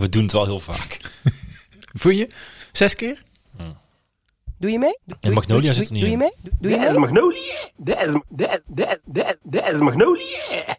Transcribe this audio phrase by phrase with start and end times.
[0.00, 1.00] we doen het wel heel vaak.
[2.00, 2.28] Vond je?
[2.72, 3.22] Zes keer?
[4.58, 4.98] Doe je mee?
[5.04, 6.18] Doe- En Magnolia doe- zit er niet Doe je in.
[6.22, 6.32] mee?
[6.42, 7.00] Doe- Doe je Dat is mee?
[7.00, 7.54] Magnolia.
[7.76, 10.76] Dat is, dat, dat, dat, dat is Magnolia.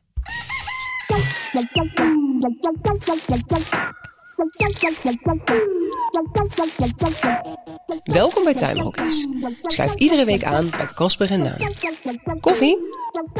[8.03, 9.27] Welkom bij Tuinbroekjes.
[9.61, 12.39] Schuif iedere week aan bij Casper en Naan.
[12.39, 12.77] Koffie?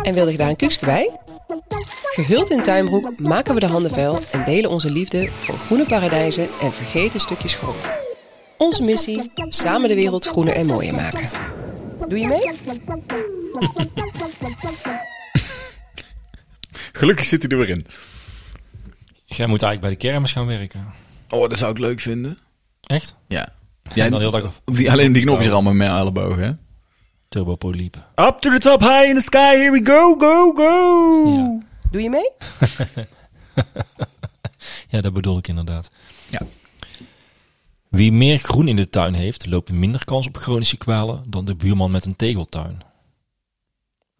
[0.04, 1.20] En wilde je daar een kuksje bij?
[2.16, 6.48] Gehuld in tuinbroek maken we de handen vuil en delen onze liefde voor groene paradijzen
[6.62, 7.92] en vergeten stukjes grond.
[8.58, 11.30] Onze missie: samen de wereld groener en mooier maken.
[12.08, 12.52] Doe je mee?
[16.94, 17.86] Gelukkig zit hij er weer in.
[19.26, 20.94] Jij moet eigenlijk bij de kermis gaan werken.
[21.30, 22.38] Oh, dat zou ik leuk vinden.
[22.82, 23.16] Echt?
[23.28, 23.54] Ja.
[23.94, 26.52] En dan heel dag die, alleen die knopjes er allemaal met ellebogen, hè?
[27.28, 27.96] Turbopoliep.
[28.16, 31.30] Up to the top, high in the sky, here we go, go, go!
[31.34, 31.58] Ja.
[31.92, 32.32] Doe je mee?
[34.90, 35.92] Ja, dat bedoel ik inderdaad.
[36.30, 36.42] Ja.
[37.90, 41.56] Wie meer groen in de tuin heeft, loopt minder kans op chronische kwalen dan de
[41.56, 42.80] buurman met een tegeltuin.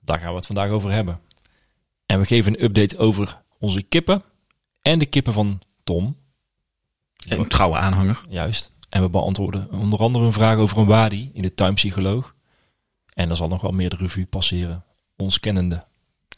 [0.02, 1.20] Daar gaan we het vandaag over hebben.
[2.06, 4.24] En we geven een update over onze kippen
[4.82, 6.18] en de kippen van Tom,
[7.28, 8.22] Een trouwe aanhanger.
[8.30, 8.72] juist.
[8.90, 12.35] En we beantwoorden onder andere een vraag over een wadi in de tuinpsycholoog.
[13.16, 14.84] En er zal nog wel meer de revue passeren,
[15.18, 15.86] ons kennende.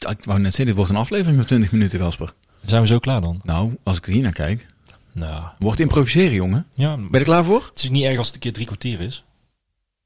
[0.08, 2.34] Ik wou net zeggen, dit wordt een aflevering van 20 minuten, Gasper.
[2.64, 3.40] Zijn we zo klaar dan?
[3.42, 4.66] Nou, als ik hier naar kijk.
[5.12, 6.66] Nou, Wordt improviseren, jongen.
[6.74, 7.66] ja, Ben je er klaar voor?
[7.74, 9.24] het is niet erg als het een keer drie kwartier is.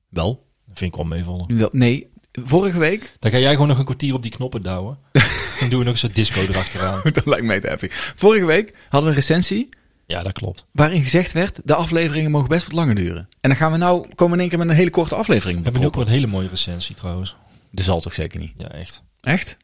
[0.08, 0.46] Wel.
[0.66, 1.56] Dat vind ik wel meevallen.
[1.58, 3.16] Wel, Nee, vorige week...
[3.18, 4.98] Dan ga jij gewoon nog een kwartier op die knoppen douwen.
[5.60, 7.00] Dan doen we nog zo'n disco erachteraan.
[7.12, 8.12] dat lijkt mij te heftig.
[8.16, 9.68] Vorige week hadden we een recensie
[10.06, 10.66] Ja, dat klopt.
[10.72, 11.60] waarin gezegd werd...
[11.64, 13.28] de afleveringen mogen best wat langer duren.
[13.40, 15.56] En dan gaan we nou komen in één keer met een hele korte aflevering.
[15.58, 17.36] We hebben nu ook wel een hele mooie recensie trouwens.
[17.70, 18.52] Dat zal toch zeker niet?
[18.56, 19.02] Ja, echt.
[19.20, 19.56] Echt?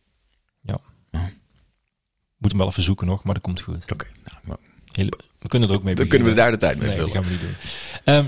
[2.38, 3.92] Moet hem wel even zoeken nog, maar dat komt goed.
[3.92, 4.06] Oké.
[4.44, 4.58] Nou,
[5.38, 7.24] we kunnen er ook mee dan kunnen we daar de tijd mee Nee, dat vullen.
[7.24, 8.14] gaan we niet doen.
[8.14, 8.26] Ehm,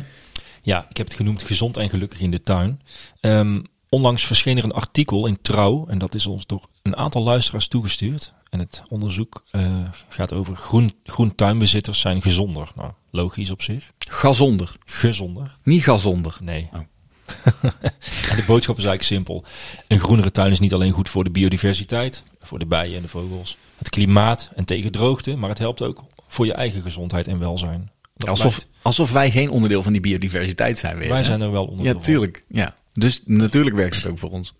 [0.63, 2.81] ja, ik heb het genoemd gezond en gelukkig in de tuin.
[3.21, 5.87] Ehm, onlangs verscheen er een artikel in Trouw.
[5.87, 8.33] En dat is ons door een aantal luisteraars toegestuurd.
[8.51, 9.71] En het onderzoek eh,
[10.09, 12.73] gaat over groen, groen tuinbezitters zijn gezonder.
[12.75, 13.93] Nou, logisch op zich.
[14.09, 14.77] Gazonder.
[14.85, 15.57] Gezonder?
[15.63, 16.37] Niet gazonder.
[16.43, 16.69] Nee.
[16.73, 16.81] Oh.
[18.31, 19.45] en de boodschap is eigenlijk simpel.
[19.89, 23.09] Een groenere tuin is niet alleen goed voor de biodiversiteit, voor de bijen en de
[23.09, 27.39] vogels, het klimaat en tegen droogte, maar het helpt ook voor je eigen gezondheid en
[27.39, 27.91] welzijn.
[28.17, 31.09] Dat Alsof, blijft- alsof wij geen onderdeel van die biodiversiteit zijn weer.
[31.09, 31.25] wij hè?
[31.25, 31.87] zijn er wel onder.
[31.87, 32.45] Ja, tuurlijk.
[32.49, 32.75] Ja.
[32.93, 34.55] Dus natuurlijk werkt het ook voor ons.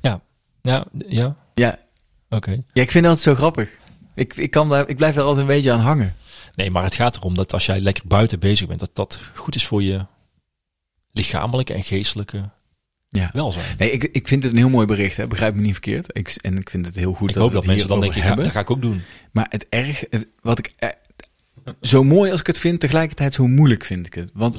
[0.00, 0.20] Ja,
[0.62, 1.36] ja, ja.
[1.54, 1.78] Ja,
[2.30, 2.50] Oké.
[2.72, 3.70] ja ik vind dat zo grappig.
[4.14, 6.14] Ik, ik, kan daar, ik blijf daar altijd een beetje aan hangen.
[6.54, 9.54] Nee, maar het gaat erom dat als jij lekker buiten bezig bent, dat dat goed
[9.54, 10.06] is voor je
[11.12, 12.50] lichamelijke en geestelijke
[13.08, 13.30] Ja.
[13.32, 13.64] welzijn.
[13.78, 15.26] Nee, ik, ik vind het een heel mooi bericht, hè.
[15.26, 16.16] begrijp me niet verkeerd.
[16.16, 18.44] Ik, en ik vind het heel goed ik dat hoop dat mensen dan denken, hebben.
[18.44, 19.02] dat ga ik ook doen.
[19.32, 20.88] Maar het erg, het- wat ik eh,
[21.80, 24.30] zo mooi als ik het vind, tegelijkertijd zo moeilijk vind ik het.
[24.34, 24.58] Want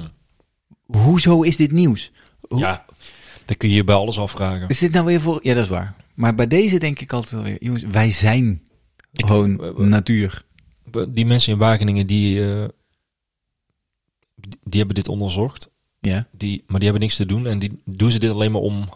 [0.85, 2.11] hoezo is dit nieuws?
[2.49, 2.85] Hoe, Ja,
[3.45, 4.67] dat kun je je bij alles afvragen.
[4.67, 5.39] Is dit nou weer voor?
[5.43, 5.93] Ja, dat is waar.
[6.13, 8.61] Maar bij deze denk ik altijd weer, jongens, wij zijn
[9.13, 10.43] Ik- gewoon natuur.
[11.09, 12.65] Die mensen in Wageningen, die, eh,
[14.35, 15.69] die, die hebben dit onderzocht.
[15.99, 16.27] Ja.
[16.31, 17.47] Die, maar die hebben niks te doen.
[17.47, 18.89] En die doen ze dit alleen maar om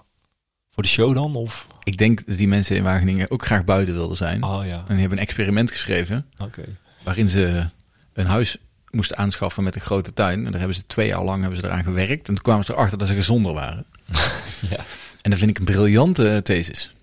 [0.72, 1.36] voor de show dan?
[1.36, 1.68] Of?
[1.84, 4.44] Ik denk dat die mensen in Wageningen ook graag buiten wilden zijn.
[4.44, 6.64] Oh ja, En die hebben een experiment geschreven oké.
[7.04, 7.70] waarin ze
[8.14, 8.58] een huis
[8.94, 10.38] moesten aanschaffen met een grote tuin.
[10.46, 12.28] En daar hebben ze twee jaar lang hebben ze eraan gewerkt.
[12.28, 13.86] En toen kwamen ze erachter dat ze gezonder waren.
[14.70, 14.86] Ja,
[15.22, 16.94] En dat vind ik een briljante thesis.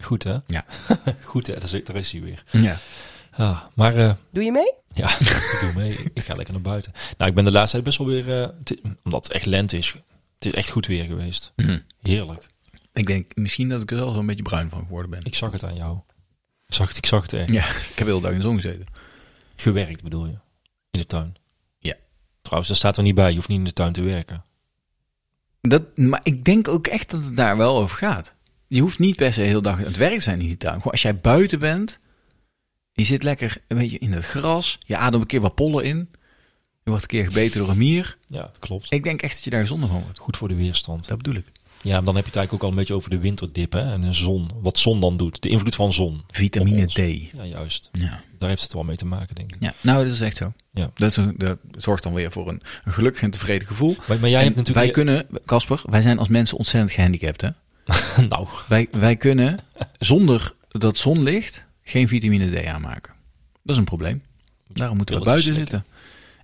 [0.00, 0.36] goed hè?
[0.46, 0.64] Ja.
[1.24, 1.54] goed hè,
[1.84, 2.42] daar is, hij weer.
[2.50, 2.78] Ja.
[3.30, 4.72] Ah, maar eh, Doe je mee?
[4.94, 5.98] ja, ik doe mee.
[6.14, 6.92] Ik ga lekker naar buiten.
[7.18, 8.48] Nou, ik ben de laatste tijd best wel weer, eh,
[9.04, 9.94] omdat het echt lente is.
[10.34, 11.52] Het is echt goed weer geweest.
[11.56, 11.78] Mhm.
[12.02, 12.46] Heerlijk.
[12.92, 15.20] Ik denk misschien dat ik er wel zo'n beetje bruin van geworden ben.
[15.24, 15.98] Ik zag het aan jou.
[16.66, 17.52] Ik zag het, ik zag het echt.
[17.52, 18.86] Ja, ik heb heel de dag in de zon gezeten.
[19.56, 20.34] Gewerkt bedoel je?
[20.92, 21.34] In de tuin?
[21.78, 21.94] Ja.
[22.42, 23.30] Trouwens, daar staat er niet bij.
[23.30, 24.44] Je hoeft niet in de tuin te werken.
[25.60, 28.34] Dat, maar ik denk ook echt dat het daar wel over gaat.
[28.66, 30.56] Je hoeft niet per se de hele dag aan het werk te zijn in die
[30.56, 30.76] tuin.
[30.76, 31.98] Gewoon als jij buiten bent,
[32.92, 36.08] je zit lekker een beetje in het gras, je ademt een keer wat pollen in,
[36.82, 38.18] je wordt een keer gebeten door een mier.
[38.28, 38.92] Ja, dat klopt.
[38.92, 40.18] Ik denk echt dat je daar gezonder van wordt.
[40.18, 41.08] Goed voor de weerstand.
[41.08, 41.52] Dat bedoel ik.
[41.82, 43.92] Ja, dan heb je het eigenlijk ook al een beetje over de winterdip hè?
[43.92, 44.50] en de zon.
[44.60, 45.42] Wat zon dan doet.
[45.42, 46.22] De invloed van zon.
[46.30, 46.86] Vitamine.
[46.86, 46.96] D.
[46.96, 47.88] Ja, juist.
[47.92, 48.22] Ja.
[48.38, 49.56] Daar heeft het wel mee te maken, denk ik.
[49.60, 50.52] ja, nou dat is echt zo.
[50.70, 50.90] Ja.
[50.94, 53.96] Dat, dat zorgt dan weer voor een, een gelukkig en tevreden gevoel.
[54.08, 54.84] Maar, maar jij En hebt natuurlijk...
[54.84, 57.48] wij kunnen, Casper, wij zijn als mensen ontzettend gehandicapt hè.
[58.28, 59.58] nou, Wij, wij kunnen
[59.98, 63.12] zonder dat zonlicht geen vitamine D aanmaken.
[63.62, 64.22] Dat is een probleem.
[64.68, 65.84] Daarom moeten we buiten zitten.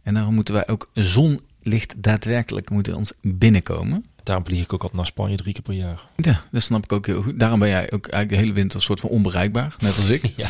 [0.02, 4.05] En daarom moeten wij ook zonlicht daadwerkelijk moeten ons binnenkomen.
[4.28, 6.06] Daarom vlieg ik ook altijd naar Spanje drie keer per jaar.
[6.16, 7.38] Ja, dat snap ik ook heel goed.
[7.38, 10.22] Daarom ben jij ook eigenlijk de hele winter een soort van onbereikbaar, net als ik.
[10.36, 10.48] Ja.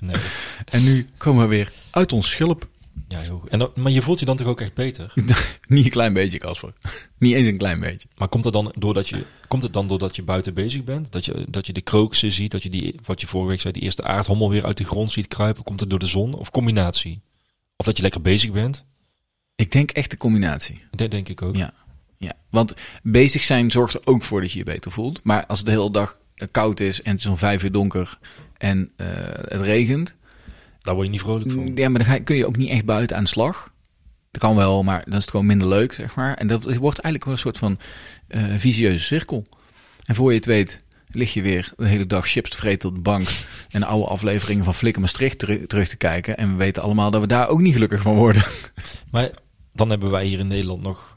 [0.00, 0.16] Nee.
[0.64, 2.68] En nu komen we weer uit ons schulp.
[3.08, 3.50] Ja, heel goed.
[3.50, 5.12] En maar je voelt je dan toch ook echt beter?
[5.68, 6.72] Niet een klein beetje, Casper.
[7.18, 8.08] Niet eens een klein beetje.
[8.16, 11.12] Maar komt het dan doordat je, komt het dan doordat je buiten bezig bent?
[11.12, 13.72] Dat je, dat je de krokussen ziet, dat je die, wat je vorige week zei,
[13.72, 15.64] die eerste aardhommel weer uit de grond ziet kruipen?
[15.64, 16.34] Komt het door de zon?
[16.34, 17.22] Of combinatie?
[17.76, 18.84] Of dat je lekker bezig bent?
[19.54, 20.80] Ik denk echt de combinatie.
[20.90, 21.56] Dat denk ik ook.
[21.56, 21.72] Ja.
[22.18, 22.32] Ja.
[22.50, 25.20] Want bezig zijn zorgt er ook voor dat je je beter voelt.
[25.22, 27.72] Maar als het de hele dag eh, koud is en het is om vijf uur
[27.72, 28.18] donker
[28.56, 30.14] en eh, het regent.
[30.80, 31.72] Daar word je niet vrolijk van.
[31.74, 33.72] Ja, maar dan ga kun je ook niet echt buiten aan de slag.
[34.30, 36.34] Dat kan wel, maar dan is het gewoon minder leuk, zeg maar.
[36.34, 37.78] En dat wordt eigenlijk een soort van
[38.28, 39.46] eh visieuze cirkel.
[40.04, 42.94] En voor je het weet, lig je weer de hele dag chips te vreten op
[42.94, 43.28] de bank.
[43.70, 46.36] En oude afleveringen van Flikker Maastricht teru- terug te kijken.
[46.36, 48.44] En we weten allemaal dat we daar ook niet gelukkig van worden.
[49.10, 49.30] Maar
[49.72, 51.13] dan hebben wij hier in Nederland nog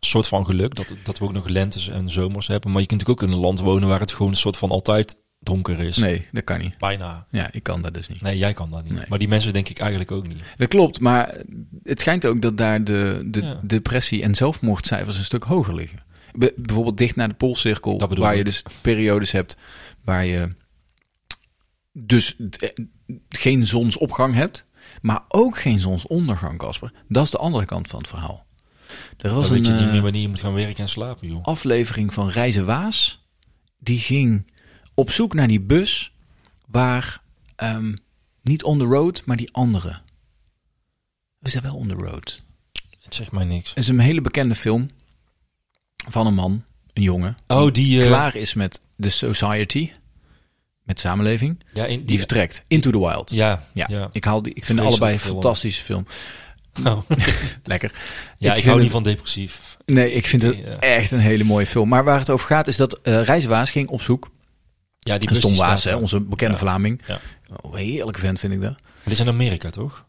[0.00, 2.70] soort van geluk dat, dat we ook nog lentes en zomers hebben.
[2.72, 4.70] Maar je kunt natuurlijk ook in een land wonen waar het gewoon een soort van
[4.70, 5.96] altijd donker is.
[5.96, 6.78] Nee, dat kan niet.
[6.78, 7.26] Bijna.
[7.30, 8.20] Ja, ik kan dat dus niet.
[8.20, 8.92] Nee, jij kan dat niet.
[8.92, 9.04] Nee.
[9.08, 10.42] Maar die mensen denk ik eigenlijk ook niet.
[10.56, 11.36] Dat klopt, maar
[11.82, 13.60] het schijnt ook dat daar de, de Ja.
[13.62, 16.02] depressie- en zelfmoordcijfers een stuk hoger liggen.
[16.32, 19.56] Be- bijvoorbeeld dicht naar de Poolcirkel, waar je dus periodes hebt
[20.04, 20.54] waar je
[21.92, 22.68] dus eh,
[23.28, 24.66] geen zonsopgang hebt,
[25.02, 26.92] maar ook geen zonsondergang, Casper.
[27.08, 28.46] Dat is de andere kant van het verhaal.
[29.18, 30.88] Er was Dan weet een je niet eh, meer wanneer je moet gaan werken en
[30.88, 31.44] slapen, joh.
[31.44, 33.20] aflevering van Reizen Waas.
[33.78, 34.52] Die ging
[34.94, 36.12] op zoek naar die bus
[36.66, 37.22] waar
[37.56, 37.94] ehm,
[38.42, 39.98] niet on the road, maar die andere.
[41.38, 42.42] We zijn wel on the road.
[43.00, 43.68] Het zegt mij niks.
[43.68, 44.88] Het is een hele bekende film
[46.10, 48.00] van een man, een jongen, Oh, die...
[48.00, 49.90] eh, klaar is met de society,
[50.82, 52.62] met samenleving, ja, in, die die, vertrekt.
[52.66, 53.30] Into the Wild.
[53.30, 54.08] ja, Ja, ja.
[54.12, 54.54] ik haal die.
[54.54, 56.06] Ik vind allebei een fantastische film.
[56.84, 57.02] Oh.
[57.64, 57.92] Lekker.
[58.38, 59.76] ja, ik, hou niet van depressief.
[59.86, 60.78] Nee, ik vind het Ja.
[60.78, 61.88] echt een hele mooie film.
[61.88, 64.30] Maar waar het over gaat is dat eh Reiswaas ging op zoek.
[64.98, 66.58] Ja, die bus Waas, hè, onze bekende Ja.
[66.60, 67.02] Vlaming.
[67.06, 67.20] Ja.
[67.60, 68.70] Oh, een heerlijke vent vind ik dat.
[68.70, 70.04] Maar dit is in Amerika, toch?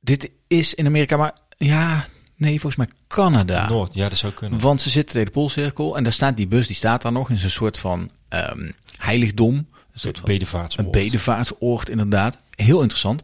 [0.00, 2.06] Dit is in Amerika, maar ja,
[2.36, 3.68] nee, volgens mij Canada.
[3.68, 4.60] Noord, ja, dat zou kunnen.
[4.60, 7.30] Want ze zitten tegen de Poolcirkel en daar staat die bus, die staat daar nog
[7.30, 9.54] in zo'n soort van ehm, heiligdom.
[9.54, 10.86] Een soort Bedevaartsoord.
[10.86, 12.38] een bedevaartsoord inderdaad.
[12.54, 13.22] Heel interessant.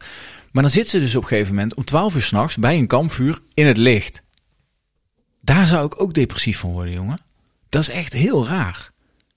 [0.55, 2.87] Maar dan zit ze dus op een gegeven moment om 12 uur s'nachts bij een
[2.87, 4.21] kampvuur in het licht.
[5.41, 7.19] Daar zou ik ook depressief van worden, jongen.
[7.69, 8.91] Dat is echt heel raar.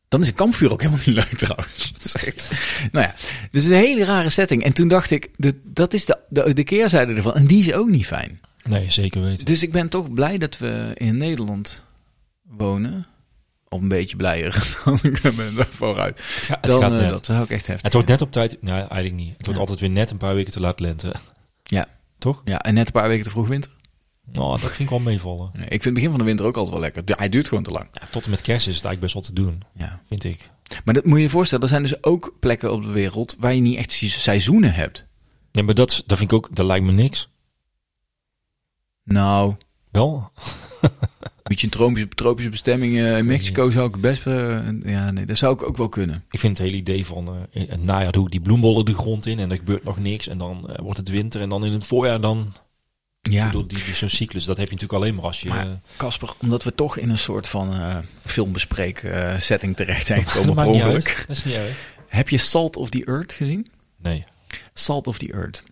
[0.09, 1.93] Dan is een kampvuur ook helemaal niet leuk trouwens.
[1.99, 2.49] Dat is echt,
[2.93, 3.15] nou ja,
[3.51, 4.65] dus een hele rare setting.
[4.65, 7.35] En toen dacht ik, de, dat is de, de, de keerzijde ervan.
[7.35, 8.41] En die is ook niet fijn.
[8.65, 9.45] Nee, zeker weten.
[9.45, 11.85] Dus ik ben toch blij dat we in Nederland
[12.43, 13.07] wonen.
[13.69, 14.53] Of een beetje blijer
[14.85, 16.21] dan ik ben vooruit.
[16.21, 17.09] Ga- het Dan, gaat eh, net.
[17.09, 17.85] dat zou ik echt heftig.
[17.85, 18.63] Het wordt net op tijd...
[18.63, 19.29] Nou, eigenlijk niet.
[19.37, 19.59] Het wordt Ja.
[19.61, 21.15] altijd weer net een paar weken te laat lente.
[21.63, 21.87] Ja.
[22.19, 22.43] Toch?
[22.45, 23.71] Ja, en net een paar weken te vroeg winter.
[24.33, 25.51] Nou, dat ik wel meevallen.
[25.53, 27.17] Nee, ik vind het begin van de winter ook altijd wel lekker.
[27.19, 27.89] Hij duurt gewoon te lang.
[27.93, 30.01] Ja, tot en met kerst is het eigenlijk best wel te doen, Ja.
[30.09, 30.51] vind ik.
[30.85, 33.55] Maar dat moet je je voorstellen, er zijn dus ook plekken op de wereld waar
[33.55, 35.07] je niet echt se- seizoenen hebt.
[35.53, 36.49] Nee, maar dat, dat vind ik ook...
[36.57, 37.29] Dat lijkt me niks.
[39.05, 39.55] Nou,
[39.91, 40.31] Wel?
[41.49, 44.27] Een beetje een tropische, tropische bestemming eh, in Mexico zou ik best...
[44.27, 46.25] eh, ja, nee, dat zou ik ook wel kunnen.
[46.31, 47.47] Ik vind het hele idee van...
[47.51, 50.29] in het najaar doe ik die bloembollen de grond in en er gebeurt nog niks.
[50.29, 52.55] En dan wordt het winter en dan in het voorjaar dan...
[53.21, 55.77] Ja, bedoel, die, die, zo'n cyclus, dat heb je natuurlijk alleen maar als je...
[55.97, 60.67] Casper, omdat we toch in een soort van eh filmbespreek setting terecht zijn gekomen per
[60.67, 61.25] ongeluk.
[61.27, 61.77] Dat is niet erg.
[62.09, 63.71] Heb je Salt of the Earth gezien?
[63.97, 64.25] Nee.
[64.75, 65.63] Salt of the Earth.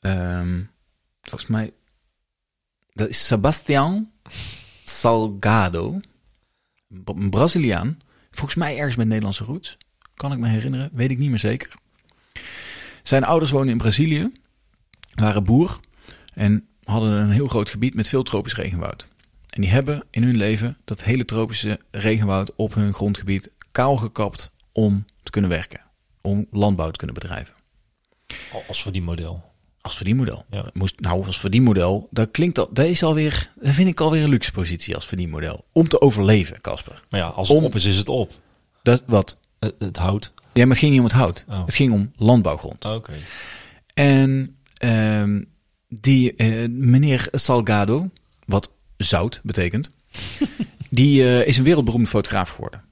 [0.00, 0.62] Ehm,
[1.22, 1.72] volgens mij.
[2.92, 4.10] Dat is Sebastian
[4.84, 6.00] Salgado.
[7.04, 7.98] Een Braziliaan.
[8.30, 9.76] Volgens mij ergens met Nederlandse roots.
[10.14, 10.90] Kan ik me herinneren.
[10.92, 11.74] Weet ik niet meer zeker.
[13.02, 14.32] Zijn ouders wonen in Brazilië.
[15.14, 15.80] Waren boer.
[16.34, 19.08] En hadden een heel groot gebied met veel tropisch regenwoud.
[19.50, 24.52] En die hebben in hun leven dat hele tropische regenwoud op hun grondgebied kaal gekapt
[24.72, 25.80] om te kunnen werken.
[26.20, 27.54] Om landbouw te kunnen bedrijven.
[28.52, 29.52] Al- Als voor die model.
[29.84, 30.44] Als verdienmodel.
[30.50, 30.64] Ja.
[30.72, 34.28] Moest, nou, als verdienmodel, dat klinkt al, dat is alweer, dat vind ik alweer een
[34.28, 35.64] luxe positie als verdienmodel.
[35.72, 37.02] Om te overleven, Casper.
[37.10, 38.32] Maar ja, als het Om- op is, is het op.
[38.82, 39.36] Dat, wat?
[39.58, 40.32] Het, het hout.
[40.52, 41.44] Ja, maar het ging niet om het hout.
[41.48, 41.64] Oh.
[41.66, 42.84] Het ging om landbouwgrond.
[42.84, 43.12] Oké.
[43.94, 45.42] En ehm,
[45.88, 48.10] die eh, meneer Salgado,
[48.46, 49.90] wat zout betekent,
[50.90, 52.83] die eh, is een wereldberoemde fotograaf geworden.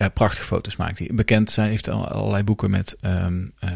[0.00, 1.08] Ja, prachtige foto's maakt hij.
[1.12, 3.70] Bekend zijn, heeft al- allerlei boeken met ehm, eh,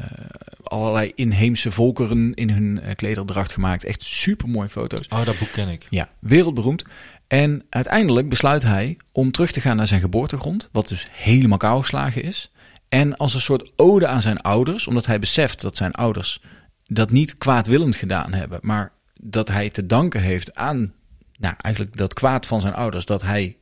[0.62, 3.84] allerlei inheemse volkeren in hun eh, klederdracht gemaakt.
[3.84, 5.08] Echt super mooie foto's.
[5.08, 5.86] Oh, dat boek ken ik.
[5.90, 6.84] Ja, wereldberoemd.
[7.26, 11.80] En uiteindelijk besluit hij om terug te gaan naar zijn geboortegrond, wat dus helemaal kou
[11.80, 12.52] geslagen is.
[12.88, 16.42] En als een soort ode aan zijn ouders, omdat hij beseft dat zijn ouders
[16.86, 20.92] dat niet kwaadwillend gedaan hebben, maar dat hij te danken heeft aan,
[21.38, 23.56] nou eigenlijk dat kwaad van zijn ouders, dat hij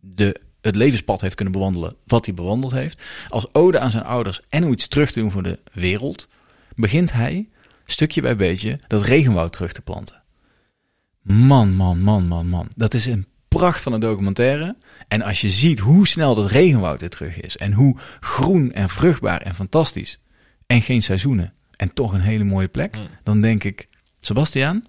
[0.00, 3.00] de, het levenspad heeft kunnen bewandelen wat hij bewandeld heeft.
[3.28, 6.28] Als ode aan zijn ouders en om iets terug te doen voor de wereld,
[6.74, 7.48] begint hij,
[7.86, 10.22] stukje bij beetje, dat regenwoud terug te planten.
[11.22, 12.68] Man, man, man, man, man.
[12.76, 14.76] Dat is een pracht van een documentaire.
[15.08, 17.56] En als je ziet hoe snel dat regenwoud weer terug is.
[17.56, 20.20] En hoe groen en vruchtbaar en fantastisch.
[20.66, 21.52] En geen seizoenen.
[21.76, 22.96] En toch een hele mooie plek.
[22.96, 23.08] Mm.
[23.22, 23.88] Dan denk ik,
[24.20, 24.84] Sebastiaan,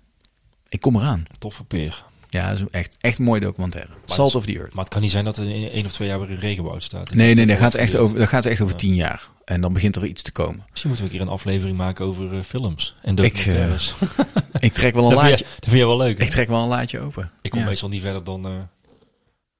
[0.69, 1.25] ik kom eraan.
[1.39, 2.03] Toffe peer.
[2.31, 3.89] Ja, dat is echt, echt een mooie documentaire.
[4.05, 4.73] Salt of the Earth.
[4.73, 6.83] Maar het kan niet zijn dat er in één of twee jaar weer een regenwoud
[6.83, 7.13] staat.
[7.13, 8.79] Nee, nee, dat Dat gaat echt over, dat gaat echt over Ja.
[8.79, 9.29] tien jaar.
[9.45, 10.65] En dan begint er iets te komen.
[10.69, 13.93] Misschien moeten we een keer een aflevering maken over eh, films en Ik, documentaires.
[14.59, 16.17] Ik trek wel een dat, vind laadje, dat vind jij wel leuk.
[16.17, 16.23] hè?
[16.23, 17.31] ik trek wel een laadje open.
[17.41, 17.65] Ik kom Ja.
[17.65, 18.45] meestal niet verder dan...
[18.45, 18.51] eh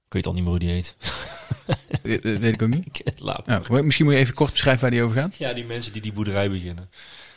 [0.08, 0.96] ik weet al niet meer hoe die heet.
[2.01, 2.88] Weet ik ook niet.
[3.04, 3.86] Ik- Laat maar.
[3.86, 5.36] misschien moet je even kort beschrijven waar die over gaat.
[5.38, 6.90] Ja, die mensen die die boerderij beginnen.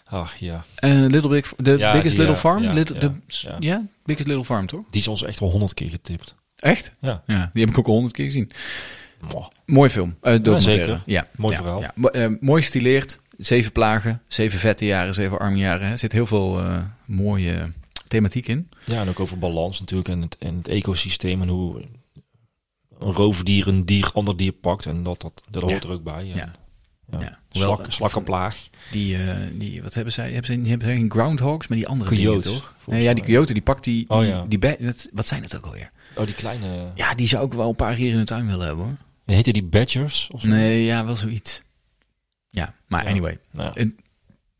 [0.04, 2.62] Ach ja, Eh, Little Big, the Ja, Biggest die, Little ja, Farm?
[2.62, 3.56] ja, Little, ja, de- ja.
[3.60, 4.84] ja, Biggest Little Farm, toch?
[4.90, 6.34] die is ons echt wel honderd keer getipt.
[6.56, 6.92] Echt?
[7.00, 8.50] Ja, Ja, die heb ik ook al honderd keer gezien.
[9.66, 10.16] Mooi film.
[10.20, 10.84] Eh documentaire.
[10.84, 11.02] zeker.
[11.06, 11.80] Ja, Mooi ja, verhaal.
[11.80, 11.92] Ja.
[12.10, 13.20] Eh, mooi gestileerd.
[13.38, 15.90] Zeven plagen, zeven vette jaren, zeven arme jaren.
[15.90, 16.60] Er zit heel veel
[17.04, 17.72] mooie
[18.08, 18.68] thematiek in.
[18.84, 21.80] Ja, en ook over balans natuurlijk en het, en het ecosysteem en hoe
[22.98, 25.88] een roofdier een dier ander dier pakt en dat, dat, dat hoort Ja.
[25.88, 26.14] er ook bij.
[26.30, 26.52] En, Ja.
[27.10, 27.38] Ja.
[27.50, 28.56] Slak, Wel, slakkenplaag.
[28.92, 30.24] Die, eh, die, wat hebben zij?
[30.32, 32.74] Hebben zij, hebben zij geen groundhogs, maar die andere Coyotes, dingen, toch?
[32.86, 34.44] Nee, ja, die coyote, die pakt die, Oh, die, ja.
[34.48, 35.90] die be- dat, wat zijn het ook alweer?
[36.16, 36.66] Oh, die kleine...
[36.94, 38.94] Ja, die zou ik wel een paar hier in de tuin willen hebben, hoor.
[39.24, 40.28] Heette die badgers?
[40.32, 40.48] Of zo?
[40.48, 41.62] Nee, ja, wel zoiets.
[42.50, 43.10] Ja, maar Ja.
[43.10, 43.38] anyway.
[43.50, 43.98] Nou, Een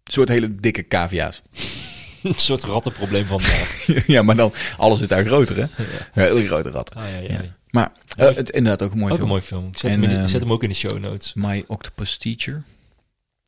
[0.05, 1.43] soort hele dikke cavia's.
[2.23, 3.41] een soort rattenprobleem van...
[3.41, 5.63] eh, ja, maar dan, alles is daar groter, hè?
[6.15, 6.23] ja.
[6.25, 6.95] Ja, heel grote rat.
[6.95, 7.41] Ah, ja, ja.
[7.75, 8.35] Maar Mooi.
[8.35, 9.31] het, inderdaad ook een mooie Ook film.
[9.31, 9.67] een mooi film.
[9.67, 11.35] Ik zet, En, hem, de- ehm, zet hem ook in de show notes.
[11.35, 12.63] My Octopus Teacher.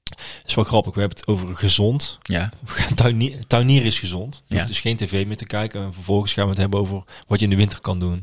[0.02, 0.94] Dat is wel grappig.
[0.94, 2.18] We hebben het over gezond.
[2.22, 2.50] Ja,
[3.46, 4.34] Tuinier, is gezond.
[4.46, 4.60] Je Ja.
[4.60, 5.82] hoeft dus geen tv meer te kijken.
[5.82, 8.22] En vervolgens gaan we het hebben over wat je in de winter kan doen.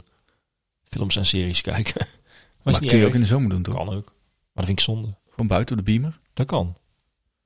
[0.90, 2.08] Films en series kijken.
[2.64, 3.76] Maar, maar kun je ook in de zomer doen, toch?
[3.76, 4.06] Kan ook.
[4.06, 5.16] Maar dat vind ik zonde.
[5.30, 6.20] Gewoon buiten op de beamer.
[6.34, 6.76] Dat kan.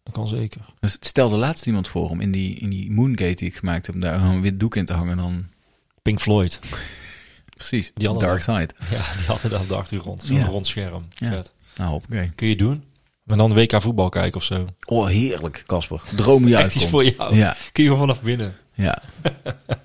[0.03, 0.61] Dat kan zeker.
[0.79, 3.95] Dus stelde laatst iemand voor om in die, in die Moongate die ik gemaakt heb,
[3.95, 5.17] om daar een wit doek in te hangen.
[5.17, 5.47] Dan,
[6.01, 6.59] Pink Floyd.
[7.57, 8.69] precies, Die hadden Dark Side.
[8.91, 10.23] Ja, die hadden daar op de achtergrond.
[10.25, 10.45] Zo'n Ja.
[10.45, 11.07] rond scherm.
[11.15, 11.29] Ja.
[11.29, 11.53] Vet.
[11.75, 12.31] Nou, hoppakee.
[12.35, 12.83] Kun je doen.
[13.23, 14.67] Maar dan WK voetbal kijken of zo.
[14.85, 16.01] Oh, heerlijk, Casper.
[16.15, 16.89] Droom die Echt uitkomt.
[16.89, 17.35] voor jou.
[17.35, 18.55] Ja, Kun je vanaf binnen.
[18.73, 19.01] ja.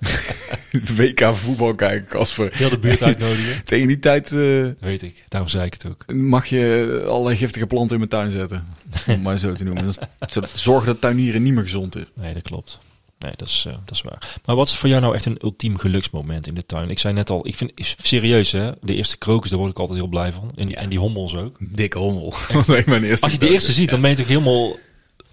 [0.95, 2.49] WK voetbal kijken, Casper.
[2.53, 3.65] Heel de buurt uitnodigen.
[3.65, 5.25] Tegen die tijd eh, Weet ik.
[5.29, 6.13] Daarom zei ik het ook.
[6.13, 8.65] mag je allerlei giftige planten in mijn tuin zetten.
[9.07, 9.93] Om maar zo te noemen.
[10.29, 12.05] Zo- zorg dat tuinieren niet meer gezond is.
[12.15, 12.79] Nee, dat klopt.
[13.23, 14.39] Nee, dat is, eh, dat is waar.
[14.45, 16.89] Maar wat is voor jou nou echt een ultiem geluksmoment in de tuin?
[16.89, 19.97] Ik zei net al, ik vind serieus hè, de eerste krokus, daar word ik altijd
[19.99, 20.51] heel blij van.
[20.55, 21.57] En, die- en die hommels ook.
[21.59, 22.33] Dikke hommel.
[22.85, 24.77] Mijn eerste Als je de eerste ziet, dan ben je toch helemaal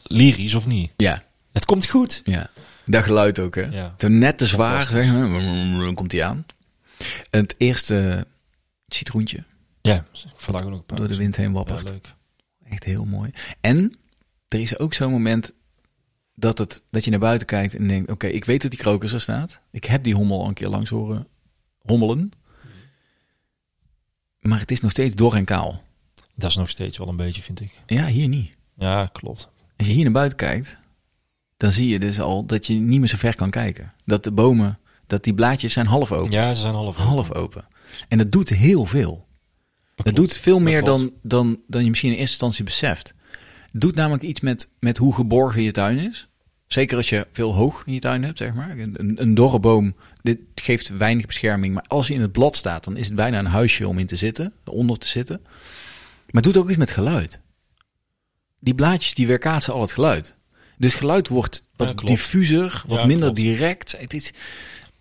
[0.02, 0.90] lyrisch of niet?
[0.96, 2.22] Ja, Het komt goed.
[2.24, 2.50] ja.
[2.86, 3.62] Dat geluid ook, hè.
[3.62, 3.94] Ja.
[3.96, 5.94] Toen net te zwaar, zeg maar.
[5.94, 6.46] Komt hij aan.
[7.30, 8.26] En het eerste
[8.88, 9.44] citroentje
[9.82, 10.04] Ja,
[10.36, 10.98] vandaag ook een paar.
[10.98, 11.88] door de wind heen wappert.
[11.88, 12.14] Ja, leuk.
[12.70, 13.30] Echt heel mooi.
[13.60, 13.96] En
[14.48, 15.52] er is ook zo'n moment
[16.40, 18.10] dat, het, dat je naar buiten kijkt en denkt...
[18.10, 19.60] Oké, ik weet dat die krokus er staat.
[19.70, 21.26] Ik heb die hommel al een keer langs horen
[21.78, 22.30] hommelen.
[24.40, 25.82] Maar het is nog steeds dor en kaal.
[26.34, 27.72] Dat is nog steeds wel een beetje, vind ik.
[27.86, 28.56] Ja, hier niet.
[28.76, 29.48] Ja, klopt.
[29.76, 30.78] Als je hier naar buiten kijkt,
[31.56, 33.92] dan zie je dus al dat je niet meer zo ver kan kijken.
[34.04, 36.30] Dat de bomen, dat die blaadjes zijn half open.
[36.30, 37.02] Ja, ze zijn half open.
[37.02, 37.66] Half open.
[38.08, 39.26] En dat doet heel veel.
[39.96, 43.14] Dat doet veel meer dan, dan, dan je misschien in eerste instantie beseft.
[43.72, 46.28] Het doet namelijk iets met, met hoe geborgen je tuin is.
[46.72, 48.78] Zeker als je veel hoog in je tuin hebt, zeg maar.
[48.78, 51.74] Een, een, dorre boom, dit geeft weinig bescherming.
[51.74, 54.06] Maar als je in het blad staat, dan is het bijna een huisje om in
[54.06, 54.52] te zitten.
[54.64, 55.40] Onder te zitten.
[56.30, 57.40] Maar het doet ook iets met geluid.
[58.60, 60.34] Die blaadjes die weerkaatsen al het geluid.
[60.78, 63.36] Dus geluid wordt wat Ja, diffuser, wat Ja, minder klopt.
[63.40, 63.94] direct.
[63.98, 64.32] Het is,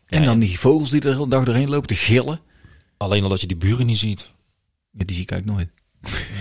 [0.05, 2.39] en Ja, dan die vogels die er de hele dag doorheen lopen te gillen.
[2.97, 4.29] Alleen al dat je die buren niet ziet.
[4.91, 5.69] Ja, die zie ik eigenlijk nooit.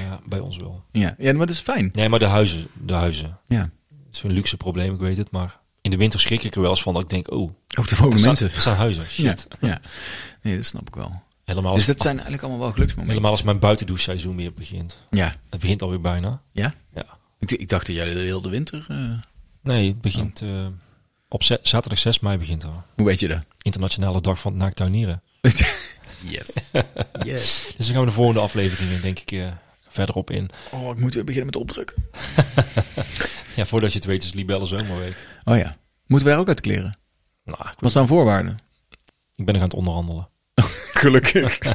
[0.04, 0.84] Ja, bij ons wel.
[0.92, 1.90] Ja, ja maar dat is fijn.
[1.92, 2.66] Nee, maar de huizen.
[2.84, 3.38] De huizen.
[3.48, 3.70] Ja.
[4.08, 5.30] Het is een luxe probleem, ik weet het.
[5.30, 7.88] Maar in de winter schrik ik er wel eens van dat ik denk, oh, Ook
[7.88, 8.50] de wonen staan, mensen.
[8.52, 9.04] er staan huizen.
[9.04, 9.46] Shit.
[9.60, 9.80] Ja, ja.
[10.42, 11.22] Nee, dat snap ik wel.
[11.44, 13.14] Helemaal, Dus als, dat zijn eigenlijk allemaal wel geluksmomenten.
[13.14, 14.98] helemaal als mijn buitendouchseizoen weer begint.
[15.10, 15.34] Ja.
[15.50, 16.42] Het begint alweer bijna.
[16.52, 16.74] Ja?
[16.94, 17.04] Ja.
[17.38, 18.84] Ik, ik dacht dat jij de hele winter...
[18.88, 19.10] eh,
[19.62, 20.66] Nee, het begint eh,
[21.28, 22.70] op zaterdag 6 mei begint er.
[22.96, 23.44] Hoe weet je dat?
[23.62, 25.22] Internationale dag van het naaktuinieren.
[25.40, 26.70] yes.
[27.24, 27.72] yes.
[27.76, 29.46] Dus dan gaan we de volgende afleveringen denk ik eh,
[29.98, 30.50] verder op in.
[30.70, 31.96] Oh, ik moet weer beginnen met opdrukken.
[33.56, 35.16] Ja, voordat je het weet is Libelle zomerweek.
[35.44, 35.76] Oh ja.
[36.06, 36.98] Moeten wij ook uit kleren?
[37.44, 38.58] Nou, ik, Wat staan voorwaarden?
[39.36, 40.28] ik ben er aan het onderhandelen.
[41.02, 41.58] Gelukkig.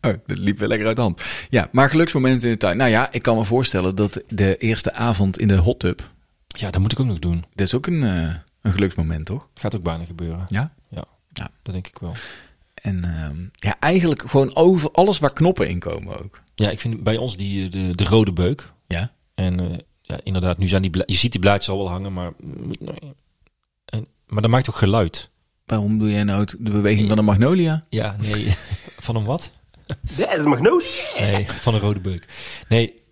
[0.00, 1.22] oh, dat liep weer lekker uit de hand.
[1.50, 2.76] Ja, maar geluksmomenten in de tuin.
[2.76, 6.10] Nou ja, ik kan me voorstellen dat de eerste avond in de hot tub...
[6.46, 7.44] Ja, dat moet ik ook nog doen.
[7.54, 9.48] Dat is ook een, eh, een geluksmoment, toch?
[9.54, 10.44] Gaat ook bijna gebeuren.
[10.48, 10.72] Ja?
[10.88, 11.50] Ja, Ja.
[11.62, 12.14] dat denk ik wel.
[12.80, 16.42] En ehm, ja, eigenlijk gewoon over alles waar knoppen in komen ook.
[16.54, 18.72] Ja, ik vind bij ons die, de, de rode beuk.
[18.86, 19.12] Ja?
[19.34, 22.32] En eh, ja, inderdaad, nu zijn die je ziet die blaadjes al wel hangen, maar,
[23.84, 25.30] en, maar dat maakt ook geluid.
[25.66, 27.86] Waarom doe jij nou de beweging van een magnolia?
[27.88, 28.44] Ja, nee,
[29.06, 29.52] van een wat?
[30.16, 30.86] Dat is magnolia.
[31.18, 32.28] Nee, van een rode beuk.
[32.68, 33.02] Nee,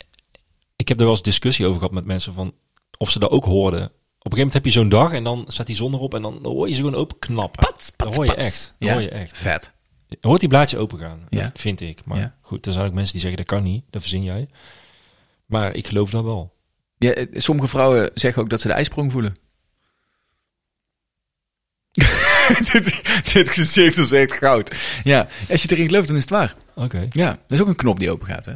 [0.76, 2.54] ik heb er wel eens discussie over gehad met mensen van
[2.98, 3.92] of ze dat ook hoorden.
[4.28, 6.22] Op een gegeven moment heb je zo'n dag en dan staat die zon erop en
[6.22, 7.62] dan hoor je ze gewoon open knappen.
[7.70, 8.46] Pats, dat pats, hoor je pats.
[8.46, 8.74] echt.
[8.78, 8.92] Dat Ja.
[8.94, 9.38] hoor je echt.
[9.38, 9.70] Vet.
[10.20, 11.26] Hoort die blaadjes open gaan.
[11.28, 11.42] Ja.
[11.42, 12.04] Dat vind ik.
[12.04, 12.34] Maar Ja.
[12.40, 13.84] goed, er zijn ook mensen die zeggen dat kan niet.
[13.90, 14.48] Dat verzin jij.
[15.46, 16.54] Maar ik geloof dat wel.
[16.98, 19.36] Ja, eh, sommige vrouwen zeggen ook dat ze de ijsprong voelen.
[22.72, 23.00] dit,
[23.32, 24.76] dit gezicht is echt goud.
[25.04, 26.56] Ja, als je erin gelooft, dan is het waar.
[26.74, 27.06] Oké.
[27.10, 28.52] Ja, er is ook een knop die open gaat, hè?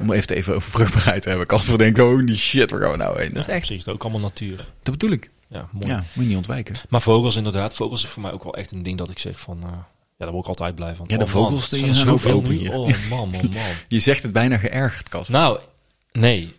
[0.00, 1.46] Om even, even over vruchtbaarheid te hebben.
[1.46, 3.32] Kasper denkt, holy shit, waar gaan we nou heen?
[3.32, 3.88] Dat is echt, precies.
[3.88, 4.56] Ook allemaal natuur.
[4.56, 5.30] dat bedoel ik.
[5.48, 5.86] Ja, mooi.
[5.86, 6.74] Ja, moet je niet ontwijken.
[6.88, 7.74] Maar vogels inderdaad.
[7.74, 9.58] Vogels is voor mij ook wel echt een ding dat ik zeg van...
[9.62, 9.68] eh,
[10.16, 11.06] ja, daar word ik altijd blij van.
[11.08, 12.72] Ja, de Oh, vogels, man, die zijn zoveel open hier.
[12.72, 13.62] Oh man, man, man.
[13.88, 15.34] Je zegt het bijna geërgerd, Kasper.
[15.34, 15.58] Nou,
[16.12, 16.54] nee.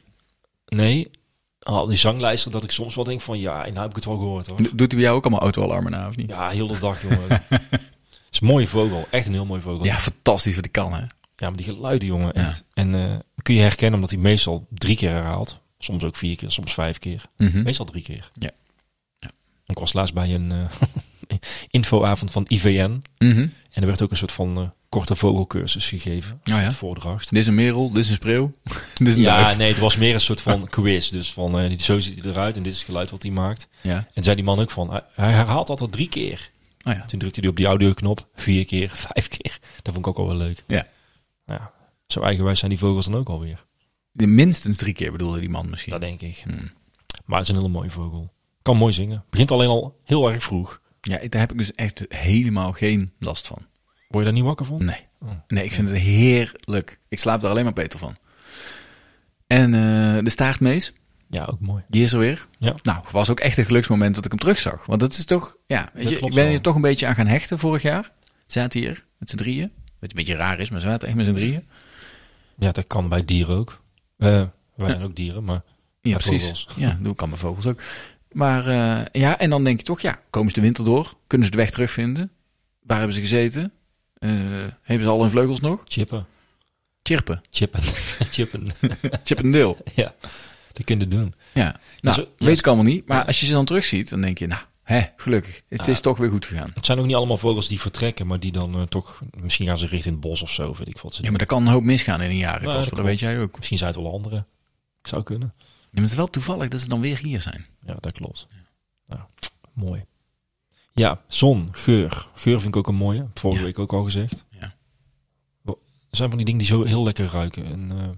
[0.66, 1.12] Nee.
[1.60, 3.40] Al die zanglijsten dat ik soms wel denk van...
[3.40, 4.58] Ja, nou heb ik het wel gehoord hoor.
[4.58, 6.30] Doet hij bij jou ook allemaal autoalarmen na, of niet?
[6.30, 7.30] Ja, heel de dag jongen.
[7.50, 7.72] Het
[8.32, 9.08] is een mooie vogel.
[9.10, 9.86] Echt een heel mooi vogel.
[9.86, 11.04] Ja, fantastisch wat hij kan, hè?
[11.40, 12.32] Ja, maar die geluiden, jongen.
[12.36, 12.48] Ja.
[12.48, 12.64] Echt.
[12.74, 15.60] En eh, kun je herkennen omdat hij meestal drie keer herhaalt.
[15.80, 17.22] Soms ook vier keer, soms vijf keer.
[17.38, 17.64] Mhm.
[17.64, 18.32] Meestal drie keer.
[18.40, 18.50] Ja.
[19.20, 19.30] Ja.
[19.66, 21.38] Ik was laatst bij een eh,
[21.70, 23.02] infoavond van IVN.
[23.18, 23.40] Mhm.
[23.72, 26.42] En er werd ook een soort van eh, korte vogelcursus gegeven.
[26.52, 26.72] Oh ja?
[26.72, 27.30] Voordracht.
[27.30, 28.54] Dit is een merel, dit is een spreeuw,
[28.98, 29.58] dit is een Ja, duif.
[29.58, 31.10] nee, het was meer een soort van quiz.
[31.10, 33.68] Dus van, zo ziet hij eruit en dit is het geluid wat hij maakt.
[33.82, 34.08] Ja.
[34.14, 36.50] En zei die man ook van, hij, hij herhaalt altijd drie keer.
[36.84, 37.06] Oh ja.
[37.06, 39.60] Toen drukte hij op die audioknop, vier keer, vijf keer.
[39.82, 40.64] Dat vond ik ook al wel leuk.
[40.68, 40.88] Ja.
[41.50, 41.74] Nou ja,
[42.08, 43.66] zo eigenwijs zijn die vogels dan ook alweer.
[44.12, 45.92] Minstens drie keer bedoelde die man misschien.
[45.92, 46.44] Dat denk ik.
[46.44, 46.72] Hmm.
[47.26, 48.34] Maar het is een hele mooie vogel.
[48.62, 49.24] Kan mooi zingen.
[49.30, 50.82] Begint alleen al heel erg vroeg.
[51.02, 53.58] Ja, daar heb ik dus echt helemaal geen last van.
[54.08, 54.86] Word je daar niet wakker van?
[54.86, 55.08] Nee.
[55.22, 55.30] Oh.
[55.48, 57.00] Nee, ik vind het heerlijk.
[57.08, 58.18] Ik slaap er alleen maar beter van.
[59.48, 60.94] En eh, de staartmees,
[61.30, 61.84] Ja, ook mooi.
[61.88, 62.48] die is er weer.
[62.58, 62.76] Ja.
[62.84, 64.86] Nou, was ook echt een geluksmoment dat ik hem terugzag.
[64.86, 67.28] Want dat is toch, ja, weet je, ik ben hier toch een beetje aan gaan
[67.28, 68.12] hechten vorig jaar.
[68.46, 69.72] Zaten hier met z'n drieën.
[70.00, 71.68] Wat een beetje raar is, maar ze zaten echt met z'n drieën.
[72.58, 73.82] Ja, dat kan bij dieren ook.
[74.18, 74.44] Eh,
[74.76, 75.62] wij zijn ook dieren, maar
[76.02, 76.42] Ja, precies.
[76.44, 76.68] vogels.
[76.76, 77.82] Ja, doe ik aan mijn vogels ook.
[78.32, 81.14] Maar eh, ja, en dan denk je toch, ja, komen ze de winter door?
[81.28, 82.32] Kunnen ze de weg terugvinden?
[82.82, 83.72] Waar hebben ze gezeten?
[84.18, 84.30] Eh,
[84.82, 85.82] hebben ze al hun vleugels nog?
[85.88, 86.26] chippen.
[87.04, 87.42] Chirpen.
[87.50, 87.82] Chippen.
[88.36, 88.68] chippen.
[89.24, 89.78] Chippendeel.
[89.96, 90.14] ja,
[90.74, 91.34] dat kun je doen.
[91.54, 91.80] Ja.
[92.02, 93.08] Nou, zo- ja, weet ik allemaal niet.
[93.08, 94.62] Maar als je ze dan terugziet, dan denk je, nou,
[94.94, 95.62] hè, gelukkig.
[95.68, 95.92] Het Ja.
[95.92, 96.72] is toch weer goed gegaan.
[96.74, 99.22] Het zijn ook niet allemaal vogels die vertrekken, maar die dan eh, toch...
[99.42, 101.46] Misschien gaan ze richting het bos of zo, weet ik wat ze Ja, maar er
[101.46, 102.84] kan een hoop misgaan in een jaar, Ja, Casper.
[102.86, 103.56] dat dat weet jij ook.
[103.58, 104.46] Misschien zijn het wel andere.
[105.02, 105.54] Zou kunnen.
[105.58, 107.66] Ja, maar het is wel toevallig dat ze dan weer hier zijn.
[107.86, 108.48] Ja, dat klopt.
[109.08, 109.22] Nou,
[109.74, 110.06] mooi.
[110.94, 112.28] Ja, zon, geur.
[112.36, 113.28] Geur vind ik ook een mooie.
[113.34, 113.66] Vorige Ja.
[113.66, 114.46] week ook al gezegd.
[114.50, 114.78] Ja.
[116.10, 117.66] Er zijn van die dingen die zo heel lekker ruiken.
[117.66, 118.10] En eh,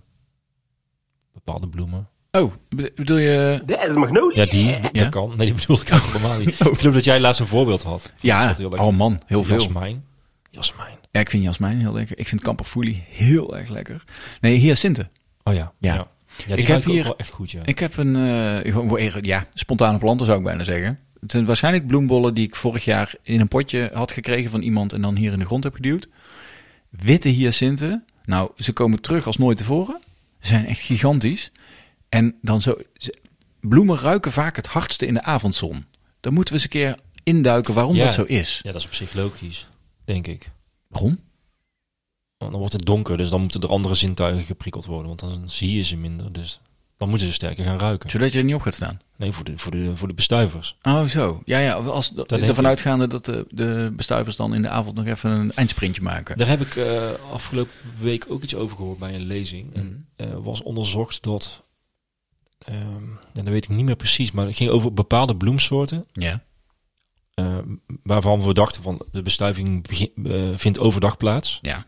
[1.34, 2.10] bepaalde bloemen.
[2.32, 3.62] Oh, be- bedoel je...
[3.66, 4.44] Dat is magnolia.
[4.44, 4.90] Ja, die, die- Ja?
[4.92, 5.30] dat kan.
[5.38, 6.60] Nee, die bedoelde ik eigenlijk helemaal niet.
[6.68, 6.72] Oh.
[6.74, 8.02] Ik geloof dat jij laatst een voorbeeld had.
[8.02, 9.56] Dat Ja, oh man, heel veel.
[9.58, 10.04] Jasmijn.
[10.50, 10.98] Jasmijn.
[11.12, 12.18] Ja, ik vind jasmijn heel lekker.
[12.18, 14.04] Ik vind kamperfoelie heel erg lekker.
[14.42, 15.08] Nee, hyacinthe.
[15.44, 15.72] Oh ja.
[15.80, 15.94] Ja.
[15.94, 17.62] Ja, ja die Ik heb ook hier- wel echt goed, ja.
[17.66, 21.00] Ik heb een, eh, weer- ja, spontane planten zou ik bijna zeggen.
[21.20, 24.94] Het zijn waarschijnlijk bloembollen die ik vorig jaar in een potje had gekregen van iemand
[24.94, 26.08] en dan hier in de grond heb geduwd.
[26.90, 28.06] Witte hyacinten.
[28.26, 30.00] Nou, ze komen terug als nooit tevoren.
[30.42, 31.52] Ze zijn echt gigantisch.
[32.12, 32.78] En dan zo,
[33.60, 35.86] bloemen ruiken vaak het hardste in de avondzon.
[36.20, 38.06] Dan moeten we eens een keer induiken waarom Ja.
[38.06, 38.60] dat zo is.
[38.64, 39.68] Ja, dat is op zich logisch.
[40.06, 40.52] Denk ik.
[40.88, 41.20] Waarom?
[42.38, 45.08] Want dan wordt het donker, dus dan moeten er andere zintuigen geprikkeld worden.
[45.08, 46.34] Want dan zie je ze minder.
[46.34, 46.60] Dus
[46.98, 48.10] dan moeten ze sterker gaan ruiken.
[48.10, 49.02] Zodat je er niet op gaat staan.
[49.18, 50.78] Nee, voor de, voor de, voor de bestuivers.
[50.82, 51.42] Oh, zo.
[51.46, 51.74] Ja, ja.
[51.74, 52.70] Als, denk ervan ik.
[52.70, 56.38] uitgaande dat de, de bestuivers dan in de avond nog even een eindsprintje maken.
[56.38, 59.76] Daar heb ik eh, afgelopen week ook iets over gehoord bij een lezing.
[59.76, 61.68] En eh, was onderzocht dat,
[62.66, 66.06] ehm en dat weet ik niet meer precies, maar het ging over bepaalde bloemsoorten.
[66.14, 66.44] Ja.
[67.34, 67.58] eh,
[68.04, 71.60] waarvan we dachten van de bestuiving begin- eh, vindt overdag plaats.
[71.62, 71.86] Ja.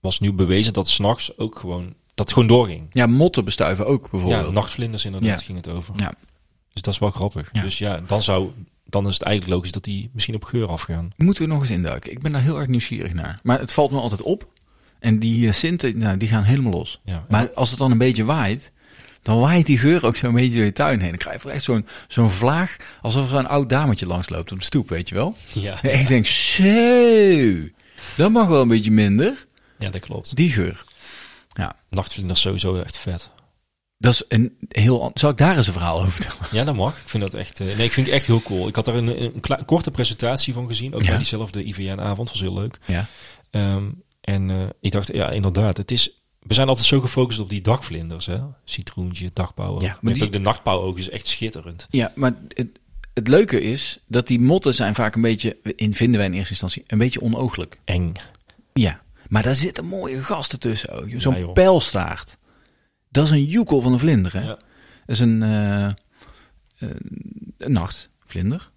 [0.00, 1.94] Was nu bewezen dat s'nachts ook gewoon, dat
[2.26, 2.86] het gewoon doorging.
[2.90, 4.46] Ja, motten bestuiven ook bijvoorbeeld.
[4.46, 5.44] Ja, nachtvlinders inderdaad Ja.
[5.46, 5.94] ging het over.
[5.96, 6.14] Ja.
[6.72, 7.48] Dus dat is wel grappig.
[7.52, 7.62] Ja.
[7.62, 8.50] Dus ja, dan zou,
[8.84, 11.10] dan is het eigenlijk logisch dat die misschien op geur afgaan.
[11.16, 12.10] Moeten we nog eens induiken.
[12.10, 13.40] Ik ben daar heel erg nieuwsgierig naar.
[13.42, 14.46] Maar het valt me altijd op.
[14.98, 17.00] En die hyacinten, nou, die gaan helemaal los.
[17.04, 17.24] Ja.
[17.28, 18.72] Maar als het dan een beetje waait,
[19.22, 21.08] dan waait die geur ook zo'n beetje door je tuin heen.
[21.08, 24.58] Dan krijg je echt zo'n zo'n vlaag, alsof er een oud dametje langs loopt op
[24.58, 25.36] de stoep, weet je wel.
[25.52, 25.82] ja.
[25.82, 27.68] En ik denk, zo,
[28.16, 29.46] dat mag wel een beetje minder,
[29.78, 30.36] ja, dat klopt.
[30.36, 30.84] die geur.
[31.52, 33.30] Ja, Nachtvlinders sowieso echt vet.
[33.98, 35.10] dat is een heel...
[35.14, 36.46] Zal ik daar eens een verhaal over vertellen?
[36.50, 36.96] Ja, dat mag.
[36.96, 37.60] Ik vind dat echt.
[37.60, 38.68] eh, nee, ik vind het echt heel cool.
[38.68, 40.94] Ik had er een, een korte presentatie van gezien.
[40.94, 41.06] Ook Ja.
[41.08, 42.28] bij diezelfde IVN-avond.
[42.30, 42.78] Was heel leuk.
[42.86, 43.06] Ja.
[43.50, 43.84] Ehm,
[44.20, 45.76] en eh, ik dacht, ja, inderdaad.
[45.76, 48.40] Het is we zijn altijd zo gefocust op die dagvlinders, hè?
[48.64, 49.80] Citroentje, dagpauw.
[49.80, 51.86] Ja, maar die- ook de nachtpauwoog is echt schitterend.
[51.90, 52.68] Ja, maar het,
[53.14, 56.50] het leuke is dat die motten zijn vaak een beetje, in vinden wij in eerste
[56.50, 57.80] instantie, een beetje onooglijk.
[57.84, 58.12] Eng.
[58.72, 61.08] Ja, maar daar zitten mooie gasten tussen ook.
[61.16, 62.36] Zo'n Ja, pijlstaart.
[63.10, 64.40] Dat is een joekel van een vlinder, hè?
[64.40, 64.46] Ja.
[64.46, 64.58] Dat
[65.06, 65.92] is een, eh, eh,
[67.58, 68.70] een nachtvlinder.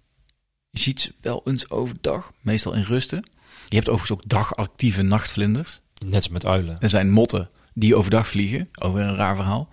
[0.70, 3.24] Je ziet ze wel eens overdag, meestal in rusten.
[3.68, 5.80] Je hebt overigens ook dagactieve nachtvlinders.
[6.04, 6.76] Net als met uilen.
[6.80, 8.68] Er zijn motten die overdag vliegen.
[8.78, 9.68] Over een raar verhaal.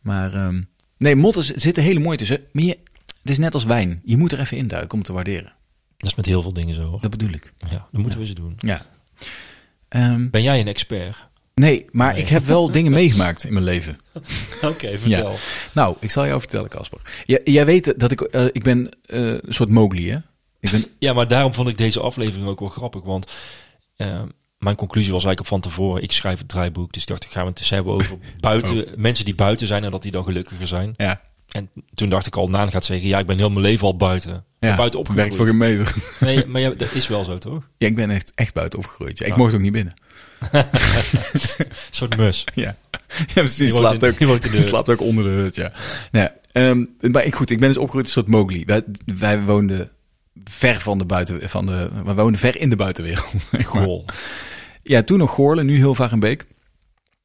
[0.00, 0.62] Maar ehm,
[0.96, 2.40] nee, motten zitten hele mooi tussen.
[2.52, 2.78] Maar je,
[3.22, 4.00] het is net als wijn.
[4.04, 5.52] Je moet er even induiken om te waarderen.
[5.96, 7.00] Dat is met heel veel dingen zo, hoor.
[7.00, 7.52] Dat bedoel ik.
[7.58, 8.54] Ja, dat moeten we eens doen.
[8.58, 8.86] Ja.
[9.88, 11.16] Ehm, Ben jij een expert?
[11.54, 12.22] nee, maar Nee.
[12.22, 13.98] ik heb wel dingen meegemaakt in mijn leven.
[14.62, 15.34] Oké, vertel.
[15.74, 17.00] Nou, ik zal jou vertellen, Casper.
[17.26, 20.18] J- jij weet dat ik, eh, ik ben eh, een soort Mowgli, hè?
[20.60, 23.02] Ik ben, Ja, maar daarom vond ik deze aflevering ook wel grappig.
[23.02, 23.32] Want
[23.96, 24.22] eh,
[24.58, 26.02] mijn conclusie was eigenlijk op van tevoren.
[26.02, 26.92] Ik schrijf het draaiboek.
[26.92, 29.90] Dus ik dacht, gaan we het eens hebben over buiten, mensen die buiten zijn en
[29.90, 30.94] dat die dan gelukkiger zijn.
[30.96, 33.86] ja, En toen dacht ik al, Naan gaat zeggen, ja, ik ben heel mijn leven
[33.86, 34.44] al buiten.
[34.60, 35.28] Ik ja buiten opgegroeid.
[35.28, 35.94] werkt voor een meter.
[36.28, 37.68] Nee, maar ja, dat is wel zo, toch?
[37.78, 39.18] Ja, ik ben echt, echt buiten opgegroeid.
[39.18, 39.24] Ja.
[39.26, 39.38] Ik Ja.
[39.38, 39.94] mocht ook niet binnen.
[40.52, 40.64] Een
[41.90, 42.44] soort mus.
[42.54, 42.76] Ja,
[43.16, 43.56] ja precies.
[43.56, 45.72] Die woont slaapt in- ook, die de slaapt ook onder de hut, ja.
[46.10, 48.64] Nou, ehm, maar ik, goed, ik ben dus opgegroeid als een soort Mowgli.
[48.64, 48.82] Wij,
[49.18, 49.90] wij woonden
[50.44, 53.50] ver van de buiten, van de, we woonden ver in de buitenwereld.
[53.64, 54.04] Goal.
[54.82, 56.46] Ja, toen nog Goorlen, nu Hilvarenbeek.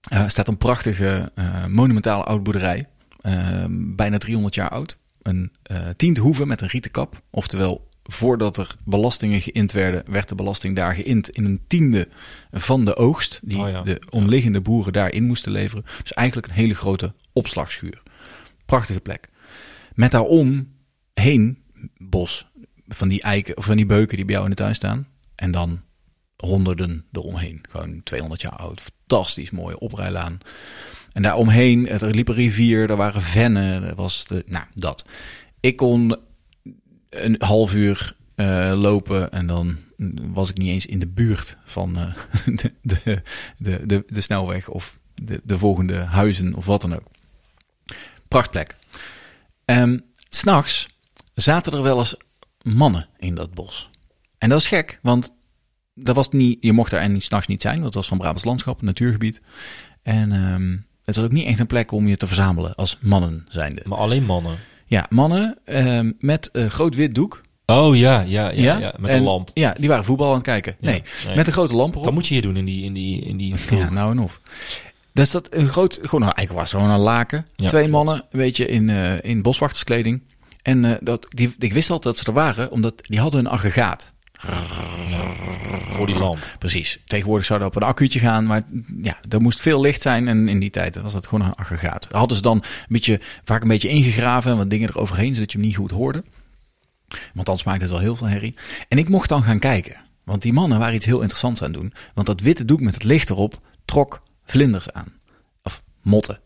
[0.10, 2.88] Eh staat een prachtige eh, monumentale oude boerderij.
[3.20, 4.98] Eh, bijna 300 jaar oud.
[5.22, 7.22] Een eh tiende hoeve met een rieten kap.
[7.30, 12.08] Oftewel, voordat er belastingen geïnd werden, werd de belasting daar geïnd in een tiende
[12.52, 13.40] van de oogst.
[13.44, 13.82] Die Oh ja.
[13.82, 15.86] de omliggende boeren daarin moesten leveren.
[16.02, 18.02] Dus eigenlijk een hele grote opslagschuur.
[18.66, 19.30] Prachtige plek.
[19.94, 20.74] Met daarom
[21.14, 21.64] heen
[21.98, 22.51] bos
[22.94, 25.08] van die eiken of van die beuken die bij jou in de tuin staan.
[25.36, 25.82] En dan
[26.36, 27.64] honderden eromheen.
[27.70, 28.82] Gewoon 200 jaar oud.
[28.82, 30.38] Fantastisch mooie oprijlaan.
[31.12, 35.06] En daaromheen, er liep een rivier, er waren vennen, er was de, nou, dat.
[35.60, 36.16] Ik kon
[37.10, 39.78] een half uur eh, lopen en dan
[40.22, 42.16] was ik niet eens in de buurt van eh,
[42.60, 43.22] de, de,
[43.86, 47.08] de, de, snelweg of de, de volgende huizen of wat dan ook.
[48.28, 48.76] Prachtplek.
[49.66, 49.98] S
[50.30, 50.88] S'nachts
[51.34, 52.16] zaten er wel eens
[52.64, 53.90] mannen in dat bos.
[54.38, 55.34] En dat is gek, want
[55.96, 58.44] dat was niet, je mocht daar en s'nachts niet zijn, want het was van Brabants
[58.44, 59.42] landschap, een natuurgebied.
[60.04, 63.46] En ehm, het was ook niet echt een plek om je te verzamelen als mannen
[63.50, 63.82] zijnde.
[63.86, 64.58] Maar alleen mannen.
[64.86, 67.42] Ja, mannen ehm, met een groot wit doek.
[67.66, 69.50] Oh ja, ja, ja, ja, met en- een lamp.
[69.54, 70.76] Ja, die waren voetbal aan het kijken.
[70.80, 71.36] Ja, Nee, nee.
[71.36, 72.04] met een grote lamp erop.
[72.04, 74.40] Dat moet je hier doen in die, in die, in die Ja, nou en of.
[75.14, 77.46] Dus dat een groot, gewoon, nou, eigenlijk was gewoon een laken.
[77.56, 80.22] Twee mannen, een beetje in, eh, in boswachterskleding.
[80.62, 83.52] En eh, dat, die, ik wist altijd dat ze er waren, omdat die hadden een
[83.52, 84.14] aggregaat.
[85.92, 86.56] voor die lamp.
[86.60, 87.00] Precies.
[87.06, 88.64] Tegenwoordig zou dat op een accuutje gaan, maar
[89.02, 90.28] ja, er moest veel licht zijn.
[90.28, 92.08] En in die tijd was dat gewoon een aggregaat.
[92.10, 95.52] Daar hadden ze dan een beetje, vaak een beetje ingegraven en wat dingen eroverheen, zodat
[95.52, 96.24] je hem niet goed hoorde.
[97.34, 98.56] Want anders maakte het wel heel veel herrie.
[98.88, 100.02] En ik mocht dan gaan kijken.
[100.24, 101.94] Want die mannen waren iets heel interessants aan het doen.
[102.14, 105.14] Want dat witte doek met het licht erop trok vlinders aan.
[105.64, 106.40] Of motten.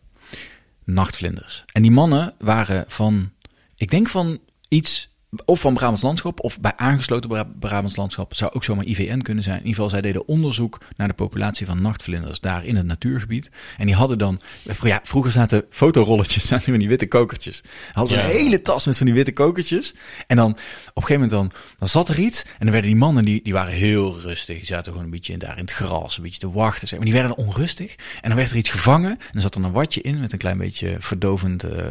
[0.84, 1.64] Nachtvlinders.
[1.72, 3.30] En die mannen waren van,
[3.76, 5.10] ik denk van iets,
[5.44, 9.42] of van Brabants Landschap, of bij aangesloten Bra- Brabants Landschap, zou ook zomaar IVN kunnen
[9.44, 9.56] zijn.
[9.56, 13.50] In ieder geval, zij deden onderzoek naar de populatie van nachtvlinders daar in het natuurgebied.
[13.76, 14.40] En die hadden dan,
[14.82, 17.60] ja, vroeger zaten fotorolletjes, zaten van die witte kokertjes.
[17.92, 18.28] Hadden ze Ja.
[18.30, 19.94] een hele tas met van die witte kokertjes.
[20.26, 22.42] En dan, op een gegeven moment dan, dan zat er iets.
[22.42, 24.56] En dan werden die mannen, die, die waren heel rustig.
[24.56, 26.88] Die zaten gewoon een beetje in, daar in het gras, een beetje te wachten.
[26.88, 27.94] zeg Maar die werden onrustig.
[28.20, 29.10] En dan werd er iets gevangen.
[29.10, 31.84] En er zat dan een watje in met een klein beetje verdovend eh,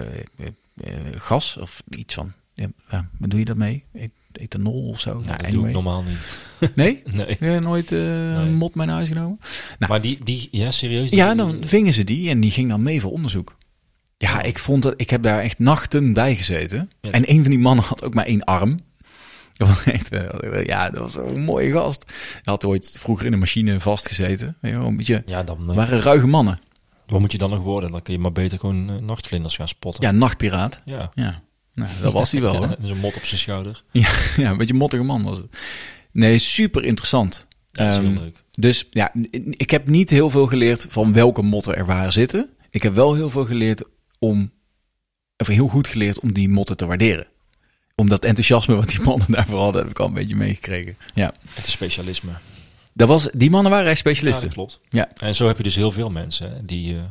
[1.16, 1.58] gas.
[1.58, 2.72] Of iets van, ja,
[3.20, 3.84] wat doe je dat mee?
[3.94, 5.14] Et- Ethanol of zo?
[5.14, 6.18] Nou, Nou, dat doe ik normaal niet.
[6.76, 7.04] Nee?
[7.12, 7.26] Nee.
[7.28, 9.40] Heb je nooit eh, een mot naar huis genomen?
[9.80, 11.10] Nou, Maar die, die, ja, serieus?
[11.10, 13.58] Die- ja, dan vingen ze die en die ging dan mee voor onderzoek.
[14.18, 16.90] Ja, ik vond dat, ik heb daar echt nachten bij gezeten.
[17.02, 17.12] Ja.
[17.12, 18.80] En een van die mannen had ook maar één arm.
[19.58, 22.04] Dat was echt, wel- ja, dat was zo'n mooie gast.
[22.34, 24.58] Hij had ooit vroeger in een machine vastgezeten.
[24.62, 26.60] Weet je wel, Een beetje, Ja, dan, eh, waren ruige mannen.
[27.08, 27.92] Wat moet je dan nog worden?
[27.92, 30.04] Dan kun je maar beter gewoon eh, nachtvlinders gaan spotten.
[30.04, 30.82] Ja, nachtpiraat.
[30.86, 31.12] Ja.
[31.14, 31.42] Ja,
[31.74, 32.68] nou, dat was hij wel hoor.
[32.68, 33.84] Met een mot op zijn schouder.
[33.92, 35.48] Ja, ja, een beetje een mottige man was het.
[36.12, 37.48] Nee, super interessant.
[37.72, 38.44] Ja, dat is heel Ehm, leuk.
[38.52, 39.12] Dus ja,
[39.50, 42.50] ik heb niet heel veel geleerd van welke motten er waar zitten.
[42.70, 43.84] Ik heb wel heel veel geleerd
[44.20, 44.52] om,
[45.38, 47.28] of heel goed geleerd om die motten te waarderen.
[47.96, 50.98] Om dat enthousiasme wat die mannen daarvoor hadden, heb ik al een beetje meegekregen.
[51.14, 52.32] Ja, Het is specialisme.
[52.96, 54.46] Dat was, die mannen waren echt Ja, specialisten.
[54.46, 54.80] dat klopt.
[54.90, 55.10] Ja.
[55.16, 57.04] En zo heb je dus heel veel mensen die eh,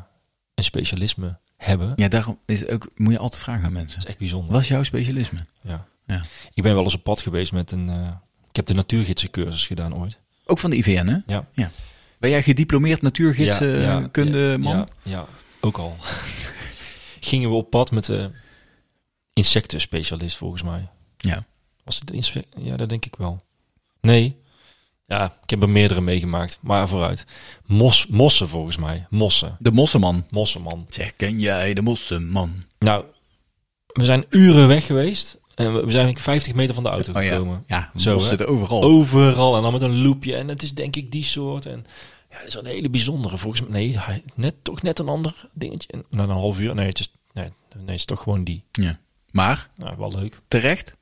[0.55, 1.93] een specialisme hebben.
[1.97, 3.91] Ja, daarom is ook, moet je altijd vragen aan mensen.
[3.95, 4.53] Dat is echt bijzonder.
[4.53, 5.39] Wat is jouw specialisme?
[5.63, 5.87] Ja.
[6.07, 6.25] Ja.
[6.55, 7.89] Ik ben wel eens op pad geweest met een...
[7.89, 8.11] eh,
[8.49, 10.21] ik heb de natuurgidsencursus gedaan ooit.
[10.47, 11.17] Ook van de IVN, hè?
[11.27, 11.49] Ja.
[11.53, 11.71] Ja.
[12.19, 14.77] Ben jij gediplomeerd natuurgidskunde ja, man?
[14.77, 15.27] Ja, ja,
[15.61, 15.97] ook al.
[17.21, 18.31] Gingen we op pad met de
[19.33, 20.89] insectenspecialist volgens mij.
[21.17, 21.47] Ja.
[21.85, 23.45] Was het de Ja, dat denk ik wel.
[24.01, 24.37] Nee.
[25.07, 26.59] Ja, ik heb er meerdere meegemaakt.
[26.61, 27.27] Maar vooruit.
[27.67, 29.07] Mos, mossen volgens mij.
[29.11, 29.57] Mossen.
[29.59, 30.27] De Mosseman.
[30.31, 30.87] Mossenman.
[30.89, 32.65] Zeg, ken jij de Mosseman?
[32.79, 33.05] Nou,
[33.87, 35.39] we zijn uren weg geweest.
[35.55, 37.65] En we zijn 50 meter van de auto Oh ja, gekomen.
[37.67, 38.27] ja Zo, hè?
[38.27, 38.83] zitten overal.
[38.83, 39.57] Overal.
[39.57, 40.37] En dan met een loopje.
[40.37, 41.67] En het is denk ik die soort.
[41.67, 41.87] En
[42.31, 43.39] ja, dat is wel een hele bijzondere.
[43.39, 43.71] Volgens mij.
[44.09, 45.89] Nee, net, toch net een ander dingetje.
[45.91, 46.75] En na een half uur.
[46.75, 48.65] Nee, het is, nee, nee, het is toch gewoon die.
[48.73, 48.99] Ja.
[49.31, 50.41] Maar, Nou, wel leuk.
[50.49, 50.95] terecht.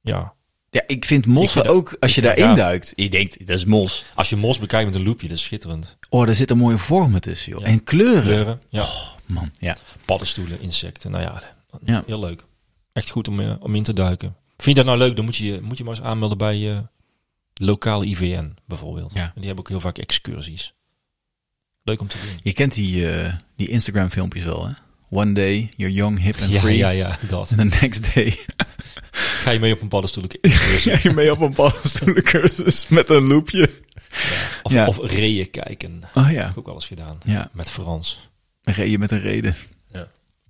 [0.00, 0.34] Ja.
[0.72, 2.92] Ja, ik vind mossen Ik vind ook, als je daarin duikt.
[2.96, 4.04] Je denkt, dat is mos.
[4.14, 5.96] Als je mos bekijkt met een loopje, dat is schitterend.
[6.08, 7.60] Oh, daar zitten mooie vormen tussen, joh.
[7.60, 7.66] Ja.
[7.66, 8.22] En kleuren.
[8.22, 8.60] Kleuren.
[8.68, 8.86] Ja.
[9.26, 9.76] Man, ja.
[10.04, 11.10] Paddenstoelen, insecten.
[11.10, 11.42] Nou ja,
[11.84, 12.02] Ja.
[12.06, 12.44] heel leuk.
[12.92, 14.36] Echt goed om, eh, om in te duiken.
[14.56, 17.64] Vind je dat nou leuk, dan moet je moet je maar eens aanmelden bij de
[17.64, 19.12] lokale IVN bijvoorbeeld.
[19.12, 19.22] Ja.
[19.24, 20.74] En die hebben ook heel vaak excursies.
[21.82, 22.40] Leuk om te doen.
[22.42, 24.72] Je kent die, eh, die Instagram filmpjes wel, hè?
[25.14, 26.76] One day, you're young, hip and Ja, free.
[26.76, 27.50] ja, ja, dat.
[27.50, 28.38] En the next day
[29.12, 30.92] Ga je mee op een paddenstoel excursie?
[30.96, 33.70] ga je mee op een paddenstoelencursus met een loopje.
[34.62, 34.86] Of, Ja.
[34.86, 36.02] of reeën kijken.
[36.14, 37.18] Oh Heb ja, ik ook eens gedaan.
[37.24, 37.50] ja.
[37.52, 38.28] Met Frans.
[38.62, 39.56] Je met een reden.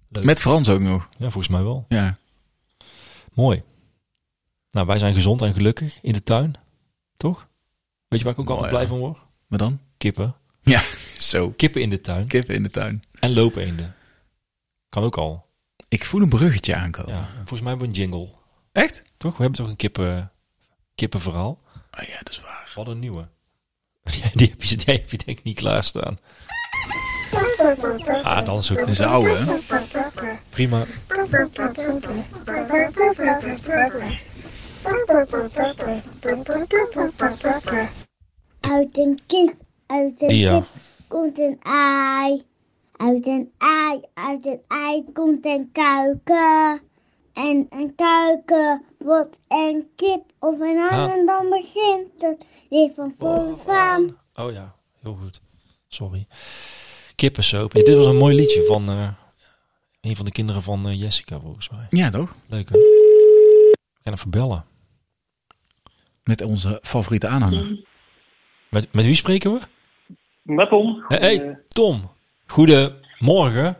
[0.08, 0.24] Leuk.
[0.24, 1.08] Met Frans ook nog.
[1.18, 1.84] Ja, volgens mij wel.
[1.88, 2.16] Ja.
[3.32, 3.62] Mooi.
[4.70, 6.54] Nou, wij zijn gezond en gelukkig in de tuin.
[7.16, 7.48] Toch?
[8.08, 8.78] Weet je waar ik ook altijd Oh, ja.
[8.78, 9.18] blij van word?
[9.46, 9.78] Maar dan?
[9.96, 10.34] Kippen.
[10.62, 10.82] Ja,
[11.30, 11.50] zo.
[11.50, 12.26] Kippen in de tuin.
[12.26, 13.02] Kippen in de tuin.
[13.18, 13.94] En loopeenden.
[14.92, 15.46] Kan ook al.
[15.88, 17.14] Ik voel een bruggetje aankomen.
[17.14, 17.18] Ja.
[17.20, 18.28] En volgens mij hebben we een jingle.
[18.72, 19.02] Echt?
[19.16, 19.36] Toch?
[19.36, 20.32] We hebben toch een kippen,
[20.94, 21.58] kippenverhaal?
[21.98, 22.72] Oh ja, dat is waar.
[22.74, 23.28] Wat een nieuwe.
[24.34, 26.18] Die heb je, die heb je denk ik niet klaarstaan.
[28.22, 29.44] Ah, dan is ook Dat is de oude, hè?
[30.50, 30.84] prima.
[38.60, 39.54] Uit een kip,
[39.86, 40.58] uit een ja.
[40.58, 40.68] kip
[41.08, 42.50] komt een ei.
[43.02, 46.80] Uit een ei, uit een ei komt een kuiken.
[47.32, 51.16] En een kuiken wordt een kip of een haan Ah.
[51.16, 54.16] en dan begint het weer van vooraan.
[54.34, 55.40] Oh ja, heel goed.
[55.88, 56.26] Sorry.
[57.14, 57.72] Kippensoep.
[57.72, 59.08] Ja, dit was een mooi liedje van eh,
[60.00, 61.86] een van de kinderen van eh, Jessica, volgens mij.
[61.90, 62.34] Ja, toch?
[62.48, 62.78] Leuk hè?
[62.78, 64.64] We gaan even bellen.
[66.24, 67.84] Met onze favoriete aanhanger.
[68.68, 69.60] Met, met wie spreken we?
[70.42, 71.04] Met Tom.
[71.08, 72.10] Hé, hey, Tom.
[72.52, 73.76] Goedemorgen.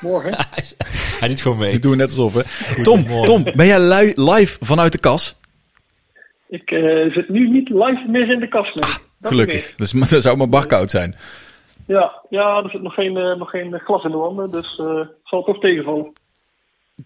[0.00, 0.34] morgen.
[1.20, 1.72] Hij doet gewoon mee.
[1.72, 2.42] Ik doe net alsof, hè.
[2.82, 3.24] Tom.
[3.24, 5.36] Tom, ben jij lui- live vanuit de kas?
[6.48, 8.74] Ik eh, zit nu niet live meer in de kast.
[8.74, 8.90] Nee.
[9.18, 9.74] Dat Gelukkig.
[9.76, 11.16] Dus, dat zou maar barkoud zijn.
[11.86, 14.94] Ja, ja, er zit nog geen, eh, nog geen glas in de wanden, dus eh,
[14.94, 16.12] het zal toch tegenvallen.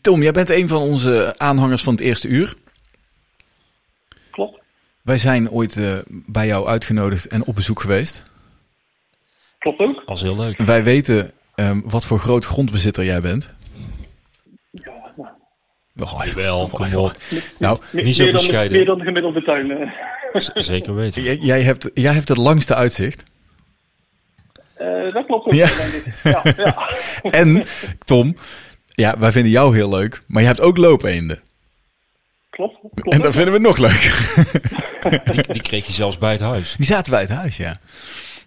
[0.00, 2.54] Tom, jij bent een van onze aanhangers van het eerste uur.
[4.30, 4.60] Klopt.
[5.02, 8.36] Wij zijn ooit bij jou uitgenodigd en op bezoek geweest.
[9.58, 10.02] Klopt ook.
[10.06, 10.58] was heel leuk.
[10.58, 13.54] Wij weten ehm, wat voor groot grondbezitter jij bent.
[16.00, 17.16] Oh, Wel, kom op.
[17.58, 18.76] Nou, Me- Niet zo meer, dan, bescheiden.
[18.76, 19.70] meer dan de gemiddelde tuin.
[19.70, 19.90] eh.
[20.54, 21.22] Zeker weten.
[21.22, 23.24] jij, jij, hebt, jij hebt het langste uitzicht.
[24.74, 25.68] Eh, dat klopt ook, Ja.
[26.22, 26.90] Ja, ja.
[27.40, 27.64] En,
[28.04, 28.36] Tom,
[28.88, 31.40] ja, wij vinden jou heel leuk, maar je hebt ook loopeenden.
[32.50, 32.78] klopt.
[32.94, 34.00] klopt En dat vinden we nog leuk.
[35.32, 36.74] Die, die kreeg je zelfs bij het huis.
[36.76, 37.76] Die zaten bij het huis, ja.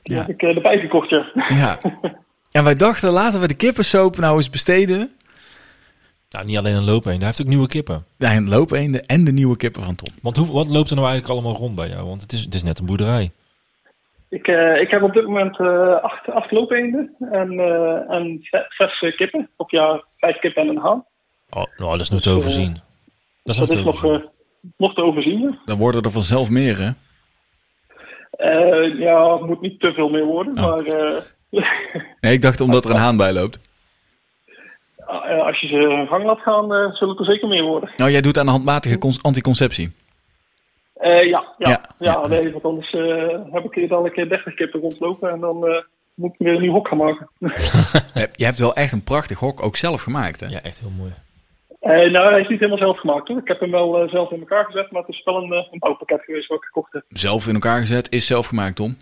[0.04, 1.26] Die heb ik eh, erbij gekocht, ja.
[1.48, 1.80] Ja.
[2.52, 5.12] En wij dachten, laten we de kippensoep nou eens besteden.
[6.30, 7.18] Nou, niet alleen een loopeen.
[7.18, 8.06] Hij heeft ook nieuwe kippen.
[8.18, 10.14] Ja, een loopeenden en de nieuwe kippen van Tom.
[10.22, 12.08] Want hoe, wat loopt er nou eigenlijk allemaal rond bij jou?
[12.08, 13.32] Want het is, het is net een boerderij.
[14.30, 18.76] Ik, eh, ik heb op dit moment eh, acht, acht loopeenden en, eh, en zes,
[18.78, 19.50] zes, eh, kippen.
[19.58, 21.06] Of ja, vijf kippen en een haan.
[21.50, 22.74] Oh, nou, dat is nog te overzien.
[23.44, 24.22] Dat is nog te is nog, overzien.
[24.22, 25.40] eh, nog te overzien.
[25.42, 25.58] ja.
[25.66, 26.90] Dan worden er vanzelf meer, hè?
[28.42, 30.68] Eh, ja, het moet niet te veel meer worden, Oh.
[30.70, 31.22] maar eh,
[32.22, 33.60] Nee, ik dacht omdat er een haan bij loopt.
[34.98, 37.90] eh, als je ze gang laat gaan, eh, zullen het er zeker meer worden.
[37.98, 39.92] Nou, jij doet aan de handmatige anticonceptie.
[40.94, 42.28] Eh, ja, ja, Ja, ja, ja.
[42.28, 45.82] nee, want anders eh, heb ik hier dadelijk eh, 30 kippen rondlopen en dan eh,
[46.14, 47.30] moet ik weer een nieuw hok gaan maken.
[47.40, 50.46] Je je hebt wel echt een prachtig hok ook zelf gemaakt, hè?
[50.48, 51.12] Ja, echt heel mooi.
[51.82, 53.38] Eh, nou, hij is niet helemaal zelf gemaakt hoor.
[53.38, 55.68] Ik heb hem wel eh, zelf in elkaar gezet, maar het is wel een, eh,
[55.72, 57.04] een bouwpakket geweest wat ik gekocht heb.
[57.10, 58.98] Zelf in elkaar gezet, is zelf gemaakt, Tom.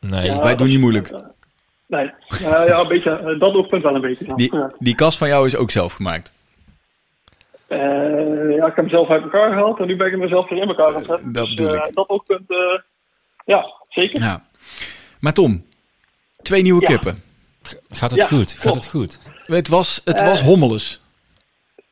[0.00, 0.42] Nee, Ja.
[0.42, 1.10] Wij doen niet moeilijk.
[1.86, 4.24] Nee, Eh, ja, een beetje, eh, dat oogpunt wel een beetje.
[4.26, 4.34] Ja.
[4.34, 4.70] Die, Ja.
[4.78, 6.32] die kast van jou is ook zelf gemaakt.
[7.66, 7.78] Eh,
[8.56, 10.48] ja, ik heb hem zelf uit elkaar gehaald en nu ben ik hem er zelf
[10.48, 11.32] weer in elkaar gaan zetten.
[11.32, 11.94] Dat dus eh, ik.
[11.94, 12.78] dat oogpunt, eh,
[13.44, 14.20] ja, zeker.
[14.22, 14.44] Ja.
[15.20, 15.64] Maar Tom,
[16.42, 16.86] twee nieuwe Ja.
[16.86, 17.22] kippen.
[17.90, 18.52] gaat het Ja, goed?
[18.52, 19.18] Gaat het goed?
[19.44, 20.26] Het was, het Eh.
[20.26, 21.00] was hommeles.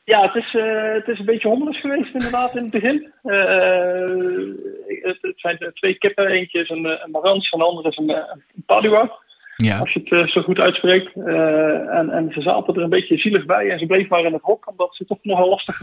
[0.05, 3.13] Ja, het is, eh, het is een beetje hommeles geweest inderdaad in het begin.
[3.23, 6.27] Eh, het, het zijn twee kippen.
[6.27, 9.13] Eentje is een, een Marans en de andere is een, een Padua.
[9.57, 9.79] Ja.
[9.79, 11.15] Als je het eh, zo goed uitspreekt.
[11.17, 13.71] En, en ze zaten er een beetje zielig bij.
[13.71, 14.71] En ze bleef maar in het hok.
[14.71, 15.77] Omdat ze toch nogal lastig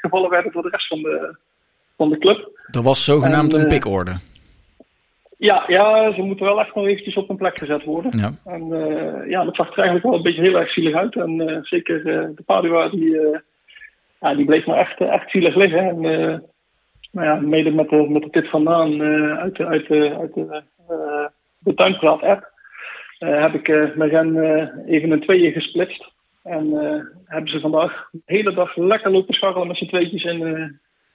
[0.00, 1.36] gevallen werden door de rest van de,
[1.96, 2.50] van de club.
[2.70, 4.18] Er was zogenaamd En, een pikorde.
[5.36, 8.18] Ja, ja, ze moeten wel echt nog eventjes op een plek gezet worden.
[8.18, 8.32] Ja.
[8.44, 8.68] En
[9.28, 11.16] ja, dat zag er eigenlijk wel een beetje heel erg zielig uit.
[11.16, 13.20] En zeker de Padua, die,
[14.20, 15.78] ja, die bleef maar echt, eh, echt zielig liggen.
[15.78, 16.38] En eh,
[17.12, 20.34] nou ja, mede met de, met de tip vandaan eh, uit de, uit de, uit
[20.34, 20.62] de,
[21.58, 22.50] de Tuinpraat-app...
[23.18, 26.16] eh, heb ik eh mijn ren eh, even in tweeën gesplitst.
[26.42, 30.42] En eh, hebben ze vandaag de hele dag lekker lopen scharrelen met z'n tweetjes in,
[30.46, 30.62] eh,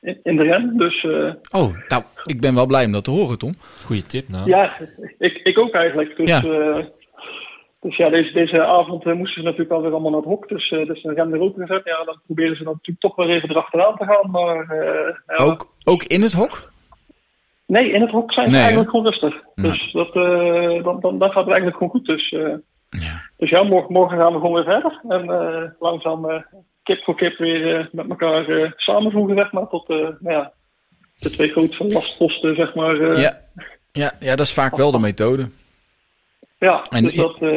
[0.02, 0.78] in, in de ren.
[0.78, 3.54] Dus eh, Oh, nou, ik ben wel blij om dat te horen, Tom.
[3.86, 4.50] Goeie tip, nou.
[4.50, 4.78] ja,
[5.18, 6.16] ik, ik ook eigenlijk.
[6.18, 6.42] Dus Ja.
[7.84, 10.48] Dus ja deze, deze avond eh, moesten ze natuurlijk alweer allemaal naar het hok.
[10.48, 11.82] Dus, eh dus een rem er ook gezet.
[11.84, 14.32] Ja, dan proberen ze dan natuurlijk toch wel even erachteraan te gaan.
[14.32, 16.72] Maar eh, ja, Ook, ook in het hok?
[17.66, 19.42] nee, in het hok zijn ze Nee, eigenlijk gewoon rustig.
[19.56, 20.14] Dus dat,
[20.84, 22.06] dan, dan, dan gaat het eigenlijk gewoon goed.
[22.06, 22.30] Dus,
[22.90, 23.22] Ja.
[23.38, 25.00] dus ja, morgen, morgen gaan we gewoon weer verder.
[25.08, 26.46] En langzaam
[26.84, 29.68] kip voor kip weer met elkaar samenvoegen, zeg maar.
[29.68, 30.52] Tot nou ja,
[31.20, 33.20] de twee grootste lastposten, zeg maar.
[33.20, 33.40] Ja.
[33.92, 35.50] Ja, ja, dat is vaak wel de methode.
[36.64, 37.34] Ja, En dus dat...
[37.34, 37.50] eh,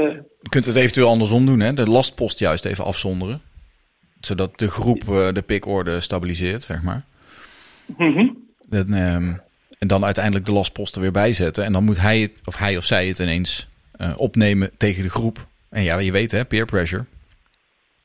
[0.43, 1.75] Je kunt het eventueel andersom doen, hè?
[1.75, 3.41] de lastpost juist even afzonderen.
[4.21, 7.05] Zodat de groep eh, de pikorde stabiliseert, zeg maar.
[7.87, 8.29] mhm.
[8.69, 9.33] Dat, ehm,
[9.79, 11.65] en dan uiteindelijk de lastposten weer bijzetten.
[11.65, 15.11] En dan moet hij het, of hij of zij het ineens eh, opnemen tegen de
[15.11, 15.47] groep.
[15.71, 17.05] En ja, je weet hè, peer pressure.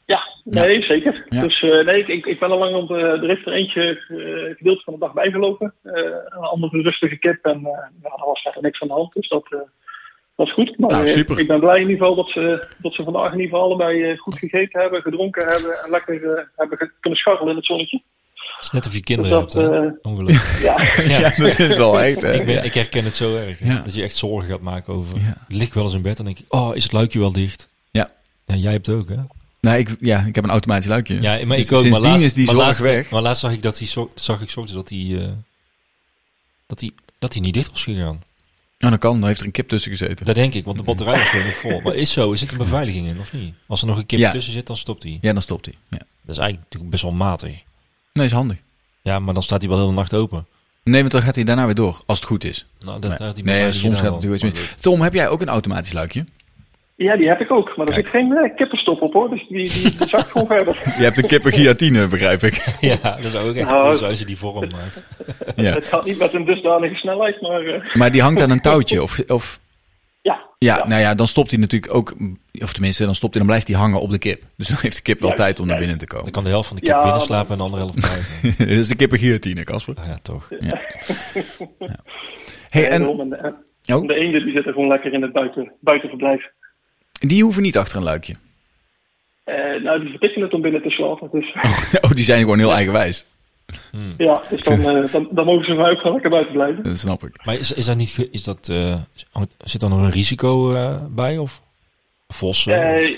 [0.05, 1.25] Ja, nee, zeker.
[1.29, 1.41] Ja.
[1.41, 4.93] Dus nee, ik, ik, ben al lang op de, er er eentje eh, gedeelte van
[4.93, 5.73] de dag bijgelopen.
[5.83, 7.69] Een andere rustige kip en uh,
[8.01, 9.13] ja, er was verder niks aan de hand.
[9.13, 9.55] Dus dat,
[10.45, 10.77] dat is goed.
[10.77, 11.39] Maar Nou, eh, super.
[11.39, 14.03] ik ben blij in ieder geval dat ze, dat ze vandaag in ieder geval allebei
[14.11, 18.01] eh, goed gegeten hebben, gedronken hebben en lekker eh, hebben kunnen scharrelen in het zonnetje.
[18.55, 19.85] Het is net of je Dus kinderen dat, hebt, hè?
[19.85, 20.61] eh, Ongelukkig.
[20.67, 22.21] ja, Ja, dat is wel echt.
[22.21, 22.33] Hè?
[22.33, 23.59] Ik, ben, ik herken het zo erg.
[23.59, 23.79] Ja.
[23.83, 25.17] Dat je echt zorgen gaat maken over.
[25.17, 25.29] Ja.
[25.47, 27.69] Ik lig wel eens in bed en denk ik, oh, is het luikje wel dicht?
[27.91, 28.09] Ja.
[28.45, 29.15] Ja, jij hebt het ook, hè?
[29.61, 31.21] Nou, ik, ja, ik heb een automatisch luikje.
[31.21, 31.87] Ja, maar Dus ik ook.
[31.89, 33.09] Maar laatst, is die maar laatst, weg.
[33.11, 35.27] Maar laatst zag ik dat hij, zo- zag ik ochtends dat hij, eh,
[36.67, 38.21] dat hij, dat hij niet dicht was gegaan.
[38.81, 39.19] Nou, dat kan.
[39.19, 40.25] Dan heeft er een kip tussen gezeten.
[40.25, 41.81] Dat denk ik, want de batterij was nog vol.
[41.81, 43.53] Maar is zo, is het een beveiliging in of niet?
[43.67, 44.31] Als er nog een kip Ja.
[44.31, 45.17] tussen zit, dan stopt hij.
[45.21, 45.75] Ja, dan stopt hij.
[45.89, 45.97] Ja.
[45.97, 47.63] Dat is eigenlijk natuurlijk best wel matig.
[48.13, 48.57] Nee, is handig.
[49.01, 50.45] Ja, maar dan staat hij wel de hele nacht open.
[50.83, 52.01] Nee, want dan gaat hij daarna weer door.
[52.05, 52.65] Als het goed is.
[52.79, 54.75] Nou, dat Nee, nee soms gaat het natuurlijk.
[54.79, 56.25] Tom, heb jij ook een automatisch luikje?
[57.03, 57.77] Ja, die heb ik ook.
[57.77, 58.07] Maar er Kijk.
[58.07, 59.29] zit geen eh, kippenstop op hoor.
[59.29, 60.75] Dus die, die, die zakt gewoon verder.
[60.97, 62.63] Je hebt een kippenguillotine, begrijp ik.
[62.91, 65.03] Ja, dat zou ook echt Nou, cool zijn als je die vorm maakt.
[65.55, 65.73] Ja.
[65.73, 69.01] Het gaat niet met een dusdanige snelheid, maar eh, Maar die hangt aan een touwtje.
[69.03, 69.59] Of, of,
[70.21, 70.39] ja.
[70.57, 72.13] ja, nou ja, dan stopt hij natuurlijk ook...
[72.61, 74.43] Of tenminste, dan stopt hij, dan blijft hij hangen op de kip.
[74.57, 76.31] Dus dan heeft de kip wel tijd om naar binnen te Dan komen.
[76.31, 78.67] kan de helft van de kip Ja, binnen slapen en de andere helft buiten.
[78.67, 79.95] Dit is de kippenguillotine, Casper.
[79.97, 80.49] Ah, ja, toch.
[82.69, 83.19] Hey, Eh, en.
[83.19, 83.33] En,
[83.83, 86.49] eh, oh, De eenden die zitten gewoon lekker in het buiten, buitenverblijf.
[87.27, 88.35] Die hoeven niet achter een luikje.
[89.43, 91.29] Eh, nou, die vertikken het om binnen te slapen.
[91.31, 91.53] Dus
[92.05, 93.25] Oh, die zijn gewoon heel eigenwijs.
[94.17, 96.83] ja, dus dan, eh, dan, dan mogen ze van ook gewoon lekker buiten blijven.
[96.83, 97.45] Dat snap ik.
[97.45, 98.95] Maar is, is dat niet, is dat, eh,
[99.57, 101.37] zit daar nog een risico eh, bij?
[101.37, 101.61] Of
[102.27, 102.73] vossen?
[102.95, 103.17] Eh,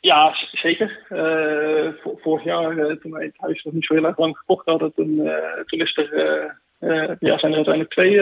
[0.00, 0.98] ja, zeker.
[1.08, 4.36] Eh, vo- vorig jaar, eh, toen wij het huis nog niet zo heel erg lang
[4.36, 6.08] gekocht hadden, toen, eh, toen is er,
[7.20, 8.20] ja, zijn er uiteindelijk twee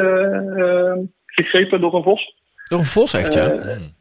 [1.26, 2.34] gegrepen door een vos.
[2.68, 3.50] Door een vos echt, ja.
[3.50, 3.96] Hmm.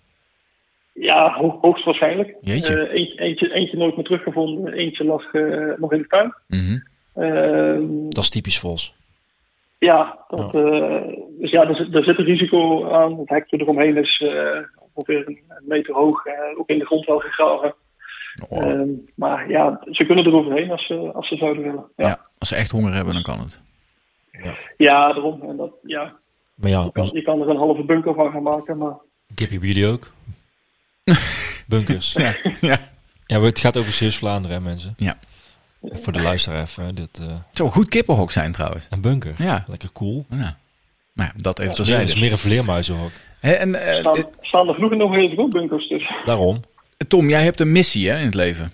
[1.00, 2.36] Ja, ho- hoogstwaarschijnlijk.
[2.42, 2.80] Jeetje.
[2.88, 6.34] Eh, eentje, eentje, eentje nooit meer teruggevonden, eentje lag eh, nog in de tuin.
[6.48, 6.78] Mhm.
[7.16, 8.96] Ehm, Dat is typisch vos.
[9.80, 11.02] Ja, dat, eh,
[11.40, 13.20] dus ja, er zit, er zit een risico aan.
[13.20, 14.60] Het hek eromheen is eh,
[14.94, 17.74] ongeveer een meter hoog, eh, ook in de grond wel gegraven.
[18.50, 21.86] Oh, Ehm, maar ja, ze kunnen er overheen als ze, als ze zouden willen.
[21.96, 23.60] Ja, ja, als ze echt honger hebben, dan kan het.
[24.78, 25.42] ja daarom.
[25.42, 26.14] En dat, ja,
[26.56, 28.96] Maar ja, je, kan, je er een halve bunker van gaan maken, maar
[29.36, 30.12] kip hebben jullie ook.
[31.68, 32.14] Bunkers.
[32.14, 32.80] Ja, ja.
[33.26, 34.94] Ja, het gaat over Zeeuws-Vlaanderen, hè, mensen.
[34.98, 35.18] Ja.
[35.82, 38.88] Voor de luisteraar even, dit, eh, Het zou een goed kippenhok zijn trouwens.
[38.90, 39.34] een bunker.
[39.38, 39.64] Ja.
[39.68, 40.26] Lekker cool.
[40.30, 40.58] Ja.
[41.14, 42.20] Nou, ja, dat even Het is terzijde.
[42.20, 43.12] meer een vleermuizenhok.
[43.40, 45.88] Hè, en, eh, staan, dit- staan er genoeg nog heel veel bunkers.
[45.90, 46.62] Dus Daarom.
[47.08, 48.72] Tom, jij hebt een missie hè, in het leven.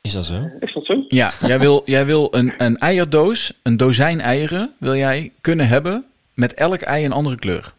[0.00, 0.50] Is dat zo?
[0.60, 1.04] is dat zo?
[1.08, 6.04] Ja, jij wil, jij wil een, een eierdoos, een dozijn eieren, wil jij kunnen hebben
[6.34, 7.72] met elk ei een andere kleur.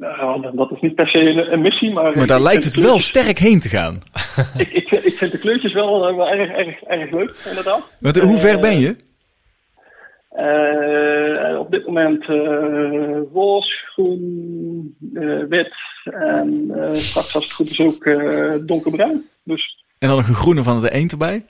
[0.00, 2.16] Nou, dat is niet per se een, een missie, maar...
[2.16, 3.98] Maar daar ik lijkt het de wel sterk heen te gaan.
[4.56, 7.82] Ik, ik, vind- ik vind de kleurtjes wel, eh, wel erg, erg, erg leuk, inderdaad.
[8.22, 8.96] Hoe ver ben je?
[10.30, 15.72] Eh, op dit moment eh roze, groen, eh, wit
[16.04, 19.28] en eh, straks als het goed is ook eh, donkerbruin.
[19.44, 21.44] Dus En dan nog een groene van het eend erbij.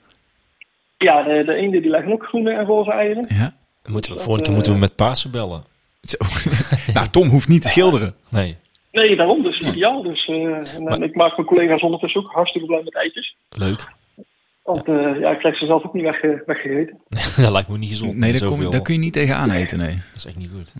[0.98, 3.26] Ja, de, de eenden die leggen ook groene en roze eieren.
[3.28, 3.52] Ja.
[3.86, 5.62] Moeten we, volgende keer moeten we met Pasen bellen.
[6.02, 6.16] Zo.
[6.94, 8.14] nou, Tom hoeft niet te schilderen.
[8.28, 8.56] Nee,
[8.92, 10.02] Nee, daarom dus ideaal.
[10.02, 10.34] Dus, eh,
[10.74, 13.36] en, eh, ik maak mijn collega's ondertussen ook hartstikke blij met eitjes.
[13.48, 13.88] leuk.
[14.62, 16.98] Want eh, ja, ik krijg ze zelf ook niet wegge- weggegeten.
[17.44, 18.16] dat lijkt me niet gezond.
[18.16, 19.94] Nee, daar, kom, daar kun je niet tegenaan eten, nee.
[19.94, 20.72] Dat is echt niet goed.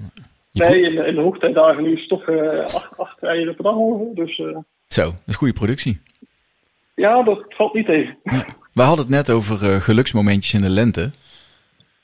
[0.51, 3.55] Je Nee, in de, in de hoogtijdagen nu is het toch eh, acht, acht eieren
[3.55, 3.75] per dag.
[4.15, 4.57] Dus eh,
[4.87, 6.01] Zo, dat is goede productie.
[6.95, 8.17] ja, dat valt niet tegen.
[8.73, 11.11] We hadden het net over eh, geluksmomentjes in de lente.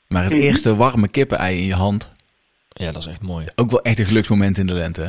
[0.08, 0.42] Maar het Mhm.
[0.42, 2.12] eerste warme kippenei in je hand,
[2.78, 3.46] Ja, dat is echt mooi.
[3.56, 5.08] ook wel echt een geluksmoment in de lente, hè?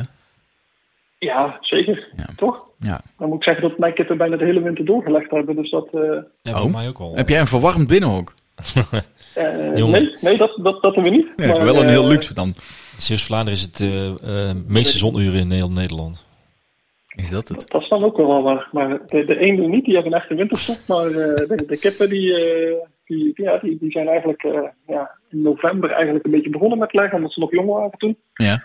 [1.18, 2.08] Ja, zeker.
[2.16, 2.26] Ja.
[2.36, 2.66] Toch?
[2.78, 3.00] Ja.
[3.18, 5.56] Dan moet ik zeggen dat mijn kippen bijna de hele winter doorgelegd hebben.
[5.56, 5.88] Dus dat...
[5.92, 6.00] eh,
[6.42, 6.60] Ja, Oh.
[6.60, 7.14] voor mij ook al.
[7.14, 8.34] Heb jij een verwarmd binnenhok?
[9.34, 10.02] eh, Jongen.
[10.02, 11.26] nee, nee dat, dat, dat hebben we niet.
[11.36, 12.54] Ja, Maar, wel een heel eh, luxe dan.
[12.96, 16.24] Zeeuws-Vlaanderen is het eh, eh, meeste zonuren in heel Nederland.
[17.16, 17.64] Is dat het?
[17.70, 18.68] Dat is dan ook wel wel waar.
[18.72, 20.78] Maar de, de eenden niet, die hebben echt een winterstop.
[20.86, 22.74] Maar eh, de, de kippen, die, eh,
[23.16, 26.92] die, ja, die, die zijn eigenlijk eh, ja, in november eigenlijk een beetje begonnen met
[26.92, 27.16] leggen.
[27.16, 28.16] Omdat ze nog jong waren toen.
[28.34, 28.64] Ja.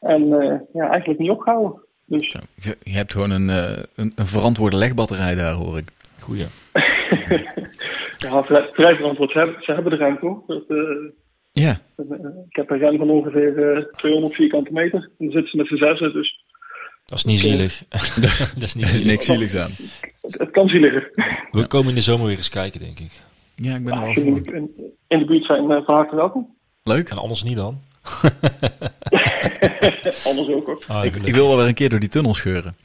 [0.00, 1.84] En eh, ja, eigenlijk niet opgehouden.
[2.06, 2.70] Dus Zo.
[2.82, 5.88] Je hebt gewoon een, eh, een, een verantwoorde legbatterij daar, hoor ik.
[6.20, 6.46] Goeie.
[8.24, 9.30] ja, vrij, vrij verantwoord.
[9.30, 10.42] Ze hebben, ze hebben de ruimte hoor.
[10.46, 10.76] Dat, eh,
[11.52, 11.70] Ja.
[12.48, 14.98] ik heb een ruim van ongeveer eh, 200 vierkante meter.
[14.98, 16.12] En dan zitten ze met z'n zessen.
[16.12, 16.44] Dus
[17.04, 17.82] Dat is niet zielig.
[18.54, 19.70] dat is niet Er is niks zieligs aan.
[20.20, 21.10] het, het kan zieliger.
[21.50, 23.10] We komen in de zomer weer eens kijken, denk ik.
[23.56, 24.54] Ja, ik ben er wel voor.
[24.54, 24.70] in,
[25.08, 26.54] in de buurt zijn, uh, van harte welkom.
[26.82, 27.08] Leuk.
[27.08, 27.80] En anders niet dan.
[30.24, 30.82] Anders ook hoor.
[30.86, 32.76] Ah, Ik, ik wil wel weer een keer door die tunnel scheuren.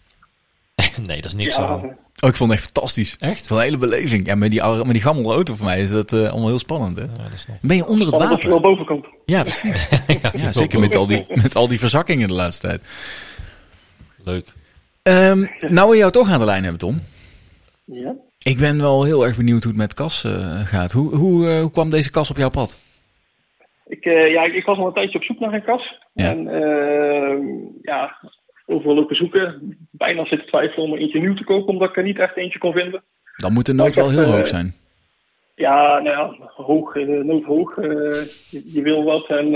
[1.06, 1.84] nee, dat is niks Ja, aan.
[1.84, 3.16] eh, Oh, ik vond het echt fantastisch.
[3.20, 3.48] Echt?
[3.48, 4.26] Van een hele beleving.
[4.26, 6.60] Ja, met die, oude- met die gammele auto voor mij is dat eh, allemaal heel
[6.60, 7.04] spannend, hè?
[7.04, 7.58] Ja, dat is nog.
[7.62, 8.76] Ben je onder het spannend als je wel water?
[8.76, 9.06] boven komt.
[9.26, 9.88] Ja, precies.
[10.22, 12.82] Ja, Ja, zeker met al, die, met al die verzakkingen de laatste tijd.
[14.24, 14.54] Leuk.
[15.02, 17.02] Ehm, nou we jou toch aan de lijn hebben, Tom.
[17.86, 18.14] Ja.
[18.44, 20.92] Ik ben wel heel erg benieuwd hoe het met Cas eh, gaat.
[20.92, 22.80] Hoe, hoe, eh, hoe kwam deze kas op jouw pad?
[23.86, 25.98] Ik, eh, ja, ik, ik was al een tijdje op zoek naar een kas.
[26.14, 26.30] Ja.
[26.30, 27.38] En eh,
[27.82, 28.16] ja,
[28.66, 29.78] overal lopen zoeken.
[29.92, 32.38] Bijna zit te twijfelen om er eentje nieuw te kopen, omdat ik er niet echt
[32.38, 33.04] eentje kon vinden.
[33.38, 34.74] Dan moet de nood wel heel hoog zijn.
[35.56, 37.78] Ja, nou ja, hoog, eh, nood hoog.
[37.78, 37.90] eh,
[38.50, 39.50] je, je wil wat en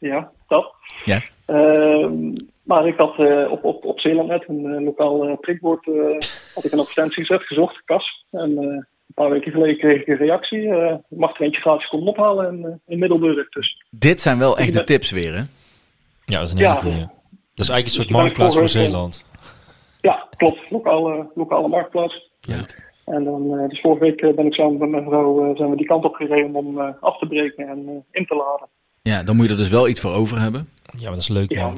[0.00, 0.74] ja, dat.
[1.04, 1.20] Ja.
[1.46, 2.32] Ehm,
[2.62, 5.94] maar ik had eh, op, op, op Zeelandnet, een eh, lokaal prikbord, eh,
[6.54, 8.24] had ik een advertentie gezet, gezocht, kas.
[8.30, 10.68] En eh, een paar weken geleden kreeg ik een reactie.
[10.74, 13.48] eh ik mag er eentje gratis komen ophalen in, in Middelburg.
[13.48, 15.42] Dus Dit zijn wel echt de ben- tips weer, hè?
[16.24, 16.80] Ja, dat is een hele Ja.
[16.80, 16.98] goeie.
[17.54, 19.26] Dat is eigenlijk een soort marktplaats voor Zeeland.
[20.00, 20.70] ja, klopt.
[20.70, 22.30] Lokale, lokale marktplaats.
[22.40, 22.90] Leuk.
[23.04, 25.76] En dan, eh, dus vorige week ben ik samen met mijn vrouw eh, zijn we
[25.76, 28.68] die kant op gereden om eh, af te breken en eh, in te laden.
[29.02, 30.68] Ja, dan moet je er dus wel iets voor over hebben.
[30.92, 31.72] Ja, maar dat is leuk, Ja.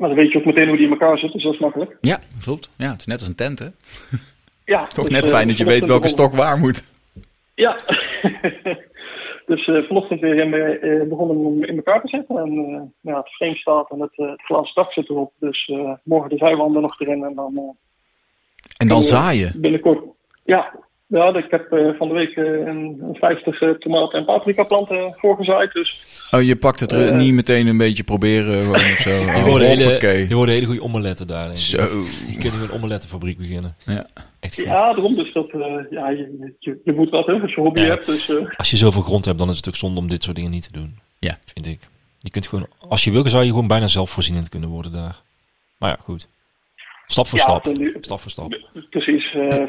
[0.00, 1.96] Maar dan weet je ook meteen hoe die in elkaar zit, dus dat is makkelijk.
[2.00, 2.70] Ja, klopt.
[2.76, 3.66] Ja, het is net als een tent, hè?
[4.64, 6.92] Ja, Toch dus, net eh, fijn dat je weet welke stok waar moet.
[7.54, 7.80] Ja.
[9.50, 12.36] dus eh, vanochtend weer in, eh, begonnen om in elkaar te zetten.
[12.36, 15.32] En ja, het frame staat en het, het glazen dak zit erop.
[15.38, 15.72] Dus
[16.02, 17.76] morgen de zijwanden nog erin en dan
[18.76, 19.60] En dan zaaien.
[19.60, 20.04] binnenkort.
[20.44, 20.74] Ja,
[21.10, 24.62] ja ik heb eh, van de week eh, een, een 50 eh, tomaat- en paprika
[24.64, 25.72] planten voorgezaaid.
[25.72, 29.10] Dus Oh, je pakt het er niet meteen een beetje proberen gewoon of zo.
[29.24, 31.42] Die Oh, worden, hele, die worden hele goede omeletten daar.
[31.44, 31.60] Denk ik.
[31.62, 31.78] Zo.
[32.28, 33.76] Je kunt nu een omelettenfabriek beginnen.
[33.84, 34.06] Ja.
[34.40, 34.64] Echt goed.
[34.64, 35.14] ja, daarom.
[35.14, 37.86] Dus dat, eh, ja, je, je, je moet wat hè, als je hobby Ja.
[37.86, 38.06] hebt.
[38.06, 40.50] Dus Als je zoveel grond hebt, dan is het ook zonde om dit soort dingen
[40.50, 40.98] niet te doen.
[41.18, 41.38] Ja.
[41.54, 41.80] Vind ik.
[42.18, 45.16] Je kunt gewoon, als je wil, zou je gewoon bijna zelfvoorzienend kunnen worden daar.
[45.78, 46.28] Maar ja, goed.
[47.06, 47.66] Stap voor Ja, stap.
[48.00, 48.58] Stap voor stap.
[48.90, 49.32] precies.
[49.34, 49.64] eh,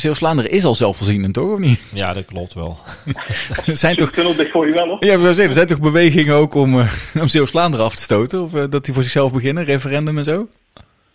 [0.00, 1.52] Zeeuws-Vlaanderen moest- Zeeuws-Vlaanderen is al zelfvoorzienend, toch?
[1.52, 1.88] Of niet?
[2.02, 2.78] Ja, dat klopt wel.
[3.66, 5.04] Er zijn toch, tunnel dicht voor je wel, hoor.
[5.04, 8.42] ja, wou zeggen, er zijn toch bewegingen ook om, eh, om Zeeuws-Vlaanderen af te stoten?
[8.42, 10.48] Of eh, dat die voor zichzelf beginnen, referendum en zo?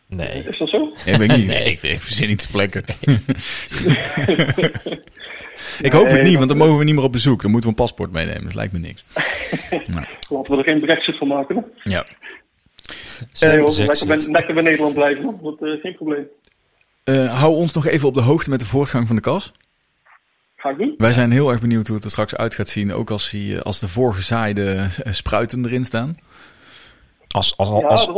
[0.08, 0.44] Nee.
[0.48, 0.94] Is dat zo?
[1.06, 1.48] Ja, weet ik niet.
[1.48, 1.64] Nee.
[1.64, 2.84] Ik, ik verzin niet te plekken.
[5.82, 7.42] ik hoop het Nee, niet, want dan mogen we niet meer op bezoek.
[7.42, 8.44] Dan moeten we een paspoort meenemen.
[8.44, 9.04] Dat lijkt me niks.
[10.30, 11.56] Laten we er geen brexit van maken.
[11.56, 11.62] Hè?
[11.92, 12.06] Ja.
[13.40, 15.24] Nee, hoor, lekker, bij, lekker bij Nederland blijven.
[15.24, 15.56] hoor.
[15.60, 16.28] Dat is geen probleem.
[17.04, 19.52] Eh, hou ons nog even op de hoogte met de voortgang van de kas.
[20.56, 20.94] Ga ik doen.
[20.98, 22.94] Wij zijn heel erg benieuwd hoe het er straks uit gaat zien.
[22.94, 26.16] Ook als, die, eh, als de voorgezaaide eh, spruiten erin staan.
[27.28, 28.10] Als, als, als,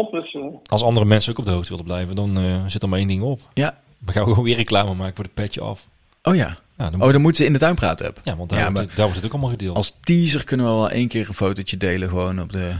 [0.65, 3.07] als andere mensen ook op de hoogte willen blijven, dan eh, zit er maar één
[3.07, 3.39] ding op.
[3.53, 3.79] Ja.
[4.05, 5.87] We gaan gewoon weer reclame maken voor de petje af.
[6.23, 6.57] Oh ja.
[6.77, 8.23] Ja, dan Oh, dan moeten ze in de tuin praten hebben.
[8.25, 9.77] ja want daar, Ja, wordt, maar het, daar wordt het ook allemaal gedeeld.
[9.77, 12.09] Als teaser kunnen we wel één keer een fotootje delen.
[12.09, 12.73] Gewoon op de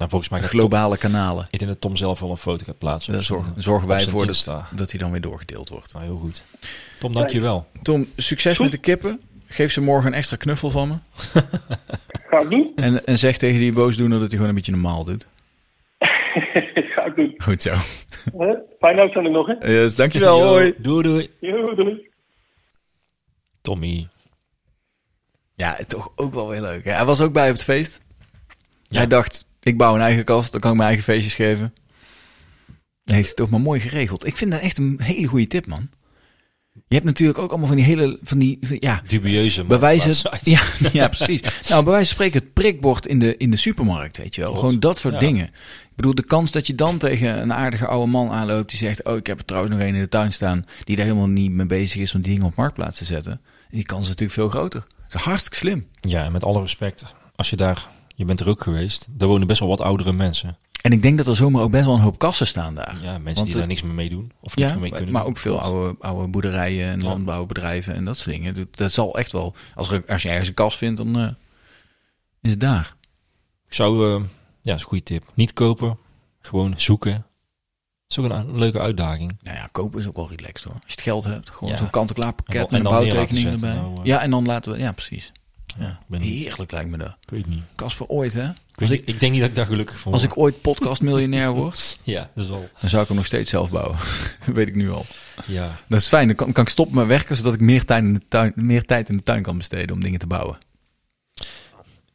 [0.00, 1.46] nou, volgens mij Tom, globale kanalen.
[1.50, 3.12] ik denk dat Tom zelf wel een foto gaat plaatsen.
[3.12, 3.22] Daar
[3.56, 4.26] zorgen, wij zijn voor
[4.70, 5.92] dat, die dan weer doorgedeeld wordt.
[5.92, 6.44] Nou, heel goed.
[6.98, 7.66] Tom, dankjewel.
[7.82, 9.20] Tom, succes met de kippen.
[9.46, 10.94] Geef ze morgen een extra knuffel van me.
[12.30, 12.72] Ga ik doen.
[12.76, 15.28] En, en zeg tegen die boosdoener dat hij gewoon een beetje normaal doet.
[16.94, 17.34] Ga ik doen.
[17.36, 17.76] Goed zo.
[18.78, 19.72] Fijne uitzending nog, hè?
[19.72, 20.42] Yes, dankjewel.
[20.46, 20.72] Hoi.
[20.78, 21.30] Doei, doei.
[21.76, 22.08] Doei.
[23.60, 24.08] Tommy.
[25.54, 26.84] Ja, toch ook wel weer leuk.
[26.84, 26.90] hè?
[26.92, 28.00] Hij was ook bij op het feest.
[28.82, 28.98] Ja.
[28.98, 31.72] Hij dacht, ik bouw een eigen kast, dan kan ik mijn eigen feestjes geven.
[33.04, 34.26] Heeft het toch maar mooi geregeld.
[34.26, 35.88] Ik vind dat echt een hele goede tip, man.
[36.72, 40.22] Je hebt natuurlijk ook allemaal van die hele, van die, van- ja, Dubieuze marktplaatssites.
[40.54, 41.40] ja, ja, precies.
[41.68, 44.50] Nou, bij wijze van spreken het prikbord in de, in de supermarkt, weet je wel.
[44.50, 44.64] Klopt.
[44.66, 45.20] Gewoon dat soort Ja.
[45.20, 45.44] dingen.
[45.46, 49.04] Ik bedoel, de kans dat je dan tegen een aardige oude man aanloopt die zegt,
[49.04, 51.50] oh, ik heb er trouwens nog één in de tuin staan, die daar helemaal niet
[51.50, 53.40] mee bezig is om die dingen op marktplaats te zetten.
[53.70, 54.84] Die kans is natuurlijk veel groter.
[55.08, 55.86] Dat is hartstikke slim.
[56.00, 57.14] Ja, en met alle respect.
[57.36, 57.88] Als je daar,
[58.20, 60.58] je bent er ook geweest, daar wonen best wel wat oudere mensen.
[60.82, 62.98] En ik denk dat er zomaar ook best wel een hoop kassen staan daar.
[63.02, 64.32] Ja, mensen Want, die daar niks meer mee doen.
[64.40, 65.30] Of niks Ja, meer mee kunnen maar doen.
[65.30, 67.06] ook veel oude, oude boerderijen en Ja.
[67.08, 68.68] landbouwbedrijven en dat soort dingen.
[68.74, 71.28] Dat- zal echt wel, als, er, als je ergens een kast vindt, dan eh,
[72.40, 72.94] is het daar.
[73.66, 74.26] Ik zou, eh, ja,
[74.62, 75.24] dat is een goede tip.
[75.34, 75.98] Niet kopen,
[76.40, 77.12] gewoon zoeken.
[78.06, 79.38] Dat is ook een, een leuke uitdaging.
[79.42, 80.72] Nou ja, kopen is ook wel relaxed hoor.
[80.74, 81.76] Als je het geld hebt, gewoon Ja.
[81.78, 83.74] zo'n kant-en-klaar pakket En met een bouwtekening erbij.
[83.74, 84.04] nou, eh.
[84.04, 85.32] ja, en dan laten we, ja precies.
[85.78, 85.98] Ja.
[86.06, 87.16] ben- Heerlijk lijkt me dat.
[87.20, 87.62] Ik weet niet.
[87.74, 88.44] Casper, ooit hè?
[88.48, 90.32] Ik, Als ik, denk niet dat ik daar gelukkig van als word.
[90.34, 92.68] ik ooit podcastmiljonair word, Ja, dat is wel.
[92.80, 93.96] dan zou ik hem nog steeds zelf bouwen.
[94.46, 95.06] Dat weet ik nu al.
[95.46, 98.04] Ja, Dat is fijn, dan kan, kan ik stoppen met werken, zodat ik meer tijd,
[98.04, 100.58] in de tuin, meer tijd in de tuin kan besteden om dingen te bouwen.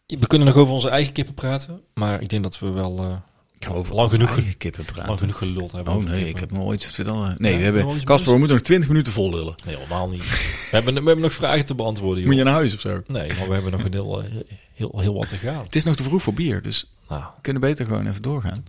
[0.06, 1.82] we kunnen nog over onze eigen kippen praten.
[1.94, 3.16] Maar ik denk dat we wel eh,
[3.60, 5.06] Ik ga over lang, genoeg, kippen praten.
[5.08, 5.94] lang genoeg geluld hebben.
[5.94, 7.36] Oh nee, ik heb nog ooit vertellen.
[7.38, 8.04] Nee, Ja, we hebben...
[8.04, 9.56] Casper, we moeten nog 20 minuten vol lullen.
[9.66, 10.24] Nee, helemaal niet.
[10.24, 12.18] we, hebben, we hebben nog vragen te beantwoorden.
[12.20, 12.28] Joh.
[12.28, 13.02] Moet je naar huis of zo?
[13.08, 14.30] Nee, maar we hebben nog een heel, eh,
[14.74, 15.64] heel, heel wat te gaan.
[15.64, 18.66] Het is nog te vroeg voor bier, dus Nou, we kunnen beter gewoon even doorgaan.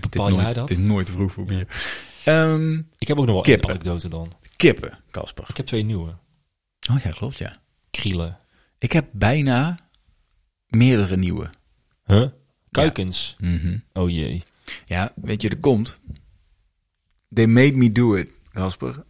[0.00, 0.68] Het is, nooit, dat?
[0.68, 1.66] het is nooit te vroeg voor bier.
[2.24, 3.68] Ehm, Ik heb ook nog wel Kippen.
[3.70, 4.32] een anekdote dan.
[4.56, 5.44] kippen, Casper.
[5.48, 6.14] Ik heb twee nieuwe.
[6.90, 7.54] Oh ja, klopt ja.
[7.90, 8.38] Krielen.
[8.78, 9.78] Ik heb bijna
[10.66, 11.50] meerdere nieuwe.
[12.06, 12.26] Huh?
[12.70, 13.36] Kuikens.
[13.38, 13.78] Mhm.
[13.92, 14.42] Oh jee.
[14.86, 16.00] Ja, weet je, er komt.
[17.34, 19.04] They made me do it, Casper.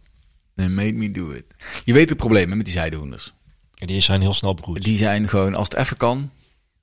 [0.55, 1.45] They made me do it.
[1.85, 3.33] Je weet het probleem hè, met die zijdehoenders.
[3.73, 4.83] Ja, Die zijn heel snel broed.
[4.83, 6.31] Die zijn gewoon, als het even kan,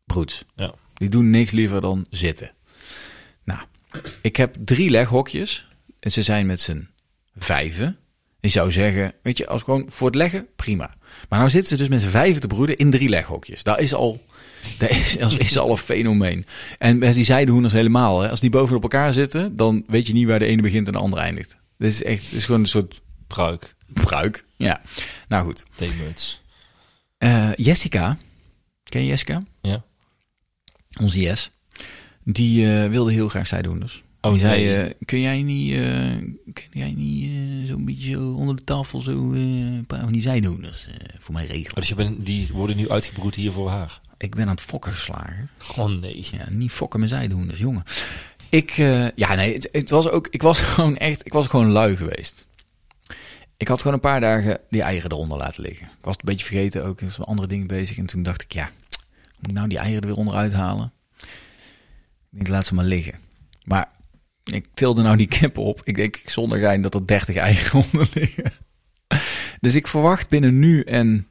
[0.04, 0.44] broeds.
[0.56, 0.74] Ja.
[0.94, 2.52] Die doen niks liever dan zitten.
[3.44, 3.60] Nou,
[4.22, 5.66] ik heb drie leghokjes.
[6.00, 6.88] En ze zijn met z'n
[7.36, 7.98] vijven.
[8.40, 10.94] Ik zou zeggen, weet je, als gewoon voor het leggen, prima.
[11.28, 13.62] Maar nou zitten ze dus met z'n vijven te broeden in drie leghokjes.
[13.62, 14.24] Dat is al,
[14.78, 16.46] dat is, dat is al een fenomeen.
[16.78, 18.20] En die zijdehoenders helemaal.
[18.20, 18.30] Hè.
[18.30, 20.98] Als die bovenop elkaar zitten, dan weet je niet waar de ene begint en de
[20.98, 21.56] andere eindigt.
[21.78, 23.74] Dit is echt, is gewoon een soort Pruik.
[23.92, 24.44] pruik.
[24.56, 24.80] Ja,
[25.28, 25.64] nou goed.
[25.74, 26.40] Theemuts.
[27.18, 28.16] Eh, Jessica,
[28.82, 29.42] ken je Jessica?
[29.62, 29.84] Ja.
[31.00, 31.50] Onze Jess.
[32.24, 34.02] Die eh, wilde heel graag zijdoenders.
[34.20, 34.82] Oh, die zei, nee.
[34.82, 35.74] eh, kun jij niet,
[36.52, 40.88] kun jij niet zo'n beetje onder de tafel zo een paar van die zijdoenders
[41.18, 41.70] voor mij regelen?
[41.70, 44.00] Oh, dus je bent, die worden nu uitgebroed hier voor haar.
[44.18, 45.50] Ik ben aan het fokken geslagen.
[45.76, 46.26] Oh nee.
[46.30, 47.84] Ja, niet fokken met zijdoenders, jongen.
[48.48, 51.70] Ik, eh, ja nee, het, het was ook, ik was gewoon echt, ik was gewoon
[51.70, 52.46] lui geweest.
[53.56, 55.86] Ik had gewoon een paar dagen die eieren eronder laten liggen.
[55.86, 57.98] Ik was het een beetje vergeten ook, ik was met andere dingen bezig.
[57.98, 58.70] En toen dacht ik, ja,
[59.38, 60.92] moet ik nou die eieren er weer onderuit halen?
[62.32, 63.18] Ik laat ze maar liggen.
[63.64, 63.90] Maar
[64.44, 65.80] ik tilde nou die kippen op.
[65.84, 68.52] Ik denk zonder gein dat er 30 eieren onder liggen.
[69.60, 71.28] Dus ik verwacht binnen nu en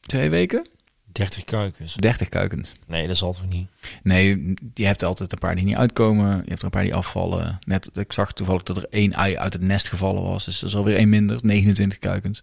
[0.00, 0.66] twee weken
[1.14, 1.94] 30 kuikens.
[1.94, 2.72] 30 kuikens.
[2.86, 3.68] Nee, dat zal het niet.
[4.02, 6.36] Nee, je hebt altijd een paar die niet uitkomen.
[6.36, 7.58] Je hebt er een paar die afvallen.
[7.66, 10.44] Net, ik zag toevallig dat er één ei uit het nest gevallen was.
[10.44, 11.38] Dus dat is alweer één minder.
[11.42, 12.42] 29 kuikens.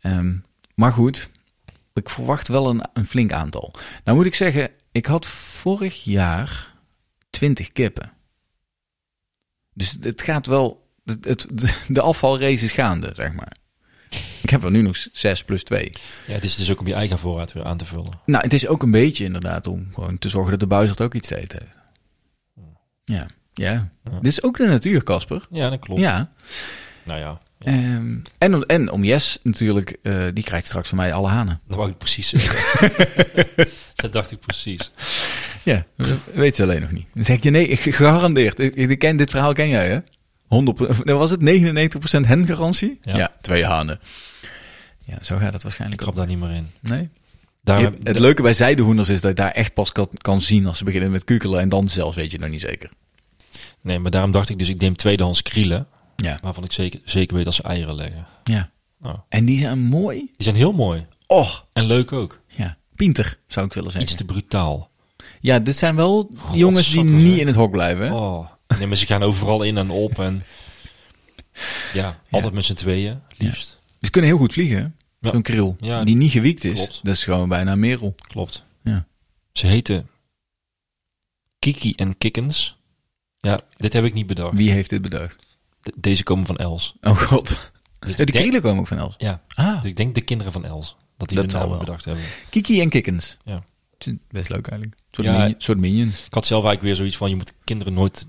[0.00, 0.36] Ehm,
[0.74, 1.28] maar goed,
[1.94, 3.72] ik verwacht wel een, een flink aantal.
[4.04, 6.74] Nou moet ik zeggen, ik had vorig jaar
[7.30, 8.12] 20 kippen.
[9.74, 10.90] Dus het gaat wel...
[11.04, 11.48] Het, het,
[11.88, 13.56] de afvalrace is gaande, zeg maar.
[14.42, 15.92] Ik heb er nu nog 6 plus 2.
[16.26, 18.20] Ja, het is dus ook om je eigen voorraad weer aan te vullen.
[18.26, 21.14] Nou, het is ook een beetje inderdaad om gewoon te zorgen dat de buizerd ook
[21.14, 21.76] iets te eten heeft.
[23.04, 23.88] Ja, ja.
[24.04, 24.10] Ja.
[24.20, 25.46] Dit is ook de natuur, Casper.
[25.50, 26.00] Ja, dat klopt.
[26.00, 26.30] Ja.
[27.04, 31.12] Nou ja, Ehm, en, om- en om Yes natuurlijk, eh, die krijgt straks van mij
[31.12, 31.60] alle hanen.
[31.68, 32.90] dat wou ik precies zeggen.
[33.94, 34.90] dat dacht ik precies.
[35.62, 37.06] Ja, dat weet ze alleen nog niet.
[37.14, 38.58] Dan zeg je nee, ik- gegarandeerd.
[38.58, 39.98] Ik, ik ken, dit verhaal ken jij hè?
[40.46, 42.98] 100, dan was het 99% hen garantie?
[43.02, 43.32] Ja.
[43.40, 44.00] twee hanen.
[45.04, 46.18] Ja, zo gaat het Ik waarschijnlijk trap ook.
[46.18, 46.68] daar niet meer in.
[46.80, 47.08] Nee?
[47.62, 50.66] Daar, Je- het leuke bij zijdehoenders is dat je daar echt pas kan, kan zien
[50.66, 51.60] als ze beginnen met kukelen.
[51.60, 52.90] En dan zelfs weet je nog niet zeker.
[53.80, 55.86] Nee, maar daarom dacht ik dus, ik neem tweedehands krielen.
[56.16, 56.38] Ja.
[56.42, 58.26] Waarvan ik zeker, zeker weet dat ze eieren leggen.
[58.44, 58.70] ja.
[59.00, 60.18] Nou, En die zijn mooi.
[60.18, 61.06] die zijn heel mooi.
[61.26, 62.40] Och, En leuk ook.
[62.46, 62.76] ja.
[62.94, 64.10] Pinter, zou ik willen zeggen.
[64.10, 64.90] Iets te brutaal.
[65.40, 68.06] Ja, dit zijn wel jongens die niet in het hok blijven.
[68.06, 68.14] Hè?
[68.14, 68.46] Oh.
[68.78, 70.18] Nee, maar ze gaan overal in en op.
[70.18, 70.42] En
[71.92, 73.78] ja, altijd met z'n tweeën, liefst.
[74.00, 74.96] Ze kunnen heel goed vliegen?
[75.20, 75.30] Ja.
[75.30, 75.76] Zo'n kril.
[75.80, 76.74] Ja, die niet gewiekt is.
[76.74, 77.00] klopt.
[77.02, 78.14] Dat is gewoon bijna een merel.
[78.28, 78.64] Klopt.
[78.84, 79.06] Ja.
[79.52, 80.08] Ze heten
[81.58, 82.76] Kiki en Kikkens.
[83.40, 84.54] Ja, dit heb ik niet bedacht.
[84.56, 85.46] Wie heeft dit bedacht?
[85.82, 86.94] De- deze komen van Els.
[87.00, 87.72] Oh god.
[87.98, 89.14] Dus Ja, de krielen komen ook van Els.
[89.18, 89.80] Ja, Ah.
[89.82, 90.96] dus ik denk de kinderen van Els.
[91.16, 92.24] dat die Dat de naam bedacht hebben.
[92.50, 93.36] Kiki en Kikkens.
[93.44, 93.64] Ja.
[94.30, 95.00] Best leuk eigenlijk.
[95.00, 95.32] Een soort, Ja.
[95.38, 96.08] minion, soort minion.
[96.08, 98.26] Ik had zelf eigenlijk weer zoiets van, je moet kinderen nooit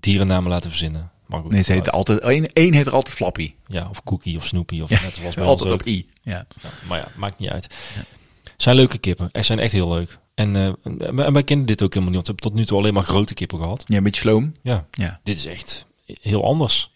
[0.00, 1.10] dierennamen laten verzinnen.
[1.26, 3.54] Maar goed, Nee, ze heet altijd, één, één heet er altijd Flappy.
[3.66, 5.86] Ja, of Cookie of Snoopy of Ja, net zoals bij altijd op.
[5.86, 6.06] I.
[6.22, 6.46] Ja.
[6.62, 7.74] Ja, maar ja, maakt niet uit.
[8.56, 9.28] Zijn leuke kippen.
[9.32, 10.18] Er zijn echt heel leuk.
[10.34, 10.76] En, en
[11.16, 12.26] en wij kennen dit ook helemaal niet.
[12.26, 13.84] Want we hebben tot nu toe alleen maar grote kippen gehad.
[13.86, 14.52] ja, een beetje sloom.
[14.62, 15.20] Ja, Ja.
[15.22, 15.86] dit is echt
[16.20, 16.92] heel anders.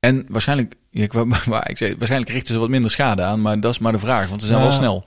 [0.00, 3.40] En waarschijnlijk, ja, ik, wou- maar ik zei, waarschijnlijk richten ze wat minder schade aan,
[3.40, 4.64] maar dat is maar de vraag, want ze zijn Ja.
[4.66, 5.04] wel snel.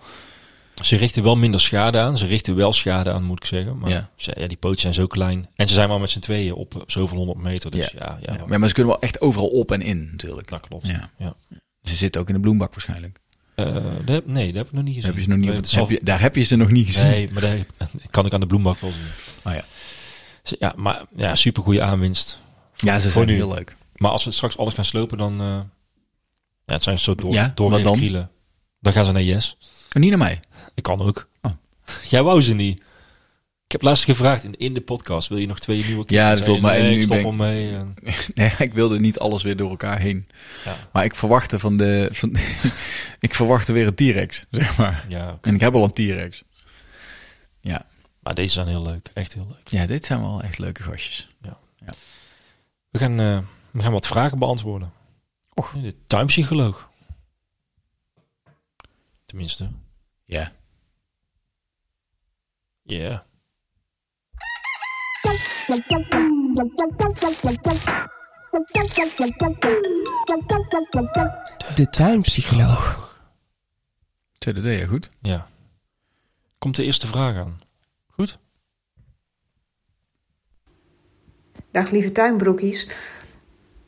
[0.83, 2.17] Ze richten wel minder schade aan.
[2.17, 3.77] Ze richten wel schade aan, moet ik zeggen.
[3.77, 4.09] Maar Ja.
[4.15, 5.47] ze- ja, die pootjes zijn zo klein.
[5.55, 7.71] En ze zijn maar met z'n tweeën op zoveel honderd meter.
[7.71, 10.47] Dus ja, ja, Ja, maar, maar ze kunnen wel echt overal op en in natuurlijk.
[10.49, 10.87] dat klopt.
[10.87, 11.09] Ja.
[11.17, 11.33] Ja.
[11.83, 13.19] Ze zitten ook in de bloembak waarschijnlijk.
[13.55, 15.09] Eh, dat nee, dat heb ik nog niet gezien.
[15.09, 16.55] Heb je ze nog niet, Nee, op- het zal- heb je, daar heb je ze
[16.55, 17.09] nog niet gezien.
[17.09, 17.67] Nee, maar heb-
[18.11, 19.05] kan ik aan de bloembak wel zien.
[19.43, 19.63] Oh ja.
[20.43, 22.39] Ze- Ja, maar ja, super goede aanwinst.
[22.75, 23.33] ja, ze zijn nu.
[23.33, 23.75] heel leuk.
[23.95, 25.39] Maar als we straks alles gaan slopen, dan...
[25.41, 25.59] eh,
[26.65, 28.27] ja, het zijn zo door, Ja, doorgeven dan?
[28.79, 29.57] Dan gaan ze naar Yes.
[29.91, 30.39] En niet naar mij.
[30.75, 31.27] Ik kan ook.
[31.41, 31.51] Oh.
[32.03, 32.79] Jij wou ze niet.
[33.65, 36.43] Ik heb laatst gevraagd in, in de podcast, wil je nog twee nieuwe Ja, dat
[36.43, 37.75] klopt, maar nee, ik stop ben er mee.
[37.75, 37.95] En,
[38.35, 40.27] Nee, ik wilde niet alles weer door elkaar heen.
[40.65, 42.09] ja, Maar ik verwachtte van de...
[42.11, 42.35] Van,
[43.19, 45.05] ik verwachtte weer een T-Rex, zeg maar.
[45.09, 45.37] ja.
[45.41, 46.43] En ik heb al een T-Rex.
[47.59, 47.85] Ja.
[48.19, 49.09] maar deze zijn heel leuk.
[49.13, 49.67] Echt heel leuk.
[49.67, 51.29] ja, dit zijn wel echt leuke gastjes.
[52.89, 53.39] We gaan, eh,
[53.71, 54.91] we gaan wat vragen beantwoorden.
[55.53, 55.73] Och.
[55.81, 56.89] De tuinpsycholoog.
[59.25, 59.69] Tenminste.
[60.23, 60.51] Ja.
[62.87, 63.25] Ja.
[71.75, 73.19] De tuinpsycholoog.
[74.37, 75.11] Tweede je goed.
[75.21, 75.47] Ja.
[76.57, 77.61] Komt de eerste vraag aan.
[78.07, 78.39] Goed?
[81.71, 82.87] Dag lieve tuinbroekies.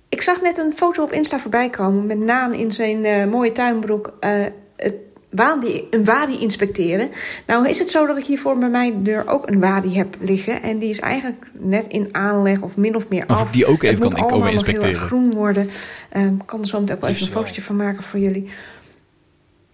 [0.10, 3.52] Ik zag net een foto op Insta voorbij komen met Naan in zijn eh, mooie
[3.52, 4.46] tuinbroek eh,
[4.76, 7.10] het een wadi inspecteren.
[7.48, 10.16] Nou is het zo dat ik hier voor bij mijn deur ook een wadi heb
[10.20, 10.62] liggen.
[10.62, 13.48] En die is eigenlijk net in aanleg of min of meer Of af.
[13.48, 15.00] ik die ook even Het kan ik komen nog heel erg inspecteren.
[15.08, 15.70] groen worden.
[16.10, 18.50] Ehm, Ik kan er zo meteen ook wel even een fotootje van maken voor jullie.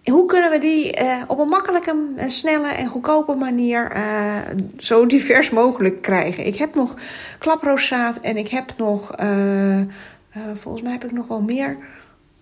[0.04, 1.96] Hoe kunnen we die eh, op een makkelijke,
[2.26, 4.36] snelle en goedkope manier eh,
[4.76, 6.46] zo divers mogelijk krijgen?
[6.46, 6.94] Ik heb nog
[7.38, 9.80] klaprooszaad en ik heb nog, eh,
[10.54, 11.76] volgens mij heb ik nog wel meer,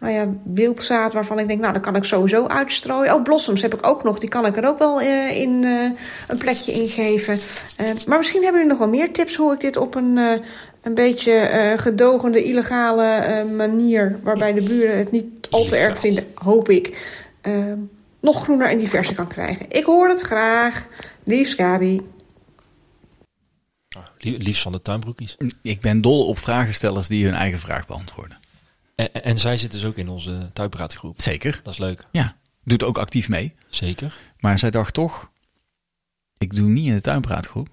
[0.03, 3.15] nou ja, wildzaad waarvan ik denk, nou, dat kan ik sowieso uitstrooien.
[3.15, 5.91] Oh, blossoms heb ik ook nog, die kan ik er ook wel eh, in eh,
[6.29, 7.39] een plekje in geven.
[7.77, 10.47] Eh, maar misschien hebben jullie nog wel meer tips hoe ik dit op een, eh,
[10.83, 15.99] een beetje eh, gedogende, illegale eh, manier, waarbij de buren het niet al te erg
[15.99, 17.19] vinden, hoop ik,
[18.21, 19.67] nog groener en diverser kan krijgen.
[19.69, 20.87] Ik hoor het graag.
[21.25, 22.01] Liefst Gabi.
[23.97, 25.37] Ah, lie- liefst van de tuinbroekies.
[25.63, 28.39] Ik ben dol op vragenstellers die hun eigen vraag beantwoorden.
[28.95, 31.21] En, en zij zitten dus ook in onze tuinpraatgroep.
[31.21, 31.61] Zeker.
[31.63, 32.07] Dat is leuk.
[32.13, 32.37] Ja.
[32.65, 33.55] Doet ook actief mee.
[33.69, 34.17] Zeker.
[34.39, 35.31] Maar zij dacht toch,
[36.39, 37.69] ik doe niet in de tuinpraatgroep.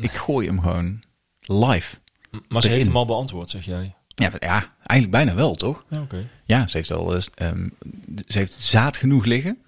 [0.00, 1.02] Ik gooi hem gewoon
[1.40, 1.96] live.
[2.30, 2.70] M- Maar ze Erin.
[2.80, 3.94] heeft hem al beantwoord, zeg jij.
[4.14, 5.84] Ja, ja eigenlijk bijna wel, toch?
[5.90, 6.28] Ja, oké.
[6.44, 7.68] Ja, ze heeft al eens, ehm,
[8.26, 9.58] ze heeft zaad genoeg liggen.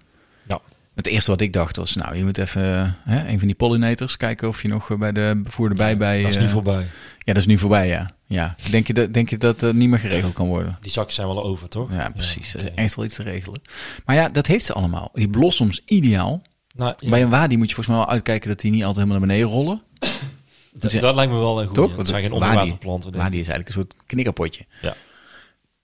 [0.95, 3.55] Het eerste wat ik dacht was, nou, je moet even eh, hè, een van die
[3.55, 6.21] pollinators kijken of je nog eh, bij de bevoerde bij bij.
[6.21, 6.87] Dat is nu eh, voorbij.
[7.17, 8.09] Ja, dat is nu voorbij, ja.
[8.25, 8.55] ja.
[8.69, 10.77] Denk je dat, denk je dat het niet meer geregeld kan worden?
[10.81, 11.91] Die zakjes zijn wel over, toch?
[11.91, 12.51] Ja, precies.
[12.51, 13.61] Dat is echt wel iets te regelen.
[14.05, 15.09] Maar ja, dat heeft ze allemaal.
[15.13, 16.41] Die blossoms ideaal.
[16.75, 19.05] Nou, ja, Bij een wadi moet je volgens mij wel uitkijken dat die niet altijd
[19.05, 19.81] helemaal naar beneden rollen.
[20.79, 21.81] d- dat lijkt me wel een goede.
[21.81, 21.95] Toch?
[21.95, 23.11] Want zijn geen onderwaterplanten.
[23.11, 24.65] Wadi is eigenlijk een soort knikkerpotje.
[24.81, 24.95] Ja.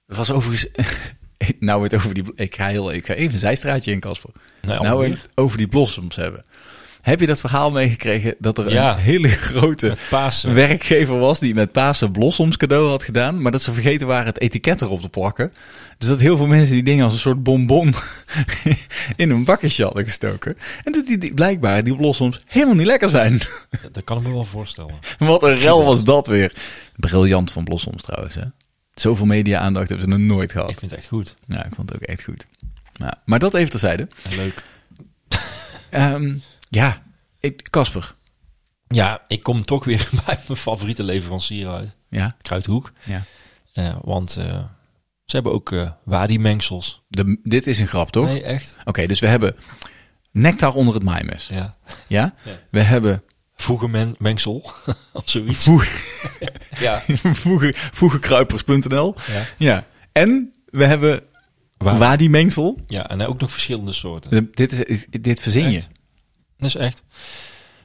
[0.08, 0.68] Dat was overigens...
[1.59, 2.23] nou, het over die...
[2.35, 4.29] Ik ga, heel, ik ga even een zijstraatje in, Casper.
[4.61, 6.45] Nee, nou, we het over die blossoms hebben.
[7.01, 8.91] Heb je dat verhaal meegekregen dat er Ja.
[8.93, 9.95] een hele grote
[10.53, 14.39] werkgever was die met Pasen blossoms cadeau had gedaan, maar dat ze vergeten waren het
[14.39, 15.51] etiket erop te plakken.
[15.97, 17.93] Dus dat heel veel mensen die dingen als een soort bonbon
[19.15, 20.57] in een bakjesje hadden gestoken.
[20.83, 23.39] En dat die, die blijkbaar die blossoms helemaal niet lekker zijn.
[23.91, 24.93] Dat kan ik me wel voorstellen.
[25.19, 26.53] Wat een rel was dat weer.
[26.95, 28.35] Briljant van blossoms trouwens.
[28.35, 28.43] Hè?
[29.02, 30.68] Zoveel media-aandacht hebben ze nog nooit Ik gehad.
[30.80, 31.36] vind het echt goed.
[31.48, 32.45] Ja, ik vond het ook echt goed.
[32.93, 34.08] Ja, maar dat even terzijde.
[34.24, 34.64] En leuk.
[35.89, 36.38] Ehm,
[36.70, 37.02] ja,
[37.39, 38.16] ik- Casper.
[38.88, 41.95] Ja, ik kom toch weer bij mijn favoriete leverancier uit.
[42.10, 42.91] Ja, Kruidhoek.
[43.04, 43.24] ja.
[43.74, 44.64] Eh, want eh,
[45.26, 47.04] ze hebben ook eh wadi-mengsels.
[47.08, 48.26] De, dit is een grap, toch?
[48.26, 48.78] Nee, echt?
[48.86, 49.56] Oké, dus we hebben
[50.32, 51.48] nectar onder het maaimes.
[51.48, 51.76] Ja.
[52.08, 52.34] Ja?
[52.43, 52.60] Ja.
[52.72, 53.24] We hebben
[53.62, 54.72] Voegenmengsel.
[55.14, 55.64] of zoiets.
[55.64, 55.86] voeg,
[56.80, 56.99] ja.
[57.43, 59.16] voegen, voegenkruipers.nl.
[59.28, 59.45] Ja.
[59.58, 59.88] Ja.
[60.12, 61.24] En we hebben
[61.78, 62.80] Wa- wadi-mengsel.
[62.88, 64.49] ja, en ook nog verschillende soorten.
[64.53, 65.82] Dit, is, dit verzin je.
[66.58, 67.03] Dat is echt.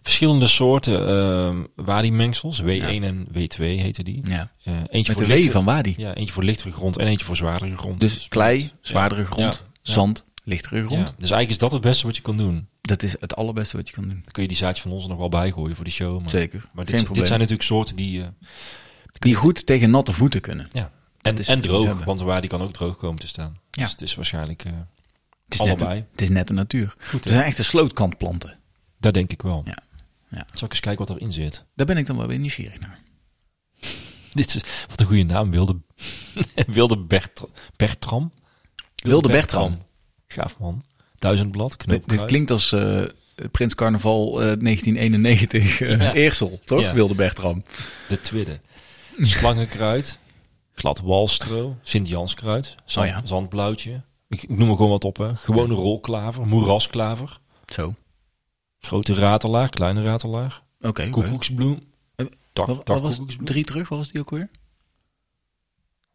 [0.02, 2.62] Verschillende soorten ehm wadi-mengsels.
[2.62, 4.20] W1 en W2 heten die.
[4.28, 4.52] Ja.
[4.64, 5.94] Eh, eentje Met voor de W van wadi.
[5.96, 8.00] Ja, eentje voor lichtere grond en eentje voor zwaardere grond.
[8.00, 11.06] Dus klei, zwaardere grond, zand, lichtere grond.
[11.06, 12.68] Dus eigenlijk is dat het beste wat je kan doen.
[12.84, 14.20] Dat is het allerbeste wat je kan doen.
[14.22, 16.20] Dan kun je die zaadjes van ons er nog wel bijgooien voor de show.
[16.20, 16.66] Maar, Zeker.
[16.72, 18.22] maar dit, zijn natuurlijk soorten die...
[18.22, 18.28] eh,
[19.12, 20.66] Die goed tegen natte voeten kunnen.
[20.70, 20.90] ja.
[21.22, 23.56] En, en droog, want waar die kan ook droog komen te staan.
[23.70, 23.82] Ja.
[23.82, 24.72] Dus het is waarschijnlijk eh,
[25.44, 26.04] Het is, net, allebei.
[26.10, 26.94] het is net de natuur.
[27.04, 28.58] Goed, Er zijn echte slootkantplanten.
[28.98, 29.62] Daar denk ik wel.
[29.64, 29.78] Ja.
[30.28, 30.46] Ja.
[30.54, 31.64] Zal ik eens kijken wat erin zit?
[31.74, 33.00] Daar ben ik dan wel weer nieuwsgierig naar.
[34.32, 35.50] Dit is, wat een goede naam.
[35.50, 35.80] Wilde,
[36.66, 37.42] Wilde Bert,
[37.76, 38.32] Bertram.
[38.94, 39.82] Wilde Bertram.
[40.26, 40.82] Gaaf man.
[41.22, 43.02] Duizendblad, Dit, dit klinkt als eh,
[43.50, 46.12] Prins Carnaval eh, 1991 eh Ja.
[46.24, 46.80] Eersel, toch?
[46.80, 46.94] Ja.
[46.94, 47.62] Wilde Bertram.
[48.08, 48.60] De Twidde.
[49.20, 50.18] Slangenkruid.
[50.74, 51.76] Glad walstro.
[51.82, 52.74] Sint-Janskruid.
[52.84, 53.26] Zand, Oh ja.
[53.26, 54.02] Zandblauwtje.
[54.28, 55.16] Ik, ik noem er gewoon wat op.
[55.16, 55.36] Hè.
[55.36, 56.46] Gewone rolklaver.
[56.46, 57.38] Moerasklaver.
[57.66, 57.94] Zo.
[58.80, 59.68] Grote ratelaar.
[59.68, 60.62] Kleine ratelaar.
[60.80, 60.88] Oké.
[60.88, 61.10] oké.
[61.10, 61.80] Koekoeksbloem.
[62.16, 63.88] Eh, Tak, Wat, wat was drie terug?
[63.88, 64.48] Was die ook weer?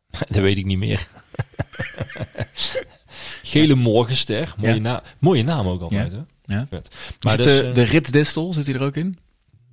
[0.30, 1.08] Dat weet ik niet meer.
[3.44, 4.54] Gele morgenster.
[4.58, 4.80] Mooie, Ja.
[4.80, 6.12] na mooie naam ook altijd.
[6.12, 6.20] Hè?
[6.44, 6.68] Ja.
[6.70, 6.96] Vet.
[7.22, 9.18] Maar dus, de, eh, de ritsdistel, zit die er ook in?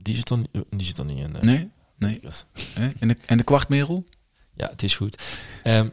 [0.03, 1.37] die, zit dan, die zit dan niet in.
[1.37, 1.43] eh.
[1.43, 1.71] Nee?
[1.99, 2.21] Nee.
[2.75, 4.05] Eh, En de, en de kwartmerel?
[4.57, 5.23] Ja, het is goed.
[5.63, 5.89] Ehm,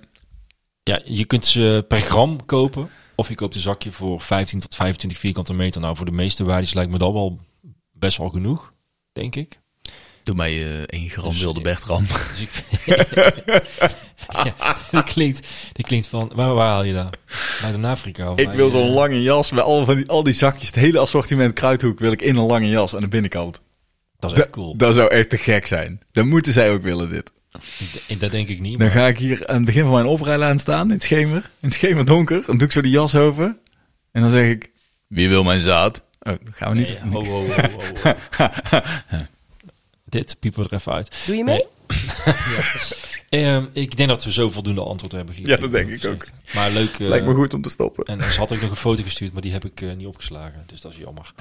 [0.84, 2.90] ja, je kunt ze per gram kopen.
[3.16, 5.82] Of je koopt een zakje voor 15 tot 25 vierkante meter.
[5.82, 7.40] Nou, voor de meeste waardes lijkt me dat wel
[7.92, 8.74] best wel genoeg,
[9.12, 9.60] denk ik.
[10.24, 12.06] Doe mij eh één gram Dus, wilde eh, Bertram.
[12.38, 12.64] Dus ik
[14.58, 16.32] ja, dat klinkt, dat klinkt van...
[16.36, 17.18] Waar, waar haal je dat?
[17.62, 18.32] Bij de Afrika?
[18.32, 20.68] Of Ik wil zo'n lange jas met al, van die, al die zakjes.
[20.68, 23.62] Het hele assortiment kruidhoek wil ik in een lange jas aan de binnenkant.
[24.20, 24.78] Dat is echt cool.
[24.78, 26.02] Dat zou echt te gek zijn.
[26.12, 27.32] Dan moeten zij ook willen dit.
[28.20, 28.80] Dat denk ik niet.
[28.80, 31.38] Dan ga ik hier aan het begin van mijn oprijlaan staan in het schemer.
[31.38, 32.44] In het schemerdonker.
[32.46, 33.58] Dan doe ik zo die jas over.
[34.12, 34.72] En dan zeg ik,
[35.08, 36.02] wie wil mijn zaad?
[36.20, 37.04] Oh, dat gaan we niet.
[37.04, 37.56] Nee, ho, ho, ho,
[38.38, 38.54] ho,
[39.08, 39.18] ho.
[40.06, 41.12] Dit piepen we er even uit.
[41.26, 41.66] Doe je mee?
[43.32, 45.56] Ehm, ik denk dat we zo voldoende antwoord hebben gegeven.
[45.56, 46.28] Ja, dat denk ik ook.
[46.54, 47.00] Maar leuk.
[47.00, 48.04] eh, Lijkt me goed om te stoppen.
[48.06, 50.64] En ze had ook nog een foto gestuurd, maar die heb ik eh, niet opgeslagen.
[50.66, 51.34] Dus dat is jammer.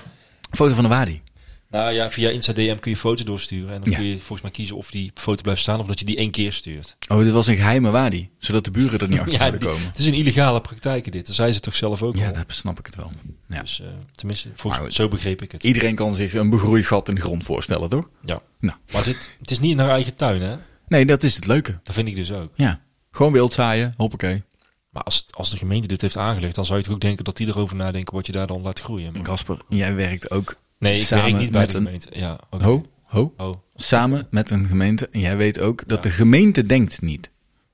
[0.50, 1.22] Foto van de Wadi.
[1.70, 3.74] Nou ja, via Insta DM kun je foto doorsturen.
[3.74, 3.96] En dan Ja.
[3.98, 6.30] kun je volgens mij kiezen of die foto blijft staan of dat je die één
[6.30, 6.96] keer stuurt.
[7.08, 8.30] Oh, dit was een geheime Wadi.
[8.38, 9.86] Zodat de buren er niet achter zouden die- komen.
[9.86, 11.26] het is een illegale praktijk dit.
[11.26, 12.32] Dat zei ze toch zelf ook Ja, al.
[12.34, 13.12] dat snap ik het wel.
[13.48, 13.60] Ja.
[13.60, 15.64] Dus eh, tenminste, volgens, Maar- zo begreep ik het.
[15.64, 18.08] Iedereen kan zich een begroeigat in de grond voorstellen, toch?
[18.24, 18.40] Ja.
[18.60, 18.76] Nou.
[18.92, 20.56] Maar dit, het is niet in haar eigen tuin, hè?
[20.90, 21.80] Nee, dat is het leuke.
[21.82, 22.50] Dat vind ik dus ook.
[22.54, 22.80] Ja.
[23.10, 24.42] Gewoon wild zaaien, hoppakee.
[24.90, 27.36] Maar als, als de gemeente dit heeft aangelegd, dan zou je toch ook denken dat
[27.36, 29.12] die erover nadenken wat je daar dan laat groeien.
[29.12, 32.08] Maar- Casper, jij werkt ook nee, ik samen werk niet bij met de een- gemeente.
[32.12, 32.64] Ja, oké.
[32.64, 35.08] ho, ho, Oh, samen met een gemeente.
[35.12, 36.10] En jij weet ook dat Ja.
[36.10, 37.30] de gemeente denkt niet.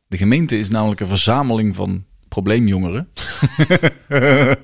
[0.09, 3.09] De gemeente is namelijk een verzameling van probleemjongeren.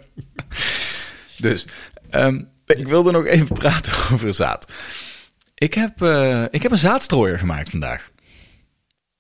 [1.38, 1.66] dus
[2.10, 4.70] ehm, ik wilde nog even praten over zaad.
[5.54, 8.10] Ik heb, eh, ik heb een zaadstrooier gemaakt vandaag.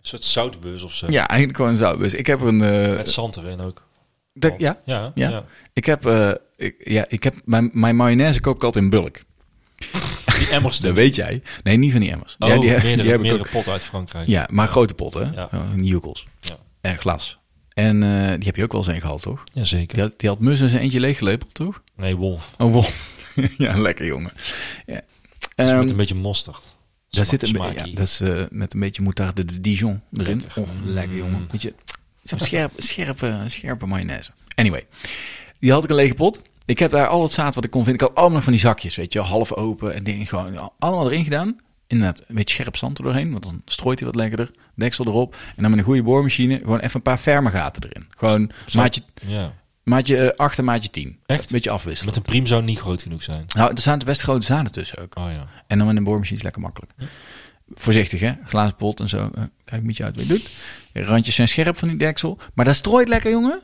[0.02, 1.06] Een soort zoutbeurs of zo.
[1.10, 2.14] Ja, eigenlijk gewoon een zaadbus.
[2.14, 2.62] Ik heb een...
[2.62, 3.82] eh, Met zand erin ook.
[4.32, 5.28] de- ja, Ja, Ja.
[5.30, 5.44] ja.
[5.72, 9.22] ik heb, eh, ik, ja, ik heb mijn, mijn mayonaise koop ik altijd in bulk.
[10.38, 11.42] Die emmers Dat weet jij.
[11.62, 12.36] Nee, niet van die emmers.
[12.38, 13.50] Oh, ja, die, meerdere, die heb ik ook.
[13.50, 14.28] potten uit Frankrijk.
[14.28, 15.32] Ja, maar grote potten.
[15.34, 15.48] Ja.
[15.52, 15.62] Ja.
[15.74, 16.26] Newcals.
[16.40, 16.56] Ja.
[16.80, 17.38] En glas.
[17.74, 19.44] En eh, die heb je ook wel eens in gehad, toch?
[19.52, 19.94] Jazeker.
[19.94, 21.82] Die had, die had Mus in zijn eentje leeggelepeld, toch?
[21.96, 22.50] Nee, wolf.
[22.58, 22.86] Oh, wow.
[23.58, 24.32] ja, lekker jongen.
[24.86, 25.00] Ja.
[25.56, 26.71] Met een beetje mosterd.
[27.16, 30.40] Daar zit een beetje, ja, dat is eh, met een beetje moutarde de Dijon erin.
[30.40, 30.62] Lekker.
[30.62, 31.38] Oh, lekker jongen.
[31.40, 31.46] Mm.
[31.50, 31.74] Weet je,
[32.22, 34.30] zo'n scherp, scherpe, scherpe mayonaise.
[34.54, 34.86] Anyway,
[35.58, 36.40] die had ik een lege pot.
[36.64, 38.02] Ik heb daar al het zaad wat ik kon vinden.
[38.02, 41.24] Ik had allemaal van die zakjes, weet je, half open en dingen gewoon allemaal erin
[41.24, 41.56] gedaan.
[41.86, 44.50] Inderdaad, een beetje scherp zand er doorheen, want dan strooit hij wat lekkerder.
[44.74, 45.36] Deksel erop.
[45.56, 48.06] En dan met een goede boormachine gewoon even een paar ferme gaten erin.
[48.16, 49.54] Gewoon Zo- maatje, Ja.
[49.84, 51.18] Maatje eh, 8 en maatje 10.
[51.26, 51.40] Echt?
[51.40, 52.14] Een beetje afwisselen.
[52.14, 53.44] Met een priem zou niet groot genoeg zijn.
[53.48, 55.16] Nou, er staan best grote zaden tussen ook.
[55.16, 55.46] Oh ja.
[55.66, 56.92] En dan met een boormachine is lekker makkelijk.
[57.74, 59.16] Voorzichtig hè, glazen pot en zo.
[59.18, 60.50] Eh, kijk een beetje uit wat je doet.
[61.06, 62.38] Randjes zijn scherp van die deksel.
[62.54, 63.60] Maar dat strooit lekker jongen.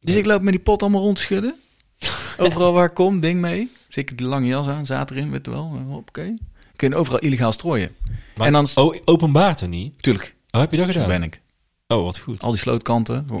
[0.00, 1.54] Dus ik loop met die pot allemaal rond te schudden.
[2.38, 3.70] Overal waar ik kom, ding mee.
[3.88, 5.72] Zeker die lange jas aan, zaad erin, weet je wel.
[5.74, 6.38] Eh, Hoppakee.
[6.76, 7.96] Kun je overal illegaal strooien.
[8.36, 10.02] Maar, En dan- Oh, openbaart er niet?
[10.02, 11.08] Tuurlijk, Oh, heb je dat zo gedaan?
[11.08, 11.40] ben ik.
[11.86, 12.42] Oh, wat goed.
[12.42, 13.26] Al die slootkanten.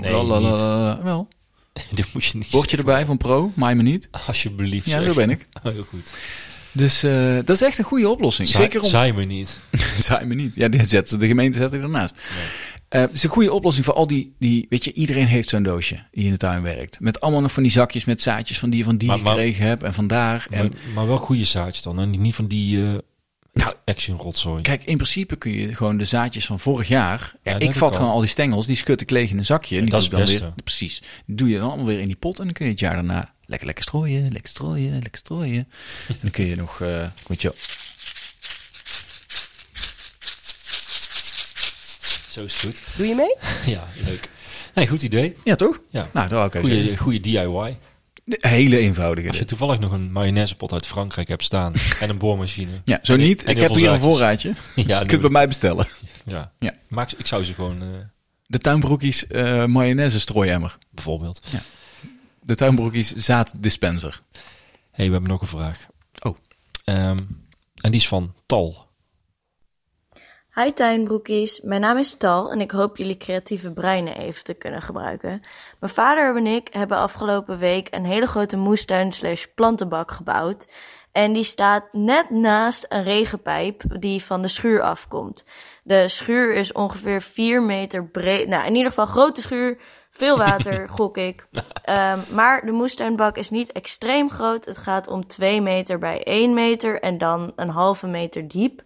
[1.02, 1.28] Wel,
[1.94, 4.08] Dit moet je niet bordje erbij van pro, maai me niet.
[4.26, 4.86] Alsjeblieft.
[4.86, 5.46] Ja, zo ben ik.
[5.62, 6.10] Oh, heel goed.
[6.72, 8.48] Dus eh, dat is echt een goede oplossing.
[8.48, 8.88] Zeker om...
[8.88, 9.60] Saai me niet.
[10.00, 10.54] Saai me niet.
[10.54, 12.16] Ja, die zetten, de gemeente zet er ernaast.
[12.88, 14.66] Eh, het is een goede oplossing voor al die, die...
[14.68, 17.00] Weet je, iedereen heeft zo'n doosje die in de tuin werkt.
[17.00, 19.66] Met allemaal nog van die zakjes met zaadjes van die van die Maar- maar- gekregen
[19.66, 20.46] heb en vandaar.
[20.50, 21.98] En Maar, maar wel goede zaadjes dan.
[21.98, 22.94] En niet van die eh
[23.58, 24.62] Nou, action rotzooi.
[24.62, 27.32] kijk, in principe kun je gewoon de zaadjes van vorig jaar...
[27.42, 28.20] Ja, ik vat ik gewoon al.
[28.20, 29.76] die stengels, die schud ik leeg in een zakje.
[29.76, 30.62] En die dat doe is ik dan weer...
[30.64, 31.02] Precies.
[31.26, 32.94] Die doe je dan allemaal weer in die pot en dan kun je het jaar
[32.94, 35.68] daarna lekker lekker strooien, lekker strooien, lekker strooien.
[36.08, 36.80] en dan kun je nog...
[36.80, 37.52] eh weet je,
[42.30, 42.82] Zo is het goed.
[42.96, 43.36] Doe je mee?
[43.74, 44.30] Ja, leuk.
[44.72, 45.36] Hey, goed idee.
[45.44, 45.80] Ja, toch?
[45.90, 46.08] Ja.
[46.12, 47.76] Nou, dat ik even Goeie, goede DIY.
[48.28, 49.28] Hele eenvoudige.
[49.28, 52.80] Als je toevallig nog een mayonaisepot uit Frankrijk hebt staan en een boormachine.
[52.84, 53.44] Ja, zo niet.
[53.44, 54.48] en ik heb hier een voorraadje.
[54.74, 55.86] Je Ja, kunt doe bij mij bestellen.
[56.26, 56.52] ja.
[56.58, 56.74] Ja.
[56.88, 57.88] Maak, ik zou ze gewoon, eh,
[58.46, 60.78] De tuinbroekies eh mayonaise strooiemmer.
[60.90, 61.42] bijvoorbeeld.
[62.42, 64.22] De tuinbroekies zaaddispenser.
[64.90, 65.86] hey, we hebben nog een vraag.
[66.22, 66.36] Oh.
[66.84, 67.16] Ehm,
[67.80, 68.87] en die is van Tal.
[70.58, 74.82] Hi tuinbroekies, mijn naam is Tal en ik hoop jullie creatieve breinen even te kunnen
[74.82, 75.40] gebruiken.
[75.80, 80.66] Mijn vader en ik hebben afgelopen week een hele grote moestuin slash plantenbak gebouwd.
[81.12, 85.44] En die staat net naast een regenpijp die van de schuur afkomt.
[85.82, 88.48] De schuur is ongeveer 4 meter breed.
[88.48, 89.78] Nou, in ieder geval grote schuur.
[90.10, 91.46] Veel water, gok ik.
[91.84, 94.64] Ehm, maar de moestuinbak is niet extreem groot.
[94.64, 98.82] Het gaat om 2 meter bij 1 meter en dan een halve meter diep.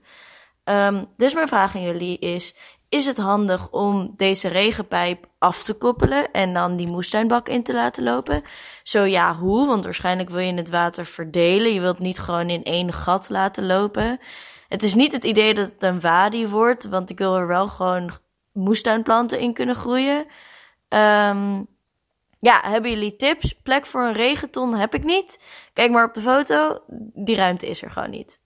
[0.65, 2.55] Ehm, dus mijn vraag aan jullie is:
[2.89, 7.73] is het handig om deze regenpijp af te koppelen en dan die moestuinbak in te
[7.73, 8.43] laten lopen?
[8.83, 9.67] Zo ja, hoe?
[9.67, 11.73] Want waarschijnlijk wil je het water verdelen.
[11.73, 14.21] Je wilt niet gewoon in één gat laten lopen.
[14.69, 17.69] Het is niet het idee dat het een wadi wordt, want ik wil er wel
[17.69, 18.11] gewoon
[18.53, 20.27] moestuinplanten in kunnen groeien.
[20.89, 21.63] Ehm,
[22.39, 23.53] ja, hebben jullie tips?
[23.53, 25.39] Plek voor een regenton heb ik niet.
[25.73, 26.79] Kijk maar op de foto.
[27.15, 28.42] Die ruimte is er gewoon niet.